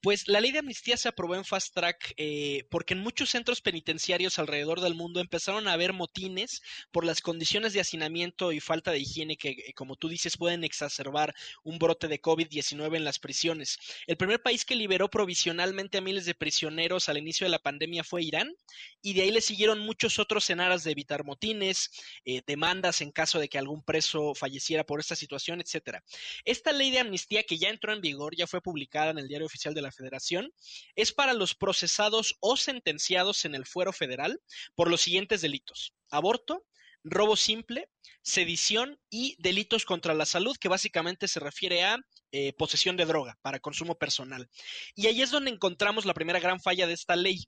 Pues 0.00 0.28
la 0.28 0.40
ley 0.40 0.52
de 0.52 0.60
amnistía 0.60 0.96
se 0.96 1.08
aprobó 1.08 1.34
en 1.34 1.44
fast 1.44 1.74
track 1.74 2.14
eh, 2.16 2.66
porque 2.70 2.94
en 2.94 3.00
muchos 3.00 3.30
centros 3.30 3.60
penitenciarios 3.60 4.38
alrededor 4.38 4.80
del 4.80 4.94
mundo 4.94 5.20
empezaron 5.20 5.68
a 5.68 5.72
haber 5.72 5.92
motines 5.92 6.62
por 6.90 7.04
las 7.04 7.20
condiciones 7.20 7.72
de 7.72 7.80
hacinamiento 7.80 8.52
y 8.52 8.60
falta 8.60 8.90
de 8.90 8.98
higiene 8.98 9.36
que, 9.36 9.50
eh, 9.50 9.72
como 9.74 9.96
tú 9.96 10.08
dices, 10.08 10.36
pueden 10.36 10.64
exacerbar 10.64 11.34
un 11.62 11.78
brote 11.78 12.08
de 12.08 12.20
COVID-19 12.20 12.96
en 12.96 13.04
las 13.04 13.18
prisiones. 13.18 13.78
El 14.06 14.16
primer 14.16 14.42
país 14.42 14.64
que 14.64 14.76
liberó 14.76 15.08
provisionalmente 15.08 15.98
a 15.98 16.00
miles 16.00 16.26
de 16.26 16.34
prisioneros 16.34 17.08
al 17.08 17.18
inicio 17.18 17.44
de 17.44 17.50
la 17.50 17.58
pandemia 17.58 18.04
fue 18.04 18.22
Irán 18.22 18.54
y 19.00 19.14
de 19.14 19.22
ahí 19.22 19.30
le 19.30 19.40
siguieron 19.40 19.80
muchos 19.80 20.18
otros 20.18 20.48
en 20.50 20.60
aras 20.60 20.84
de 20.84 20.92
evitar 20.92 21.24
motines, 21.24 21.90
eh, 22.24 22.42
demandas 22.46 23.00
en 23.00 23.10
caso 23.10 23.38
de 23.38 23.48
que 23.48 23.58
algún 23.58 23.82
preso 23.82 24.34
falleciera 24.34 24.84
por 24.84 25.00
esta 25.00 25.16
situación, 25.16 25.60
etcétera. 25.60 26.02
Esta 26.44 26.72
ley 26.72 26.90
de 26.90 27.00
amnistía 27.00 27.42
que 27.42 27.58
ya 27.58 27.70
entró 27.70 27.92
en 27.92 28.00
vigor 28.00 28.36
ya 28.36 28.46
fue 28.46 28.60
publicada 28.60 29.10
en 29.10 29.18
el 29.18 29.28
diario 29.28 29.46
oficial 29.46 29.63
de 29.72 29.80
la 29.80 29.92
Federación 29.92 30.52
es 30.96 31.12
para 31.12 31.32
los 31.32 31.54
procesados 31.54 32.36
o 32.40 32.56
sentenciados 32.58 33.46
en 33.46 33.54
el 33.54 33.64
fuero 33.64 33.92
federal 33.92 34.42
por 34.74 34.90
los 34.90 35.00
siguientes 35.00 35.40
delitos. 35.40 35.94
Aborto, 36.10 36.66
robo 37.04 37.36
simple, 37.36 37.88
sedición 38.22 38.98
y 39.10 39.36
delitos 39.38 39.84
contra 39.84 40.14
la 40.14 40.26
salud, 40.26 40.56
que 40.58 40.68
básicamente 40.68 41.28
se 41.28 41.40
refiere 41.40 41.84
a 41.84 41.98
eh, 42.36 42.52
posesión 42.52 42.96
de 42.96 43.04
droga 43.04 43.38
para 43.42 43.60
consumo 43.60 43.94
personal. 43.94 44.50
Y 44.96 45.06
ahí 45.06 45.22
es 45.22 45.30
donde 45.30 45.52
encontramos 45.52 46.04
la 46.04 46.14
primera 46.14 46.40
gran 46.40 46.60
falla 46.60 46.88
de 46.88 46.92
esta 46.92 47.14
ley. 47.14 47.44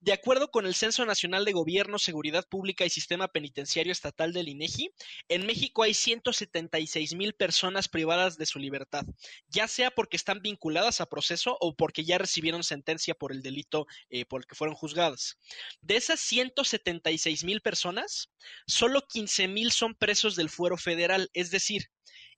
De 0.00 0.14
acuerdo 0.14 0.50
con 0.50 0.64
el 0.64 0.74
Censo 0.74 1.04
Nacional 1.04 1.44
de 1.44 1.52
Gobierno, 1.52 1.98
Seguridad 1.98 2.48
Pública 2.48 2.86
y 2.86 2.88
Sistema 2.88 3.28
Penitenciario 3.28 3.92
Estatal 3.92 4.32
del 4.32 4.48
INEGI, 4.48 4.90
en 5.28 5.44
México 5.44 5.82
hay 5.82 5.92
176 5.92 7.14
mil 7.14 7.34
personas 7.34 7.88
privadas 7.88 8.38
de 8.38 8.46
su 8.46 8.58
libertad, 8.58 9.04
ya 9.48 9.68
sea 9.68 9.90
porque 9.90 10.16
están 10.16 10.40
vinculadas 10.40 11.02
a 11.02 11.10
proceso 11.10 11.58
o 11.60 11.74
porque 11.76 12.04
ya 12.04 12.16
recibieron 12.16 12.64
sentencia 12.64 13.14
por 13.14 13.32
el 13.32 13.42
delito 13.42 13.86
eh, 14.08 14.24
por 14.24 14.40
el 14.40 14.46
que 14.46 14.54
fueron 14.54 14.74
juzgadas. 14.74 15.36
De 15.82 15.96
esas 15.96 16.20
176 16.20 17.44
mil 17.44 17.60
personas, 17.60 18.30
solo 18.66 19.06
15 19.06 19.48
mil 19.48 19.72
son 19.72 19.91
presos 19.94 20.36
del 20.36 20.50
fuero 20.50 20.76
federal, 20.76 21.30
es 21.34 21.50
decir, 21.50 21.90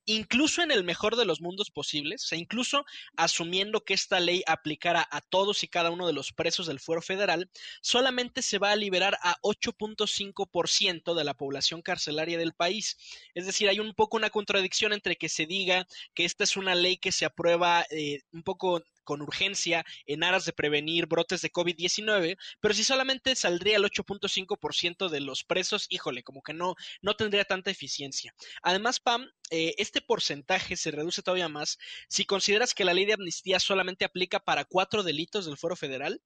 incluso 0.06 0.62
en 0.62 0.70
el 0.70 0.84
mejor 0.84 1.16
de 1.16 1.24
los 1.24 1.40
mundos 1.40 1.70
posibles, 1.70 2.30
e 2.32 2.36
incluso 2.36 2.84
asumiendo 3.16 3.84
que 3.84 3.94
esta 3.94 4.20
ley 4.20 4.42
aplicara 4.46 5.06
a 5.10 5.20
todos 5.20 5.62
y 5.64 5.68
cada 5.68 5.90
uno 5.90 6.06
de 6.06 6.12
los 6.12 6.32
presos 6.32 6.66
del 6.66 6.80
fuero 6.80 7.02
federal, 7.02 7.50
solamente 7.80 8.42
se 8.42 8.58
va 8.58 8.72
a 8.72 8.76
liberar 8.76 9.18
a 9.22 9.36
8.5% 9.42 11.14
de 11.14 11.24
la 11.24 11.34
población 11.34 11.82
carcelaria 11.82 12.38
del 12.38 12.54
país. 12.54 12.96
Es 13.34 13.46
decir, 13.46 13.68
hay 13.68 13.80
un 13.80 13.94
poco 13.94 14.16
una 14.16 14.30
contradicción 14.30 14.92
entre 14.92 15.16
que 15.16 15.28
se 15.28 15.46
diga 15.46 15.86
que 16.14 16.24
esta 16.24 16.44
es 16.44 16.56
una 16.56 16.74
ley 16.74 16.96
que 16.96 17.12
se 17.12 17.24
aprueba 17.24 17.86
eh, 17.90 18.22
un 18.32 18.42
poco 18.42 18.82
con 19.04 19.22
urgencia 19.22 19.84
en 20.06 20.24
aras 20.24 20.44
de 20.44 20.52
prevenir 20.52 21.06
brotes 21.06 21.42
de 21.42 21.52
COVID-19, 21.52 22.36
pero 22.60 22.74
si 22.74 22.84
solamente 22.84 23.36
saldría 23.36 23.76
el 23.76 23.84
8.5% 23.84 25.08
de 25.08 25.20
los 25.20 25.44
presos, 25.44 25.86
híjole, 25.90 26.22
como 26.22 26.42
que 26.42 26.54
no, 26.54 26.74
no 27.02 27.14
tendría 27.14 27.44
tanta 27.44 27.70
eficiencia. 27.70 28.34
Además, 28.62 29.00
Pam, 29.00 29.30
eh, 29.50 29.74
este 29.78 30.00
porcentaje 30.00 30.76
se 30.76 30.90
reduce 30.90 31.22
todavía 31.22 31.48
más 31.48 31.78
si 32.08 32.24
consideras 32.24 32.74
que 32.74 32.84
la 32.84 32.94
ley 32.94 33.04
de 33.04 33.14
amnistía 33.14 33.60
solamente 33.60 34.04
aplica 34.04 34.40
para 34.40 34.64
cuatro 34.64 35.02
delitos 35.02 35.46
del 35.46 35.58
Foro 35.58 35.76
Federal 35.76 36.22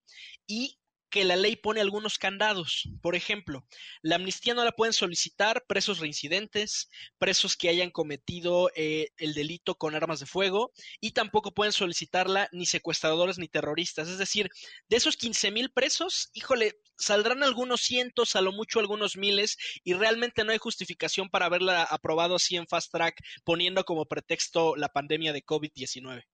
y 0.46 0.78
que 1.10 1.24
la 1.24 1.36
ley 1.36 1.56
pone 1.56 1.80
algunos 1.80 2.18
candados. 2.18 2.88
Por 3.00 3.14
ejemplo, 3.14 3.66
la 4.02 4.16
amnistía 4.16 4.54
no 4.54 4.64
la 4.64 4.72
pueden 4.72 4.92
solicitar 4.92 5.64
presos 5.66 5.98
reincidentes, 5.98 6.90
presos 7.18 7.56
que 7.56 7.68
hayan 7.68 7.90
cometido 7.90 8.70
eh, 8.74 9.08
el 9.16 9.34
delito 9.34 9.76
con 9.76 9.94
armas 9.94 10.20
de 10.20 10.26
fuego 10.26 10.72
y 11.00 11.12
tampoco 11.12 11.52
pueden 11.52 11.72
solicitarla 11.72 12.48
ni 12.52 12.66
secuestradores 12.66 13.38
ni 13.38 13.48
terroristas. 13.48 14.08
Es 14.08 14.18
decir, 14.18 14.50
de 14.88 14.96
esos 14.96 15.16
15 15.16 15.50
mil 15.50 15.70
presos, 15.70 16.30
híjole, 16.34 16.78
saldrán 16.96 17.42
algunos 17.42 17.80
cientos, 17.80 18.36
a 18.36 18.40
lo 18.40 18.52
mucho 18.52 18.80
algunos 18.80 19.16
miles 19.16 19.56
y 19.84 19.94
realmente 19.94 20.44
no 20.44 20.52
hay 20.52 20.58
justificación 20.58 21.28
para 21.30 21.46
haberla 21.46 21.84
aprobado 21.84 22.36
así 22.36 22.56
en 22.56 22.66
fast 22.66 22.90
track 22.92 23.22
poniendo 23.44 23.84
como 23.84 24.06
pretexto 24.06 24.76
la 24.76 24.88
pandemia 24.88 25.32
de 25.32 25.44
COVID-19. 25.44 26.24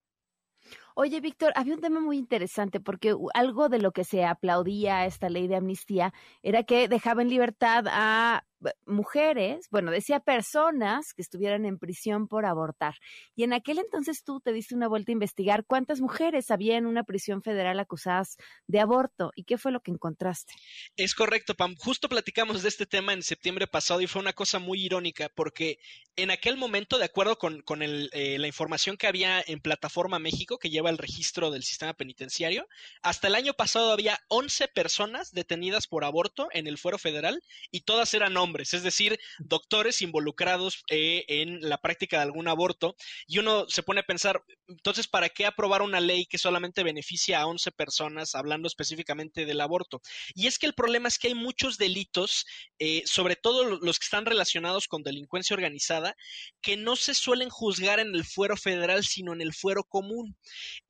Oye, 0.97 1.21
Víctor, 1.21 1.53
había 1.57 1.75
un 1.75 1.81
tema 1.81 1.99
muy 2.01 2.17
interesante 2.19 2.79
porque 2.79 3.17
algo 3.35 3.69
de 3.69 3.81
lo 3.81 3.91
que 3.91 4.05
se 4.05 4.25
aplaudía 4.25 4.99
a 4.99 5.07
esta 5.07 5.29
ley 5.29 5.49
de 5.49 5.57
amnistía 5.57 6.15
era 6.43 6.63
que 6.63 6.87
dejaba 6.87 7.23
en 7.23 7.31
libertad 7.31 7.87
a 7.89 8.45
mujeres, 8.87 9.69
bueno, 9.71 9.91
decía 9.91 10.21
personas 10.21 11.13
que 11.15 11.23
estuvieran 11.23 11.65
en 11.67 11.79
prisión 11.79 12.29
por 12.29 12.47
abortar. 12.47 12.95
Y 13.37 13.45
en 13.45 13.53
aquel 13.53 13.79
entonces 13.79 14.25
tú 14.25 14.41
te 14.41 14.53
diste 14.53 14.75
una 14.75 14.89
vuelta 14.89 15.13
a 15.13 15.15
investigar 15.15 15.65
cuántas 15.67 16.01
mujeres 16.01 16.51
había 16.51 16.77
en 16.77 16.87
una 16.87 17.05
prisión 17.05 17.43
federal 17.43 17.79
acusadas 17.79 18.37
de 18.67 18.81
aborto 18.81 19.33
y 19.35 19.45
qué 19.45 19.59
fue 19.59 19.73
lo 19.73 19.81
que 19.81 19.91
encontraste. 19.91 20.55
Es 20.97 21.15
correcto, 21.15 21.55
Pam. 21.55 21.75
Justo 21.77 22.09
platicamos 22.09 22.63
de 22.63 22.69
este 22.69 22.87
tema 22.87 23.13
en 23.13 23.23
septiembre 23.23 23.67
pasado 23.67 24.01
y 24.01 24.07
fue 24.07 24.23
una 24.23 24.33
cosa 24.33 24.59
muy 24.59 24.83
irónica 24.83 25.29
porque 25.35 25.79
en 26.17 26.31
aquel 26.31 26.57
momento, 26.57 26.99
de 26.99 27.05
acuerdo 27.05 27.37
con, 27.39 27.61
con 27.63 27.83
el, 27.83 28.09
eh, 28.13 28.39
la 28.39 28.47
información 28.47 28.97
que 28.97 29.07
había 29.07 29.43
en 29.47 29.61
Plataforma 29.61 30.19
México, 30.19 30.59
que 30.59 30.71
lleva 30.71 30.91
el 30.91 30.99
registro 30.99 31.51
del 31.51 31.65
sistema 31.65 31.93
penitenciario, 31.95 32.69
hasta 33.03 33.27
el 33.27 33.35
año 33.35 33.55
pasado 33.55 33.93
había 33.93 34.21
11 34.29 34.69
personas 34.69 35.33
detenidas 35.33 35.87
por 35.87 36.05
aborto 36.05 36.49
en 36.53 36.67
el 36.67 36.79
fuero 36.79 36.99
federal 36.99 37.43
y 37.71 37.81
todas 37.81 38.15
eran 38.15 38.37
hombres 38.37 38.54
es 38.63 38.83
decir, 38.83 39.19
doctores 39.39 40.03
involucrados 40.03 40.83
eh, 40.91 41.25
en 41.29 41.61
la 41.69 41.79
práctica 41.79 42.19
de 42.19 42.23
algún 42.23 42.49
aborto. 42.49 42.97
Y 43.27 43.39
uno 43.39 43.67
se 43.69 43.83
pone 43.83 44.01
a 44.01 44.05
pensar, 44.05 44.43
entonces, 44.69 45.09
¿para 45.09 45.29
qué 45.29 45.47
aprobar 45.47 45.83
una 45.83 46.01
ley 46.01 46.27
que 46.27 46.39
solamente 46.39 46.83
beneficia 46.83 47.41
a 47.41 47.47
11 47.47 47.73
personas, 47.73 48.35
hablando 48.35 48.69
específicamente 48.69 49.47
del 49.47 49.61
aborto? 49.61 50.01
Y 50.35 50.47
es 50.47 50.59
que 50.59 50.67
el 50.67 50.75
problema 50.75 51.09
es 51.09 51.19
que 51.19 51.29
hay 51.29 51.35
muchos 51.35 51.79
delitos, 51.79 52.47
eh, 52.79 53.03
sobre 53.07 53.37
todo 53.37 53.79
los 53.81 53.99
que 53.99 54.05
están 54.05 54.27
relacionados 54.27 54.89
con 54.89 55.03
delincuencia 55.03 55.55
organizada, 55.55 56.17
que 56.61 56.77
no 56.77 56.97
se 56.97 57.15
suelen 57.15 57.51
juzgar 57.51 58.01
en 58.01 58.15
el 58.15 58.25
fuero 58.25 58.57
federal, 58.57 59.05
sino 59.05 59.33
en 59.33 59.41
el 59.41 59.53
fuero 59.53 59.85
común. 59.85 60.37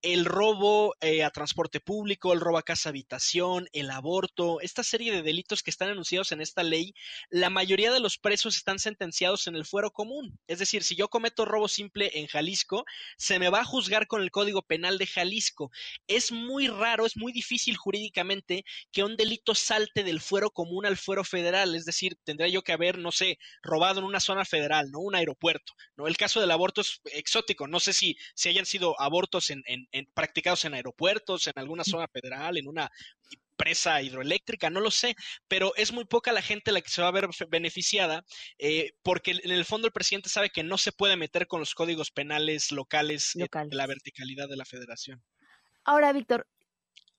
El 0.03 0.25
robo 0.25 0.95
eh, 1.01 1.23
a 1.25 1.31
transporte 1.31 1.81
público, 1.81 2.33
el 2.33 2.41
robo 2.41 2.59
a 2.59 2.63
casa 2.63 2.91
habitación, 2.91 3.69
el 3.73 3.91
aborto, 3.91 4.61
esta 4.61 4.83
serie 4.83 5.13
de 5.13 5.23
delitos 5.23 5.63
que 5.63 5.71
están 5.71 5.89
anunciados 5.89 6.33
en 6.33 6.41
esta 6.41 6.63
ley, 6.63 6.95
la 7.31 7.44
mayoría 7.51 7.93
de 7.93 8.01
los 8.01 8.19
presos 8.19 8.57
están 8.57 8.79
sentenciados 8.79 9.47
en 9.47 9.57
el 9.57 9.65
fuero 9.65 9.91
común. 9.91 10.39
Es 10.47 10.59
decir, 10.59 10.83
si 10.83 10.97
yo 10.97 11.09
cometo 11.09 11.45
robo 11.45 11.69
simple 11.69 12.11
en 12.15 12.27
Jalisco, 12.27 12.85
se 13.17 13.39
me 13.39 13.49
va 13.49 13.61
a 13.61 13.65
juzgar 13.65 14.07
con 14.07 14.23
el 14.23 14.31
Código 14.31 14.63
Penal 14.63 14.99
de 14.99 15.07
Jalisco. 15.07 15.71
Es 16.07 16.33
muy 16.33 16.69
raro, 16.69 17.07
es 17.07 17.17
muy 17.17 17.33
difícil 17.33 17.77
jurídicamente 17.77 18.65
que 18.93 19.05
un 19.05 19.17
delito 19.17 19.55
salte 19.55 20.05
del 20.05 20.21
fuero 20.21 20.51
común 20.51 20.87
al 20.87 20.97
fuero 20.97 21.25
federal. 21.25 21.75
Es 21.75 21.85
decir, 21.85 22.17
tendría 22.25 22.49
yo 22.49 22.63
que 22.63 22.73
haber, 22.73 22.99
no 22.99 23.13
sé, 23.13 23.39
robado 23.63 24.01
en 24.01 24.07
una 24.07 24.21
zona 24.21 24.45
federal, 24.45 24.91
¿no? 24.91 25.01
Un 25.01 25.15
aeropuerto. 25.15 25.73
¿no? 25.97 26.07
El 26.07 26.17
caso 26.17 26.41
del 26.41 26.51
aborto 26.51 26.81
es 26.81 27.01
exótico. 27.13 27.67
No 27.67 27.81
sé 27.81 27.93
si, 27.93 28.17
si 28.35 28.49
hayan 28.49 28.67
sido 28.67 29.01
abortos 29.01 29.51
en, 29.51 29.63
en, 29.67 29.87
en 29.93 30.07
practicados 30.15 30.65
en 30.65 30.75
aeropuertos, 30.75 31.47
en 31.47 31.55
alguna 31.57 31.85
zona 31.85 32.09
federal, 32.09 32.57
en 32.57 32.69
una 32.69 32.91
presa 33.57 34.03
hidroeléctrica, 34.03 34.71
no 34.71 34.81
lo 34.81 34.91
sé, 34.91 35.15
pero 35.49 35.75
es 35.77 35.93
muy 35.93 36.05
poca 36.05 36.33
la 36.33 36.43
gente 36.43 36.73
la 36.73 36.81
que 36.81 36.91
se 36.91 37.03
va 37.03 37.09
a 37.09 37.13
ver 37.13 37.29
beneficiada, 37.49 38.25
eh, 38.59 38.93
porque 39.03 39.33
en 39.43 39.51
el 39.51 39.65
fondo 39.65 39.87
el 39.87 39.93
presidente 39.93 40.29
sabe 40.29 40.51
que 40.51 40.63
no 40.63 40.79
se 40.79 40.93
puede 40.93 41.17
meter 41.17 41.47
con 41.47 41.61
los 41.61 41.75
códigos 41.75 42.11
penales 42.11 42.73
locales, 42.73 43.33
locales. 43.35 43.71
de 43.71 43.77
la 43.77 43.87
verticalidad 43.87 44.49
de 44.49 44.57
la 44.57 44.65
federación. 44.65 45.23
Ahora, 45.85 46.13
Víctor, 46.13 46.47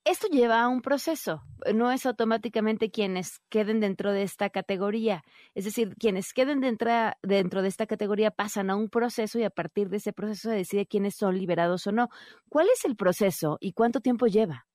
esto 0.05 0.27
lleva 0.27 0.61
a 0.61 0.67
un 0.67 0.83
proceso, 0.83 1.41
no 1.73 1.91
es 1.91 2.05
automáticamente 2.05 2.91
quienes 2.91 3.39
queden 3.49 3.79
dentro 3.79 4.13
de 4.13 4.21
esta 4.21 4.51
categoría, 4.51 5.23
es 5.55 5.65
decir, 5.65 5.95
quienes 5.99 6.31
queden 6.31 6.59
dentro, 6.59 6.91
dentro 7.23 7.63
de 7.63 7.69
esta 7.69 7.87
categoría 7.87 8.29
pasan 8.29 8.69
a 8.69 8.75
un 8.75 8.89
proceso 8.89 9.39
y 9.39 9.43
a 9.43 9.49
partir 9.49 9.89
de 9.89 9.97
ese 9.97 10.13
proceso 10.13 10.49
se 10.49 10.57
decide 10.57 10.85
quiénes 10.85 11.15
son 11.15 11.35
liberados 11.39 11.87
o 11.87 11.91
no. 11.91 12.09
¿Cuál 12.49 12.67
es 12.71 12.85
el 12.85 12.95
proceso 12.95 13.57
y 13.59 13.73
cuánto 13.73 13.99
tiempo 13.99 14.27
lleva? 14.27 14.67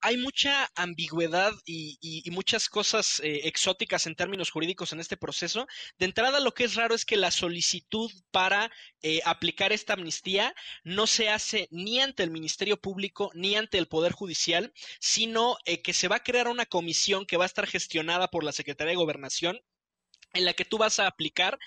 Hay 0.00 0.16
mucha 0.16 0.70
ambigüedad 0.74 1.52
y, 1.64 2.28
muchas 2.32 2.68
cosas 2.68 3.20
eh, 3.20 3.42
exóticas 3.44 4.06
en 4.06 4.16
términos 4.16 4.50
jurídicos 4.50 4.92
en 4.92 5.00
este 5.00 5.16
proceso. 5.16 5.66
De 5.98 6.06
entrada, 6.06 6.40
lo 6.40 6.54
que 6.54 6.64
es 6.64 6.74
raro 6.74 6.94
es 6.94 7.04
que 7.04 7.16
la 7.16 7.30
solicitud 7.30 8.10
para 8.30 8.70
eh, 9.02 9.20
aplicar 9.24 9.72
esta 9.72 9.92
amnistía 9.92 10.54
no 10.82 11.06
se 11.06 11.28
hace 11.28 11.68
ni 11.70 12.00
ante 12.00 12.22
el 12.22 12.30
Ministerio 12.30 12.80
Público 12.80 13.30
ni 13.34 13.54
ante 13.54 13.78
el 13.78 13.86
Poder 13.86 14.12
Judicial, 14.12 14.72
sino 14.98 15.56
eh, 15.64 15.82
que 15.82 15.92
se 15.92 16.08
va 16.08 16.16
a 16.16 16.22
crear 16.24 16.48
una 16.48 16.66
comisión 16.66 17.24
que 17.24 17.36
va 17.36 17.44
a 17.44 17.46
estar 17.46 17.66
gestionada 17.66 18.28
por 18.28 18.44
la 18.44 18.52
Secretaría 18.52 18.92
de 18.92 18.96
Gobernación 18.96 19.60
en 20.34 20.46
la 20.46 20.54
que 20.54 20.64
tú 20.64 20.78
vas 20.78 20.98
a 20.98 21.06
aplicar 21.06 21.58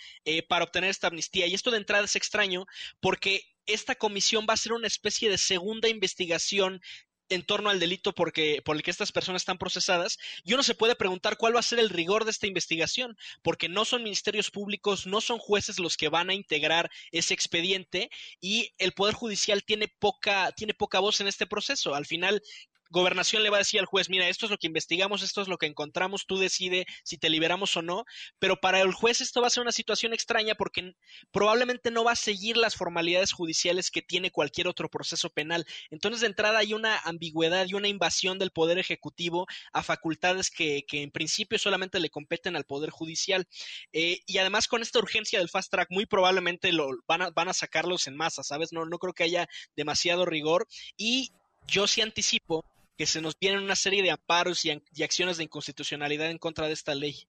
para 0.49 0.65
obtener 0.65 0.89
esta 0.89 1.07
amnistía. 1.07 1.45
Y 1.45 1.53
esto 1.53 1.69
de 1.69 1.77
entrada 1.77 2.03
es 2.03 2.15
extraño 2.15 2.65
porque 2.99 3.43
esta 3.65 3.95
comisión 3.95 4.45
va 4.49 4.53
a 4.53 4.57
ser 4.57 4.73
una 4.73 4.87
especie 4.87 5.29
de 5.29 5.37
segunda 5.37 5.89
investigación 5.89 6.81
en 7.29 7.43
torno 7.43 7.69
al 7.69 7.79
delito 7.79 8.13
porque, 8.13 8.61
por 8.63 8.75
el 8.75 8.83
que 8.83 8.91
estas 8.91 9.11
personas 9.11 9.41
están 9.41 9.57
procesadas, 9.57 10.17
y 10.43 10.53
uno 10.53 10.63
se 10.63 10.75
puede 10.75 10.95
preguntar 10.95 11.37
cuál 11.37 11.55
va 11.55 11.59
a 11.59 11.63
ser 11.63 11.79
el 11.79 11.89
rigor 11.89 12.25
de 12.25 12.31
esta 12.31 12.47
investigación, 12.47 13.17
porque 13.41 13.69
no 13.69 13.85
son 13.85 14.03
ministerios 14.03 14.51
públicos, 14.51 15.05
no 15.05 15.21
son 15.21 15.39
jueces 15.39 15.79
los 15.79 15.97
que 15.97 16.09
van 16.09 16.29
a 16.29 16.33
integrar 16.33 16.89
ese 17.11 17.33
expediente, 17.33 18.09
y 18.39 18.73
el 18.77 18.93
Poder 18.93 19.15
Judicial 19.15 19.63
tiene 19.63 19.87
poca, 19.87 20.51
tiene 20.51 20.73
poca 20.73 20.99
voz 20.99 21.21
en 21.21 21.27
este 21.27 21.45
proceso. 21.47 21.95
Al 21.95 22.05
final, 22.05 22.41
gobernación 22.89 23.43
le 23.43 23.49
va 23.49 23.57
a 23.57 23.59
decir 23.59 23.79
al 23.79 23.85
juez, 23.85 24.09
mira, 24.09 24.27
esto 24.29 24.45
es 24.45 24.51
lo 24.51 24.57
que 24.57 24.67
investigamos, 24.67 25.23
esto 25.23 25.41
es 25.41 25.47
lo 25.47 25.57
que 25.57 25.65
encontramos, 25.65 26.25
tú 26.25 26.37
decide 26.37 26.85
si 27.03 27.17
te 27.17 27.29
liberamos 27.29 27.75
o 27.77 27.81
no, 27.81 28.05
pero 28.39 28.59
para 28.59 28.81
el 28.81 28.93
juez 28.93 29.21
esto 29.21 29.41
va 29.41 29.47
a 29.47 29.49
ser 29.49 29.61
una 29.61 29.71
situación 29.71 30.13
extraña 30.13 30.55
porque 30.55 30.95
probablemente 31.31 31.91
no 31.91 32.03
va 32.03 32.13
a 32.13 32.15
seguir 32.15 32.57
las 32.57 32.75
formalidades 32.75 33.31
judiciales 33.31 33.91
que 33.91 34.01
tiene 34.01 34.31
cualquier 34.31 34.67
otro 34.67 34.89
proceso 34.89 35.29
penal. 35.29 35.65
Entonces, 35.89 36.21
de 36.21 36.27
entrada 36.27 36.59
hay 36.59 36.73
una 36.73 36.97
ambigüedad 36.99 37.65
y 37.67 37.73
una 37.73 37.87
invasión 37.87 38.39
del 38.39 38.51
Poder 38.51 38.77
Ejecutivo 38.77 39.47
a 39.73 39.83
facultades 39.83 40.49
que, 40.49 40.85
que 40.87 41.01
en 41.01 41.11
principio 41.11 41.59
solamente 41.59 41.99
le 41.99 42.09
competen 42.09 42.55
al 42.55 42.65
Poder 42.65 42.89
Judicial. 42.89 43.47
Eh, 43.93 44.19
y 44.25 44.37
además 44.37 44.67
con 44.67 44.81
esta 44.81 44.99
urgencia 44.99 45.39
del 45.39 45.49
fast 45.49 45.71
track, 45.71 45.89
muy 45.91 46.05
probablemente 46.05 46.71
lo, 46.71 46.89
van, 47.07 47.23
a, 47.23 47.29
van 47.31 47.49
a 47.49 47.53
sacarlos 47.53 48.07
en 48.07 48.15
masa, 48.15 48.43
¿sabes? 48.43 48.71
No, 48.71 48.85
no 48.85 48.99
creo 48.99 49.13
que 49.13 49.23
haya 49.23 49.47
demasiado 49.75 50.25
rigor. 50.25 50.67
Y 50.97 51.31
yo 51.67 51.87
sí 51.87 52.01
anticipo 52.01 52.63
que 52.97 53.05
se 53.05 53.21
nos 53.21 53.37
vienen 53.37 53.63
una 53.63 53.75
serie 53.75 54.03
de 54.03 54.11
amparos 54.11 54.65
y, 54.65 54.71
acciones 55.03 55.37
de 55.37 55.43
inconstitucionalidad 55.43 56.29
en 56.29 56.37
contra 56.37 56.67
de 56.67 56.73
esta 56.73 56.95
ley. 56.95 57.27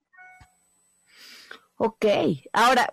Ok, 1.77 2.07
ahora, 2.53 2.91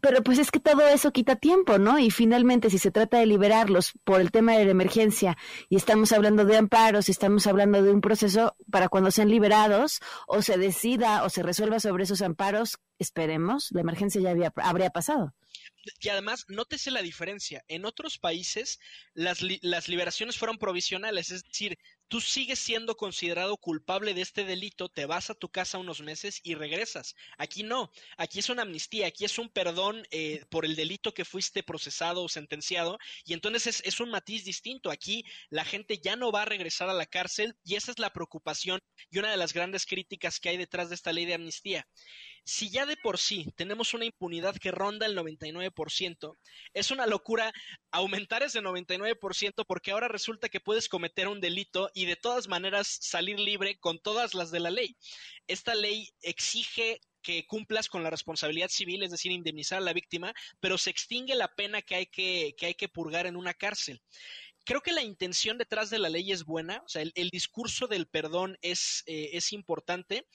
pero 0.00 0.22
pues 0.22 0.38
es 0.38 0.50
que 0.50 0.60
todo 0.60 0.86
eso 0.86 1.12
quita 1.12 1.36
tiempo, 1.36 1.78
¿no? 1.78 1.98
Y 1.98 2.10
finalmente, 2.10 2.70
si 2.70 2.78
se 2.78 2.90
trata 2.90 3.18
de 3.18 3.26
liberarlos 3.26 3.92
por 4.04 4.20
el 4.20 4.30
tema 4.30 4.52
de 4.52 4.64
la 4.64 4.70
emergencia 4.70 5.36
y 5.68 5.76
estamos 5.76 6.12
hablando 6.12 6.44
de 6.44 6.56
amparos, 6.56 7.08
estamos 7.08 7.46
hablando 7.46 7.82
de 7.82 7.90
un 7.90 8.00
proceso 8.00 8.56
para 8.70 8.88
cuando 8.88 9.10
sean 9.10 9.28
liberados 9.28 10.00
o 10.26 10.42
se 10.42 10.56
decida 10.56 11.24
o 11.24 11.30
se 11.30 11.42
resuelva 11.42 11.80
sobre 11.80 12.04
esos 12.04 12.22
amparos, 12.22 12.78
esperemos, 12.98 13.68
la 13.72 13.80
emergencia 13.80 14.20
ya 14.20 14.30
había, 14.30 14.52
habría 14.56 14.90
pasado 14.90 15.34
y 16.00 16.08
además, 16.08 16.44
nótese 16.48 16.90
la 16.90 17.02
diferencia. 17.02 17.64
En 17.68 17.84
otros 17.84 18.18
países, 18.18 18.78
las, 19.14 19.42
li 19.42 19.58
las 19.62 19.88
liberaciones 19.88 20.36
fueron 20.38 20.58
provisionales, 20.58 21.30
es 21.30 21.42
decir, 21.44 21.78
tú 22.08 22.20
sigues 22.20 22.58
siendo 22.58 22.96
considerado 22.96 23.56
culpable 23.56 24.14
de 24.14 24.20
este 24.20 24.44
delito, 24.44 24.88
te 24.88 25.06
vas 25.06 25.30
a 25.30 25.34
tu 25.34 25.48
casa 25.48 25.78
unos 25.78 26.00
meses 26.00 26.40
y 26.42 26.54
regresas. 26.54 27.14
Aquí 27.38 27.62
no, 27.62 27.90
aquí 28.16 28.38
es 28.38 28.48
una 28.48 28.62
amnistía, 28.62 29.06
aquí 29.06 29.24
es 29.24 29.38
un 29.38 29.48
perdón 29.48 30.06
eh, 30.10 30.44
por 30.50 30.64
el 30.64 30.76
delito 30.76 31.14
que 31.14 31.24
fuiste 31.24 31.62
procesado 31.62 32.22
o 32.22 32.28
sentenciado, 32.28 32.98
y 33.24 33.32
entonces 33.32 33.66
es, 33.66 33.82
es, 33.84 34.00
un 34.00 34.10
matiz 34.10 34.44
distinto. 34.44 34.90
Aquí 34.90 35.24
la 35.50 35.64
gente 35.64 35.98
ya 35.98 36.16
no 36.16 36.32
va 36.32 36.42
a 36.42 36.46
regresar 36.46 36.88
a 36.88 36.94
la 36.94 37.06
cárcel 37.06 37.56
y 37.64 37.76
esa 37.76 37.90
es 37.90 37.98
la 37.98 38.12
preocupación 38.12 38.80
y 39.10 39.18
una 39.18 39.30
de 39.30 39.36
las 39.36 39.52
grandes 39.52 39.86
críticas 39.86 40.40
que 40.40 40.50
hay 40.50 40.56
detrás 40.56 40.88
de 40.88 40.94
esta 40.94 41.12
ley 41.12 41.24
de 41.24 41.34
amnistía. 41.34 41.86
Si 42.46 42.68
ya 42.68 42.84
de 42.84 42.98
por 42.98 43.18
sí 43.18 43.50
tenemos 43.56 43.94
una 43.94 44.04
impunidad 44.04 44.56
que 44.56 44.70
ronda 44.70 45.06
el 45.06 45.16
99%, 45.16 46.36
es 46.74 46.90
una 46.90 47.06
locura 47.06 47.50
aumentar 47.90 48.42
ese 48.42 48.60
99% 48.60 49.64
porque 49.66 49.92
ahora 49.92 50.08
resulta 50.08 50.50
que 50.50 50.60
puedes 50.60 50.90
cometer 50.90 51.28
un 51.28 51.40
delito 51.40 51.90
y 51.94 52.04
de 52.04 52.16
todas 52.16 52.48
maneras 52.48 52.98
salir 53.00 53.40
libre 53.40 53.78
con 53.78 53.98
todas 53.98 54.34
las 54.34 54.50
de 54.50 54.60
la 54.60 54.70
ley. 54.70 54.96
Esta 55.46 55.74
ley 55.74 56.10
exige 56.20 57.00
que 57.22 57.46
cumplas 57.46 57.88
con 57.88 58.02
la 58.02 58.10
responsabilidad 58.10 58.68
civil, 58.68 59.02
es 59.02 59.10
decir, 59.10 59.32
indemnizar 59.32 59.78
a 59.78 59.84
la 59.84 59.94
víctima, 59.94 60.34
pero 60.60 60.76
se 60.76 60.90
extingue 60.90 61.34
la 61.34 61.54
pena 61.54 61.80
que 61.80 61.94
hay 61.94 62.06
que, 62.06 62.54
que, 62.58 62.66
hay 62.66 62.74
que 62.74 62.88
purgar 62.88 63.26
en 63.26 63.36
una 63.36 63.54
cárcel 63.54 64.02
creo 64.64 64.80
que 64.80 64.92
la 64.92 65.02
intención 65.02 65.58
detrás 65.58 65.90
de 65.90 65.98
la 65.98 66.08
ley 66.08 66.32
es 66.32 66.44
buena, 66.44 66.82
o 66.84 66.88
sea, 66.88 67.02
el, 67.02 67.30
discurso 67.30 67.86
del 67.86 68.06
perdón 68.06 68.58
es, 68.62 69.02
eh, 69.06 69.30
es 69.32 69.52
importante. 69.52 70.26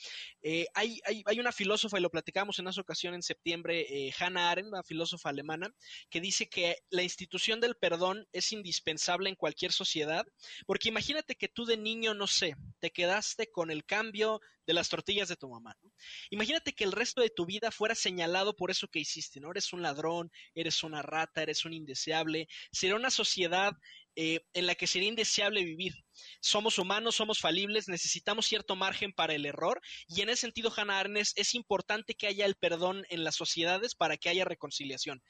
Eh, 0.41 0.67
hay, 0.73 0.99
hay, 1.05 1.23
hay, 1.25 1.39
una 1.39 1.51
filósofa, 1.51 1.97
y 1.97 2.01
lo 2.01 2.11
platicamos 2.11 2.59
en 2.59 2.67
esa 2.67 2.81
ocasión 2.81 3.13
en 3.13 3.23
septiembre, 3.23 3.85
eh, 3.89 4.13
Hannah 4.19 4.51
Arendt, 4.51 4.69
una 4.69 4.83
filósofa 4.83 5.29
alemana, 5.29 5.73
que 6.09 6.21
dice 6.21 6.49
que 6.49 6.77
la 6.89 7.03
institución 7.03 7.59
del 7.59 7.75
perdón 7.75 8.27
es 8.31 8.51
indispensable 8.51 9.29
en 9.29 9.35
cualquier 9.35 9.71
sociedad, 9.71 10.25
porque 10.65 10.89
imagínate 10.89 11.35
que 11.35 11.47
tú 11.47 11.65
de 11.65 11.77
niño, 11.77 12.13
no 12.13 12.27
sé, 12.27 12.55
te 12.79 12.91
quedaste 12.91 13.51
con 13.51 13.71
el 13.71 13.85
cambio 13.85 14.41
de 14.69 14.73
las 14.75 14.89
tortillas 14.89 15.27
de 15.27 15.35
tu 15.35 15.49
mamá. 15.49 15.75
Imagínate 16.29 16.75
que 16.75 16.83
el 16.83 16.91
resto 16.91 17.21
de 17.21 17.31
tu 17.31 17.47
vida 17.47 17.71
fuera 17.71 17.95
señalado 17.95 18.55
por 18.55 18.69
eso 18.69 18.87
que 18.87 18.99
hiciste, 18.99 19.39
¿no? 19.39 19.49
Eres 19.49 19.73
un 19.73 19.81
ladrón, 19.81 20.31
eres 20.53 20.83
una 20.83 21.01
rata, 21.01 21.41
eres 21.41 21.65
un 21.65 21.73
indeseable. 21.73 22.47
Sería 22.71 22.95
una 22.95 23.09
sociedad 23.09 23.73
eh, 24.15 24.41
en 24.53 24.67
la 24.67 24.75
que 24.75 24.87
sería 24.87 25.09
indeseable 25.09 25.63
vivir. 25.63 25.93
Somos 26.41 26.77
humanos, 26.77 27.15
somos 27.15 27.39
falibles, 27.39 27.87
necesitamos 27.87 28.47
cierto 28.47 28.75
margen 28.75 29.13
para 29.13 29.33
el 29.33 29.45
error 29.45 29.81
y 30.07 30.21
en 30.21 30.29
ese 30.29 30.41
sentido, 30.41 30.73
Hannah 30.75 30.99
Arnes, 30.99 31.33
es 31.35 31.53
importante 31.55 32.15
que 32.15 32.27
haya 32.27 32.45
el 32.45 32.55
perdón 32.55 33.05
en 33.09 33.23
las 33.23 33.35
sociedades 33.35 33.95
para 33.95 34.17
que 34.17 34.29
haya 34.29 34.45
reconciliación. 34.45 35.21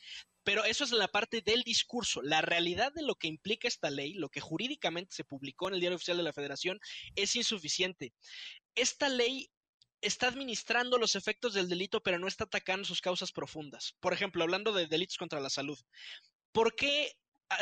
Pero 0.44 0.64
eso 0.64 0.84
es 0.84 0.92
la 0.92 1.08
parte 1.08 1.42
del 1.42 1.64
discurso. 1.64 2.22
La 2.22 2.42
realidad 2.42 2.92
de 2.94 3.04
lo 3.04 3.16
que 3.16 3.28
implica 3.28 3.68
esta 3.68 3.90
ley, 3.90 4.14
lo 4.14 4.30
que 4.30 4.42
jurídicamente 4.42 5.14
se 5.14 5.24
publicó 5.24 5.68
en 5.68 5.76
el 5.76 5.80
Diario 5.80 5.98
Oficial 5.98 6.18
de 6.18 6.24
la 6.24 6.34
Federación, 6.34 6.80
es 7.16 7.36
insuficiente. 7.36 8.14
Esta 8.76 9.10
ley 9.10 9.50
está 10.02 10.28
administrando 10.28 10.98
los 10.98 11.16
efectos 11.16 11.54
del 11.54 11.68
delito, 11.68 12.02
pero 12.02 12.20
no 12.20 12.28
está 12.28 12.46
atacando 12.46 12.86
sus 12.86 13.02
causas 13.02 13.32
profundas. 13.32 13.96
Por 14.00 14.14
ejemplo, 14.14 14.44
hablando 14.44 14.74
de 14.74 14.88
delitos 14.88 15.18
contra 15.18 15.40
la 15.40 15.50
salud. 15.50 15.80
¿Por 16.52 16.76
qué 16.76 17.14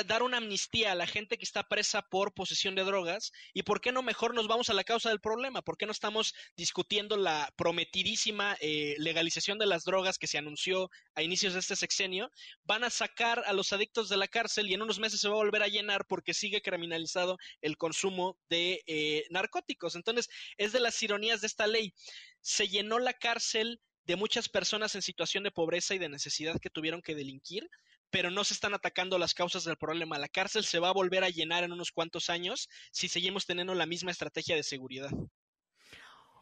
dar 0.05 0.23
una 0.23 0.37
amnistía 0.37 0.91
a 0.91 0.95
la 0.95 1.07
gente 1.07 1.37
que 1.37 1.45
está 1.45 1.63
presa 1.67 2.01
por 2.01 2.33
posesión 2.33 2.75
de 2.75 2.83
drogas 2.83 3.31
y 3.53 3.63
por 3.63 3.79
qué 3.79 3.91
no 3.91 4.01
mejor 4.01 4.33
nos 4.33 4.47
vamos 4.47 4.69
a 4.69 4.73
la 4.73 4.83
causa 4.83 5.09
del 5.09 5.21
problema, 5.21 5.61
por 5.61 5.77
qué 5.77 5.85
no 5.85 5.91
estamos 5.91 6.35
discutiendo 6.57 7.15
la 7.15 7.53
prometidísima 7.57 8.57
eh, 8.59 8.95
legalización 8.99 9.57
de 9.57 9.65
las 9.65 9.85
drogas 9.85 10.17
que 10.17 10.27
se 10.27 10.37
anunció 10.37 10.89
a 11.15 11.23
inicios 11.23 11.53
de 11.53 11.59
este 11.59 11.75
sexenio, 11.75 12.31
van 12.63 12.83
a 12.83 12.89
sacar 12.89 13.43
a 13.45 13.53
los 13.53 13.71
adictos 13.71 14.09
de 14.09 14.17
la 14.17 14.27
cárcel 14.27 14.69
y 14.69 14.73
en 14.73 14.81
unos 14.81 14.99
meses 14.99 15.21
se 15.21 15.29
va 15.29 15.35
a 15.35 15.37
volver 15.37 15.63
a 15.63 15.67
llenar 15.67 16.05
porque 16.05 16.33
sigue 16.33 16.61
criminalizado 16.61 17.37
el 17.61 17.77
consumo 17.77 18.37
de 18.49 18.83
eh, 18.87 19.25
narcóticos. 19.29 19.95
Entonces, 19.95 20.29
es 20.57 20.73
de 20.73 20.79
las 20.79 21.01
ironías 21.01 21.41
de 21.41 21.47
esta 21.47 21.67
ley. 21.67 21.93
Se 22.41 22.67
llenó 22.67 22.99
la 22.99 23.13
cárcel 23.13 23.79
de 24.05 24.15
muchas 24.15 24.49
personas 24.49 24.95
en 24.95 25.01
situación 25.01 25.43
de 25.43 25.51
pobreza 25.51 25.93
y 25.93 25.97
de 25.97 26.09
necesidad 26.09 26.59
que 26.59 26.69
tuvieron 26.69 27.01
que 27.01 27.15
delinquir 27.15 27.69
pero 28.09 28.31
no 28.31 28.43
se 28.43 28.53
están 28.53 28.73
atacando 28.73 29.17
las 29.17 29.33
causas 29.33 29.63
del 29.63 29.77
problema. 29.77 30.17
La 30.17 30.29
cárcel 30.29 30.63
se 30.63 30.79
va 30.79 30.89
a 30.89 30.93
volver 30.93 31.23
a 31.23 31.29
llenar 31.29 31.63
en 31.63 31.71
unos 31.71 31.91
cuantos 31.91 32.29
años 32.29 32.69
si 32.91 33.07
seguimos 33.07 33.45
teniendo 33.45 33.75
la 33.75 33.85
misma 33.85 34.11
estrategia 34.11 34.55
de 34.55 34.63
seguridad. 34.63 35.11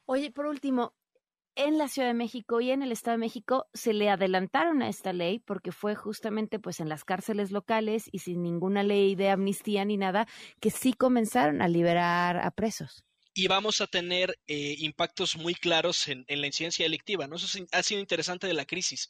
Oye, 0.06 0.32
por 0.32 0.46
último, 0.46 0.94
en 1.56 1.78
la 1.78 1.88
Ciudad 1.88 2.10
de 2.10 2.14
México 2.14 2.60
y 2.60 2.72
en 2.72 2.84
el 2.84 2.92
Estado 2.92 3.16
de 3.16 3.20
México 3.20 3.68
se 3.74 3.94
le 3.94 4.10
adelantaron 4.10 4.82
a 4.82 4.90
esta 4.90 5.14
ley 5.14 5.40
porque 5.40 5.72
fue 5.72 5.96
justamente 5.96 6.60
pues 6.60 6.80
en 6.80 6.90
las 6.90 7.06
cárceles 7.06 7.52
locales 7.52 8.10
y 8.12 8.20
sin 8.20 8.44
ninguna 8.44 8.84
ley 8.84 9.16
de 9.16 9.30
amnistía 9.30 9.86
ni 9.86 9.98
nada 9.98 10.28
que 10.60 10.70
sí 10.70 10.94
comenzaron 10.94 11.62
a 11.62 11.68
liberar 11.68 12.38
a 12.38 12.52
presos 12.52 13.06
y 13.38 13.48
vamos 13.48 13.82
a 13.82 13.88
tener 13.88 14.40
eh, 14.48 14.76
impactos 14.80 15.36
muy 15.36 15.56
claros 15.56 16.08
en, 16.08 16.24
en, 16.30 16.40
la 16.40 16.48
incidencia 16.48 16.86
delictiva. 16.86 17.28
¿no? 17.28 17.36
Eso 17.36 17.60
ha 17.74 17.84
sido 17.84 18.00
interesante 18.00 18.48
de 18.48 18.54
la 18.54 18.64
crisis 18.66 19.10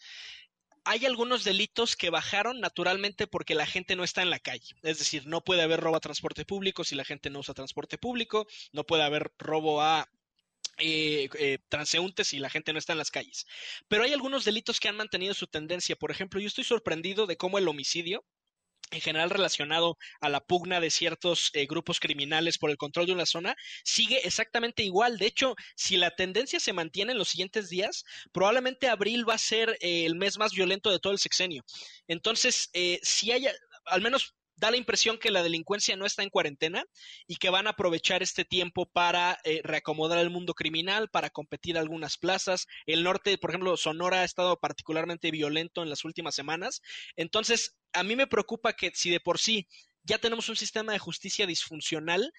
hay 0.85 1.05
algunos 1.05 1.43
delitos 1.43 1.95
que 1.95 2.11
bajaron 2.11 2.59
naturalmente 2.59 3.27
porque 3.27 3.55
la 3.55 3.65
gente 3.65 3.95
no 3.95 4.03
está 4.03 4.21
en 4.21 4.29
la 4.29 4.39
calle. 4.39 4.75
Es 4.83 4.99
decir, 4.99 5.25
no 5.25 5.41
puede 5.43 5.63
haber 5.63 5.79
robo 5.81 5.97
a 5.97 5.99
transporte 5.99 6.45
público 6.45 6.83
si 6.83 6.95
la 6.95 7.03
gente 7.03 7.29
no 7.29 7.39
usa 7.39 7.53
transporte 7.53 7.97
público, 7.97 8.47
no 8.71 8.85
puede 8.85 9.03
haber 9.03 9.31
robo 9.39 9.81
a 9.81 10.07
eh, 10.77 11.29
eh, 11.39 11.57
transeúntes 11.69 12.27
si 12.27 12.39
la 12.39 12.49
gente 12.49 12.71
no 12.71 12.79
está 12.79 12.93
en 12.93 12.99
las 12.99 13.11
calles. 13.11 13.47
Pero 13.87 14.03
hay 14.03 14.13
algunos 14.13 14.45
delitos 14.45 14.79
que 14.79 14.87
han 14.87 14.97
mantenido 14.97 15.33
su 15.33 15.47
tendencia. 15.47 15.95
Por 15.95 16.11
ejemplo, 16.11 16.39
yo 16.39 16.47
estoy 16.47 16.63
sorprendido 16.63 17.25
de 17.25 17.37
cómo 17.37 17.57
el 17.57 17.67
homicidio, 17.67 18.23
en 18.91 19.01
general 19.01 19.29
relacionado 19.29 19.97
a 20.21 20.29
la 20.29 20.41
pugna 20.41 20.79
de 20.79 20.89
ciertos 20.89 21.49
eh, 21.53 21.65
grupos 21.65 21.99
criminales 21.99 22.57
por 22.57 22.69
el 22.69 22.77
control 22.77 23.07
de 23.07 23.13
una 23.13 23.25
zona, 23.25 23.55
sigue 23.83 24.19
exactamente 24.25 24.83
igual. 24.83 25.17
De 25.17 25.25
hecho, 25.25 25.55
si 25.75 25.97
la 25.97 26.11
tendencia 26.11 26.59
se 26.59 26.73
mantiene 26.73 27.11
en 27.11 27.17
los 27.17 27.29
siguientes 27.29 27.69
días, 27.69 28.05
probablemente 28.31 28.87
abril 28.87 29.27
va 29.27 29.35
a 29.35 29.39
ser 29.39 29.77
eh, 29.81 30.05
el 30.05 30.15
mes 30.15 30.37
más 30.37 30.53
violento 30.53 30.91
de 30.91 30.99
todo 30.99 31.13
el 31.13 31.19
sexenio. 31.19 31.63
Entonces, 32.07 32.69
eh, 32.73 32.99
si 33.03 33.31
hay, 33.31 33.47
al 33.85 34.01
menos 34.01 34.35
da 34.55 34.71
la 34.71 34.77
impresión 34.77 35.17
que 35.17 35.31
la 35.31 35.43
delincuencia 35.43 35.95
no 35.95 36.05
está 36.05 36.23
en 36.23 36.29
cuarentena 36.29 36.85
y 37.27 37.35
que 37.35 37.49
van 37.49 37.67
a 37.67 37.71
aprovechar 37.71 38.23
este 38.23 38.45
tiempo 38.45 38.85
para 38.85 39.37
eh, 39.43 39.61
reacomodar 39.63 40.19
el 40.19 40.29
mundo 40.29 40.53
criminal, 40.53 41.09
para 41.09 41.29
competir 41.29 41.77
algunas 41.77 42.17
plazas. 42.17 42.67
El 42.85 43.03
norte, 43.03 43.37
por 43.37 43.51
ejemplo, 43.51 43.75
Sonora 43.77 44.21
ha 44.21 44.25
estado 44.25 44.59
particularmente 44.59 45.31
violento 45.31 45.83
en 45.83 45.89
las 45.89 46.05
últimas 46.05 46.35
semanas. 46.35 46.81
Entonces, 47.15 47.77
a 47.93 48.03
mí 48.03 48.15
me 48.15 48.27
preocupa 48.27 48.73
que 48.73 48.91
si 48.93 49.09
de 49.09 49.19
por 49.19 49.39
sí 49.39 49.67
ya 50.03 50.19
tenemos 50.19 50.49
un 50.49 50.55
sistema 50.55 50.93
de 50.93 50.99
justicia 50.99 51.47
disfuncional, 51.47 52.31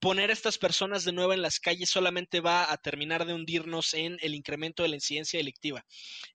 poner 0.00 0.30
a 0.30 0.32
estas 0.32 0.58
personas 0.58 1.04
de 1.04 1.12
nuevo 1.12 1.32
en 1.32 1.42
las 1.42 1.60
calles 1.60 1.90
solamente 1.90 2.40
va 2.40 2.72
a 2.72 2.76
terminar 2.78 3.26
de 3.26 3.34
hundirnos 3.34 3.94
en 3.94 4.16
el 4.22 4.34
incremento 4.34 4.82
de 4.82 4.88
la 4.88 4.96
incidencia 4.96 5.38
delictiva. 5.38 5.84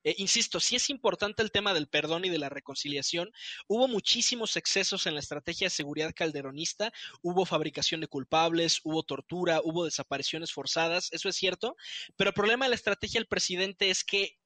Eh, 0.04 0.16
insisto, 0.20 0.60
si 0.60 0.76
es 0.76 0.90
importante 0.90 1.42
el 1.42 1.52
tema 1.52 1.74
del 1.74 1.88
perdón 1.88 2.26
y 2.26 2.30
de 2.30 2.38
la 2.38 2.50
reconciliación. 2.50 3.32
Hubo 3.68 3.88
muchísimos 3.88 4.56
excesos 4.56 5.08
en 5.08 5.16
la 5.16 5.20
estrategia 5.20 5.66
de 5.66 5.72
seguridad 5.72 6.14
calderonista, 6.16 6.94
hubo 7.22 7.46
fabricación 7.46 8.02
de 8.02 8.08
culpables, 8.08 8.80
hubo 8.84 9.04
tortura, 9.04 9.62
hubo 9.64 9.86
desapariciones 9.86 10.52
forzadas, 10.52 11.10
eso 11.12 11.30
es 11.30 11.36
cierto, 11.36 11.76
pero 12.16 12.30
el 12.30 12.34
problema 12.34 12.66
de 12.66 12.70
la 12.70 12.76
estrategia 12.76 13.20
del 13.20 13.28
presidente 13.28 13.90
es 13.90 14.04
que 14.04 14.38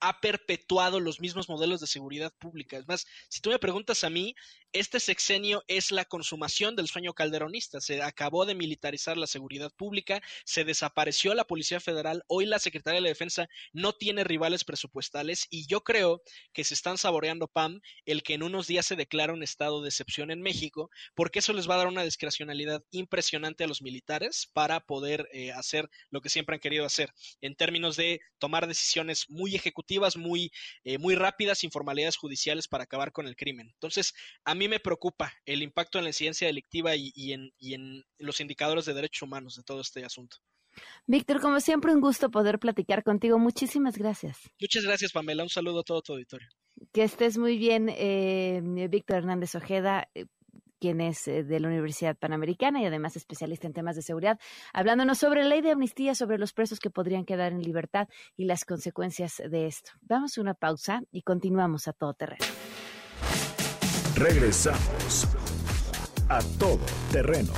ha 0.00 0.20
perpetuado 0.20 1.00
los 1.00 1.20
mismos 1.20 1.48
modelos 1.48 1.80
de 1.80 1.86
seguridad 1.86 2.32
pública. 2.38 2.76
Es 2.76 2.86
más, 2.86 3.06
si 3.28 3.40
tú 3.40 3.50
me 3.50 3.58
preguntas 3.58 4.04
a 4.04 4.10
mí, 4.10 4.34
este 4.72 5.00
sexenio 5.00 5.64
es 5.68 5.90
la 5.90 6.04
consumación 6.04 6.76
del 6.76 6.88
sueño 6.88 7.14
calderonista. 7.14 7.80
Se 7.80 8.02
acabó 8.02 8.46
de 8.46 8.54
militarizar 8.54 9.16
la 9.16 9.26
seguridad 9.26 9.72
pública, 9.74 10.22
se 10.44 10.64
desapareció 10.64 11.34
la 11.34 11.46
Policía 11.46 11.80
Federal, 11.80 12.24
hoy 12.28 12.46
la 12.46 12.58
Secretaría 12.58 12.96
de 12.96 13.02
la 13.02 13.08
Defensa 13.08 13.48
no 13.72 13.92
tiene 13.92 14.24
rivales 14.24 14.64
presupuestales 14.64 15.46
y 15.50 15.66
yo 15.66 15.82
creo 15.82 16.22
que 16.52 16.64
se 16.64 16.74
están 16.74 16.98
saboreando, 16.98 17.48
Pam, 17.48 17.80
el 18.04 18.22
que 18.22 18.34
en 18.34 18.42
unos 18.42 18.66
días 18.66 18.86
se 18.86 18.96
declara 18.96 19.32
un 19.32 19.42
estado 19.42 19.82
de 19.82 19.88
excepción 19.88 20.30
en 20.30 20.42
México, 20.42 20.90
porque 21.14 21.38
eso 21.38 21.52
les 21.52 21.68
va 21.68 21.74
a 21.74 21.78
dar 21.78 21.86
una 21.86 22.02
discrecionalidad 22.04 22.82
impresionante 22.90 23.64
a 23.64 23.66
los 23.66 23.82
militares 23.82 24.50
para 24.52 24.80
poder 24.80 25.28
eh, 25.32 25.52
hacer 25.52 25.88
lo 26.10 26.20
que 26.20 26.28
siempre 26.28 26.54
han 26.54 26.60
querido 26.60 26.84
hacer, 26.84 27.12
en 27.40 27.54
términos 27.54 27.96
de 27.96 28.20
tomar 28.38 28.66
decisiones 28.66 29.28
muy 29.28 29.54
ejecutivas, 29.54 30.16
muy, 30.16 30.50
eh, 30.84 30.98
muy 30.98 31.14
rápidas, 31.14 31.58
sin 31.58 31.70
formalidades 31.70 32.16
judiciales 32.16 32.68
para 32.68 32.84
acabar 32.84 33.12
con 33.12 33.26
el 33.26 33.36
crimen. 33.36 33.70
Entonces, 33.72 34.14
a 34.44 34.54
mí 34.56 34.68
me 34.68 34.80
preocupa 34.80 35.32
el 35.44 35.62
impacto 35.62 35.98
en 35.98 36.04
la 36.04 36.10
incidencia 36.10 36.46
delictiva 36.46 36.94
y, 36.96 37.32
en, 37.32 37.52
en 37.60 38.04
los 38.18 38.40
indicadores 38.40 38.84
de 38.84 38.94
derechos 38.94 39.22
humanos 39.22 39.56
de 39.56 39.62
todo 39.62 39.80
este 39.80 40.04
asunto. 40.04 40.38
Víctor, 41.06 41.40
como 41.40 41.60
siempre, 41.60 41.92
un 41.92 42.00
gusto 42.00 42.30
poder 42.30 42.58
platicar 42.58 43.02
contigo. 43.02 43.38
Muchísimas 43.38 43.96
gracias. 43.96 44.38
Muchas 44.60 44.84
gracias, 44.84 45.12
Pamela. 45.12 45.42
Un 45.42 45.48
saludo 45.48 45.80
a 45.80 45.84
todo 45.84 46.02
tu 46.02 46.12
auditorio. 46.12 46.48
Que 46.92 47.04
estés 47.04 47.38
muy 47.38 47.56
bien, 47.56 47.88
eh, 47.88 48.60
Víctor 48.90 49.18
Hernández 49.18 49.54
Ojeda. 49.54 50.08
Eh, 50.14 50.26
quien 50.78 51.00
es 51.00 51.26
eh, 51.26 51.42
de 51.42 51.60
la 51.60 51.68
Universidad 51.68 52.16
Panamericana 52.16 52.82
y 52.82 52.84
además 52.84 53.16
especialista 53.16 53.66
en 53.66 53.72
temas 53.72 53.96
de 53.96 54.02
seguridad, 54.02 54.38
hablándonos 54.72 55.18
sobre 55.18 55.42
la 55.42 55.48
ley 55.48 55.62
de 55.62 55.70
amnistía, 55.70 56.14
sobre 56.14 56.38
los 56.38 56.52
presos 56.52 56.80
que 56.80 56.90
podrían 56.90 57.24
quedar 57.24 57.52
en 57.52 57.62
libertad 57.62 58.08
y 58.36 58.44
las 58.44 58.64
consecuencias 58.64 59.36
de 59.38 59.66
esto. 59.66 59.92
Damos 60.02 60.36
una 60.38 60.52
pausa 60.52 61.02
y 61.10 61.22
continuamos 61.22 61.88
a 61.88 61.94
todo 61.94 62.12
terreno. 62.12 62.44
Regresamos 64.16 65.28
a 66.30 66.38
todo 66.58 66.80
terreno. 67.12 67.52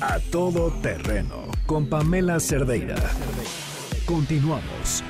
A 0.00 0.18
todo 0.32 0.72
terreno 0.82 1.46
con 1.66 1.88
Pamela 1.88 2.40
Cerdeira. 2.40 2.96
Continuamos. 4.04 5.04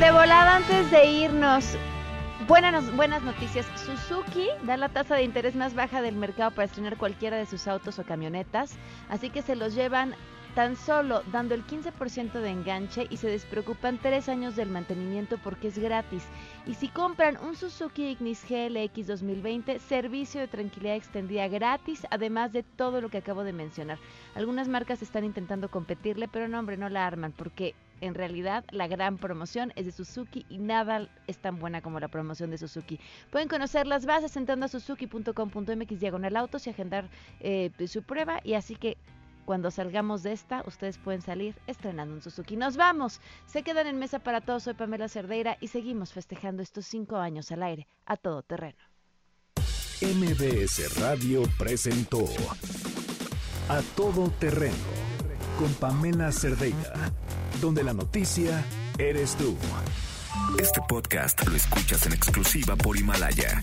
De 0.00 0.10
volada 0.12 0.56
antes 0.56 0.90
de 0.90 1.04
irnos, 1.04 1.76
buenas, 2.48 2.90
buenas 2.96 3.22
noticias. 3.22 3.66
Suzuki 3.76 4.48
da 4.62 4.78
la 4.78 4.88
tasa 4.88 5.16
de 5.16 5.24
interés 5.24 5.54
más 5.54 5.74
baja 5.74 6.00
del 6.00 6.16
mercado 6.16 6.52
para 6.52 6.64
estrenar 6.64 6.96
cualquiera 6.96 7.36
de 7.36 7.44
sus 7.44 7.68
autos 7.68 7.98
o 7.98 8.02
camionetas, 8.02 8.76
así 9.10 9.28
que 9.28 9.42
se 9.42 9.56
los 9.56 9.74
llevan 9.74 10.14
tan 10.54 10.76
solo 10.76 11.22
dando 11.32 11.54
el 11.54 11.66
15% 11.66 12.32
de 12.32 12.50
enganche 12.50 13.06
y 13.10 13.16
se 13.16 13.28
despreocupan 13.28 13.98
tres 13.98 14.28
años 14.28 14.54
del 14.54 14.70
mantenimiento 14.70 15.36
porque 15.38 15.68
es 15.68 15.78
gratis. 15.78 16.22
Y 16.66 16.74
si 16.74 16.88
compran 16.88 17.36
un 17.42 17.56
Suzuki 17.56 18.10
Ignis 18.10 18.44
GLX 18.48 19.06
2020, 19.08 19.80
servicio 19.80 20.40
de 20.40 20.48
tranquilidad 20.48 20.94
extendida 20.94 21.48
gratis, 21.48 22.06
además 22.10 22.52
de 22.52 22.62
todo 22.62 23.00
lo 23.00 23.08
que 23.08 23.18
acabo 23.18 23.42
de 23.42 23.52
mencionar. 23.52 23.98
Algunas 24.34 24.68
marcas 24.68 25.02
están 25.02 25.24
intentando 25.24 25.68
competirle, 25.68 26.28
pero 26.28 26.46
no, 26.46 26.60
hombre, 26.60 26.76
no 26.76 26.88
la 26.88 27.06
arman 27.06 27.32
porque 27.32 27.74
en 28.00 28.14
realidad 28.14 28.64
la 28.70 28.86
gran 28.86 29.18
promoción 29.18 29.72
es 29.76 29.86
de 29.86 29.92
Suzuki 29.92 30.46
y 30.48 30.58
nada 30.58 31.08
es 31.26 31.38
tan 31.38 31.58
buena 31.58 31.80
como 31.80 31.98
la 31.98 32.08
promoción 32.08 32.50
de 32.50 32.58
Suzuki. 32.58 33.00
Pueden 33.30 33.48
conocer 33.48 33.86
las 33.86 34.06
bases 34.06 34.36
entrando 34.36 34.66
a 34.66 34.68
suzuki.com.mx 34.68 36.00
diagonal 36.00 36.36
autos 36.36 36.66
y 36.66 36.70
agendar 36.70 37.08
eh, 37.40 37.70
su 37.86 38.02
prueba 38.02 38.40
y 38.44 38.54
así 38.54 38.76
que 38.76 38.96
cuando 39.44 39.70
salgamos 39.70 40.22
de 40.22 40.32
esta, 40.32 40.62
ustedes 40.66 40.98
pueden 40.98 41.22
salir 41.22 41.54
estrenando 41.66 42.14
un 42.14 42.22
Suzuki. 42.22 42.56
Nos 42.56 42.76
vamos. 42.76 43.20
Se 43.46 43.62
quedan 43.62 43.86
en 43.86 43.98
mesa 43.98 44.18
para 44.18 44.40
todos. 44.40 44.64
Soy 44.64 44.74
Pamela 44.74 45.08
Cerdeira 45.08 45.56
y 45.60 45.68
seguimos 45.68 46.12
festejando 46.12 46.62
estos 46.62 46.86
cinco 46.86 47.16
años 47.16 47.50
al 47.52 47.62
aire 47.62 47.88
a 48.06 48.16
todo 48.16 48.42
terreno. 48.42 48.78
MBS 50.00 51.00
Radio 51.00 51.42
presentó 51.56 52.24
A 53.68 53.80
Todo 53.96 54.28
Terreno 54.38 54.74
con 55.58 55.72
Pamela 55.74 56.32
Cerdeira, 56.32 57.12
donde 57.60 57.84
la 57.84 57.94
noticia 57.94 58.64
eres 58.98 59.36
tú. 59.36 59.56
Este 60.58 60.80
podcast 60.88 61.46
lo 61.46 61.56
escuchas 61.56 62.06
en 62.06 62.12
exclusiva 62.12 62.76
por 62.76 62.96
Himalaya. 62.98 63.62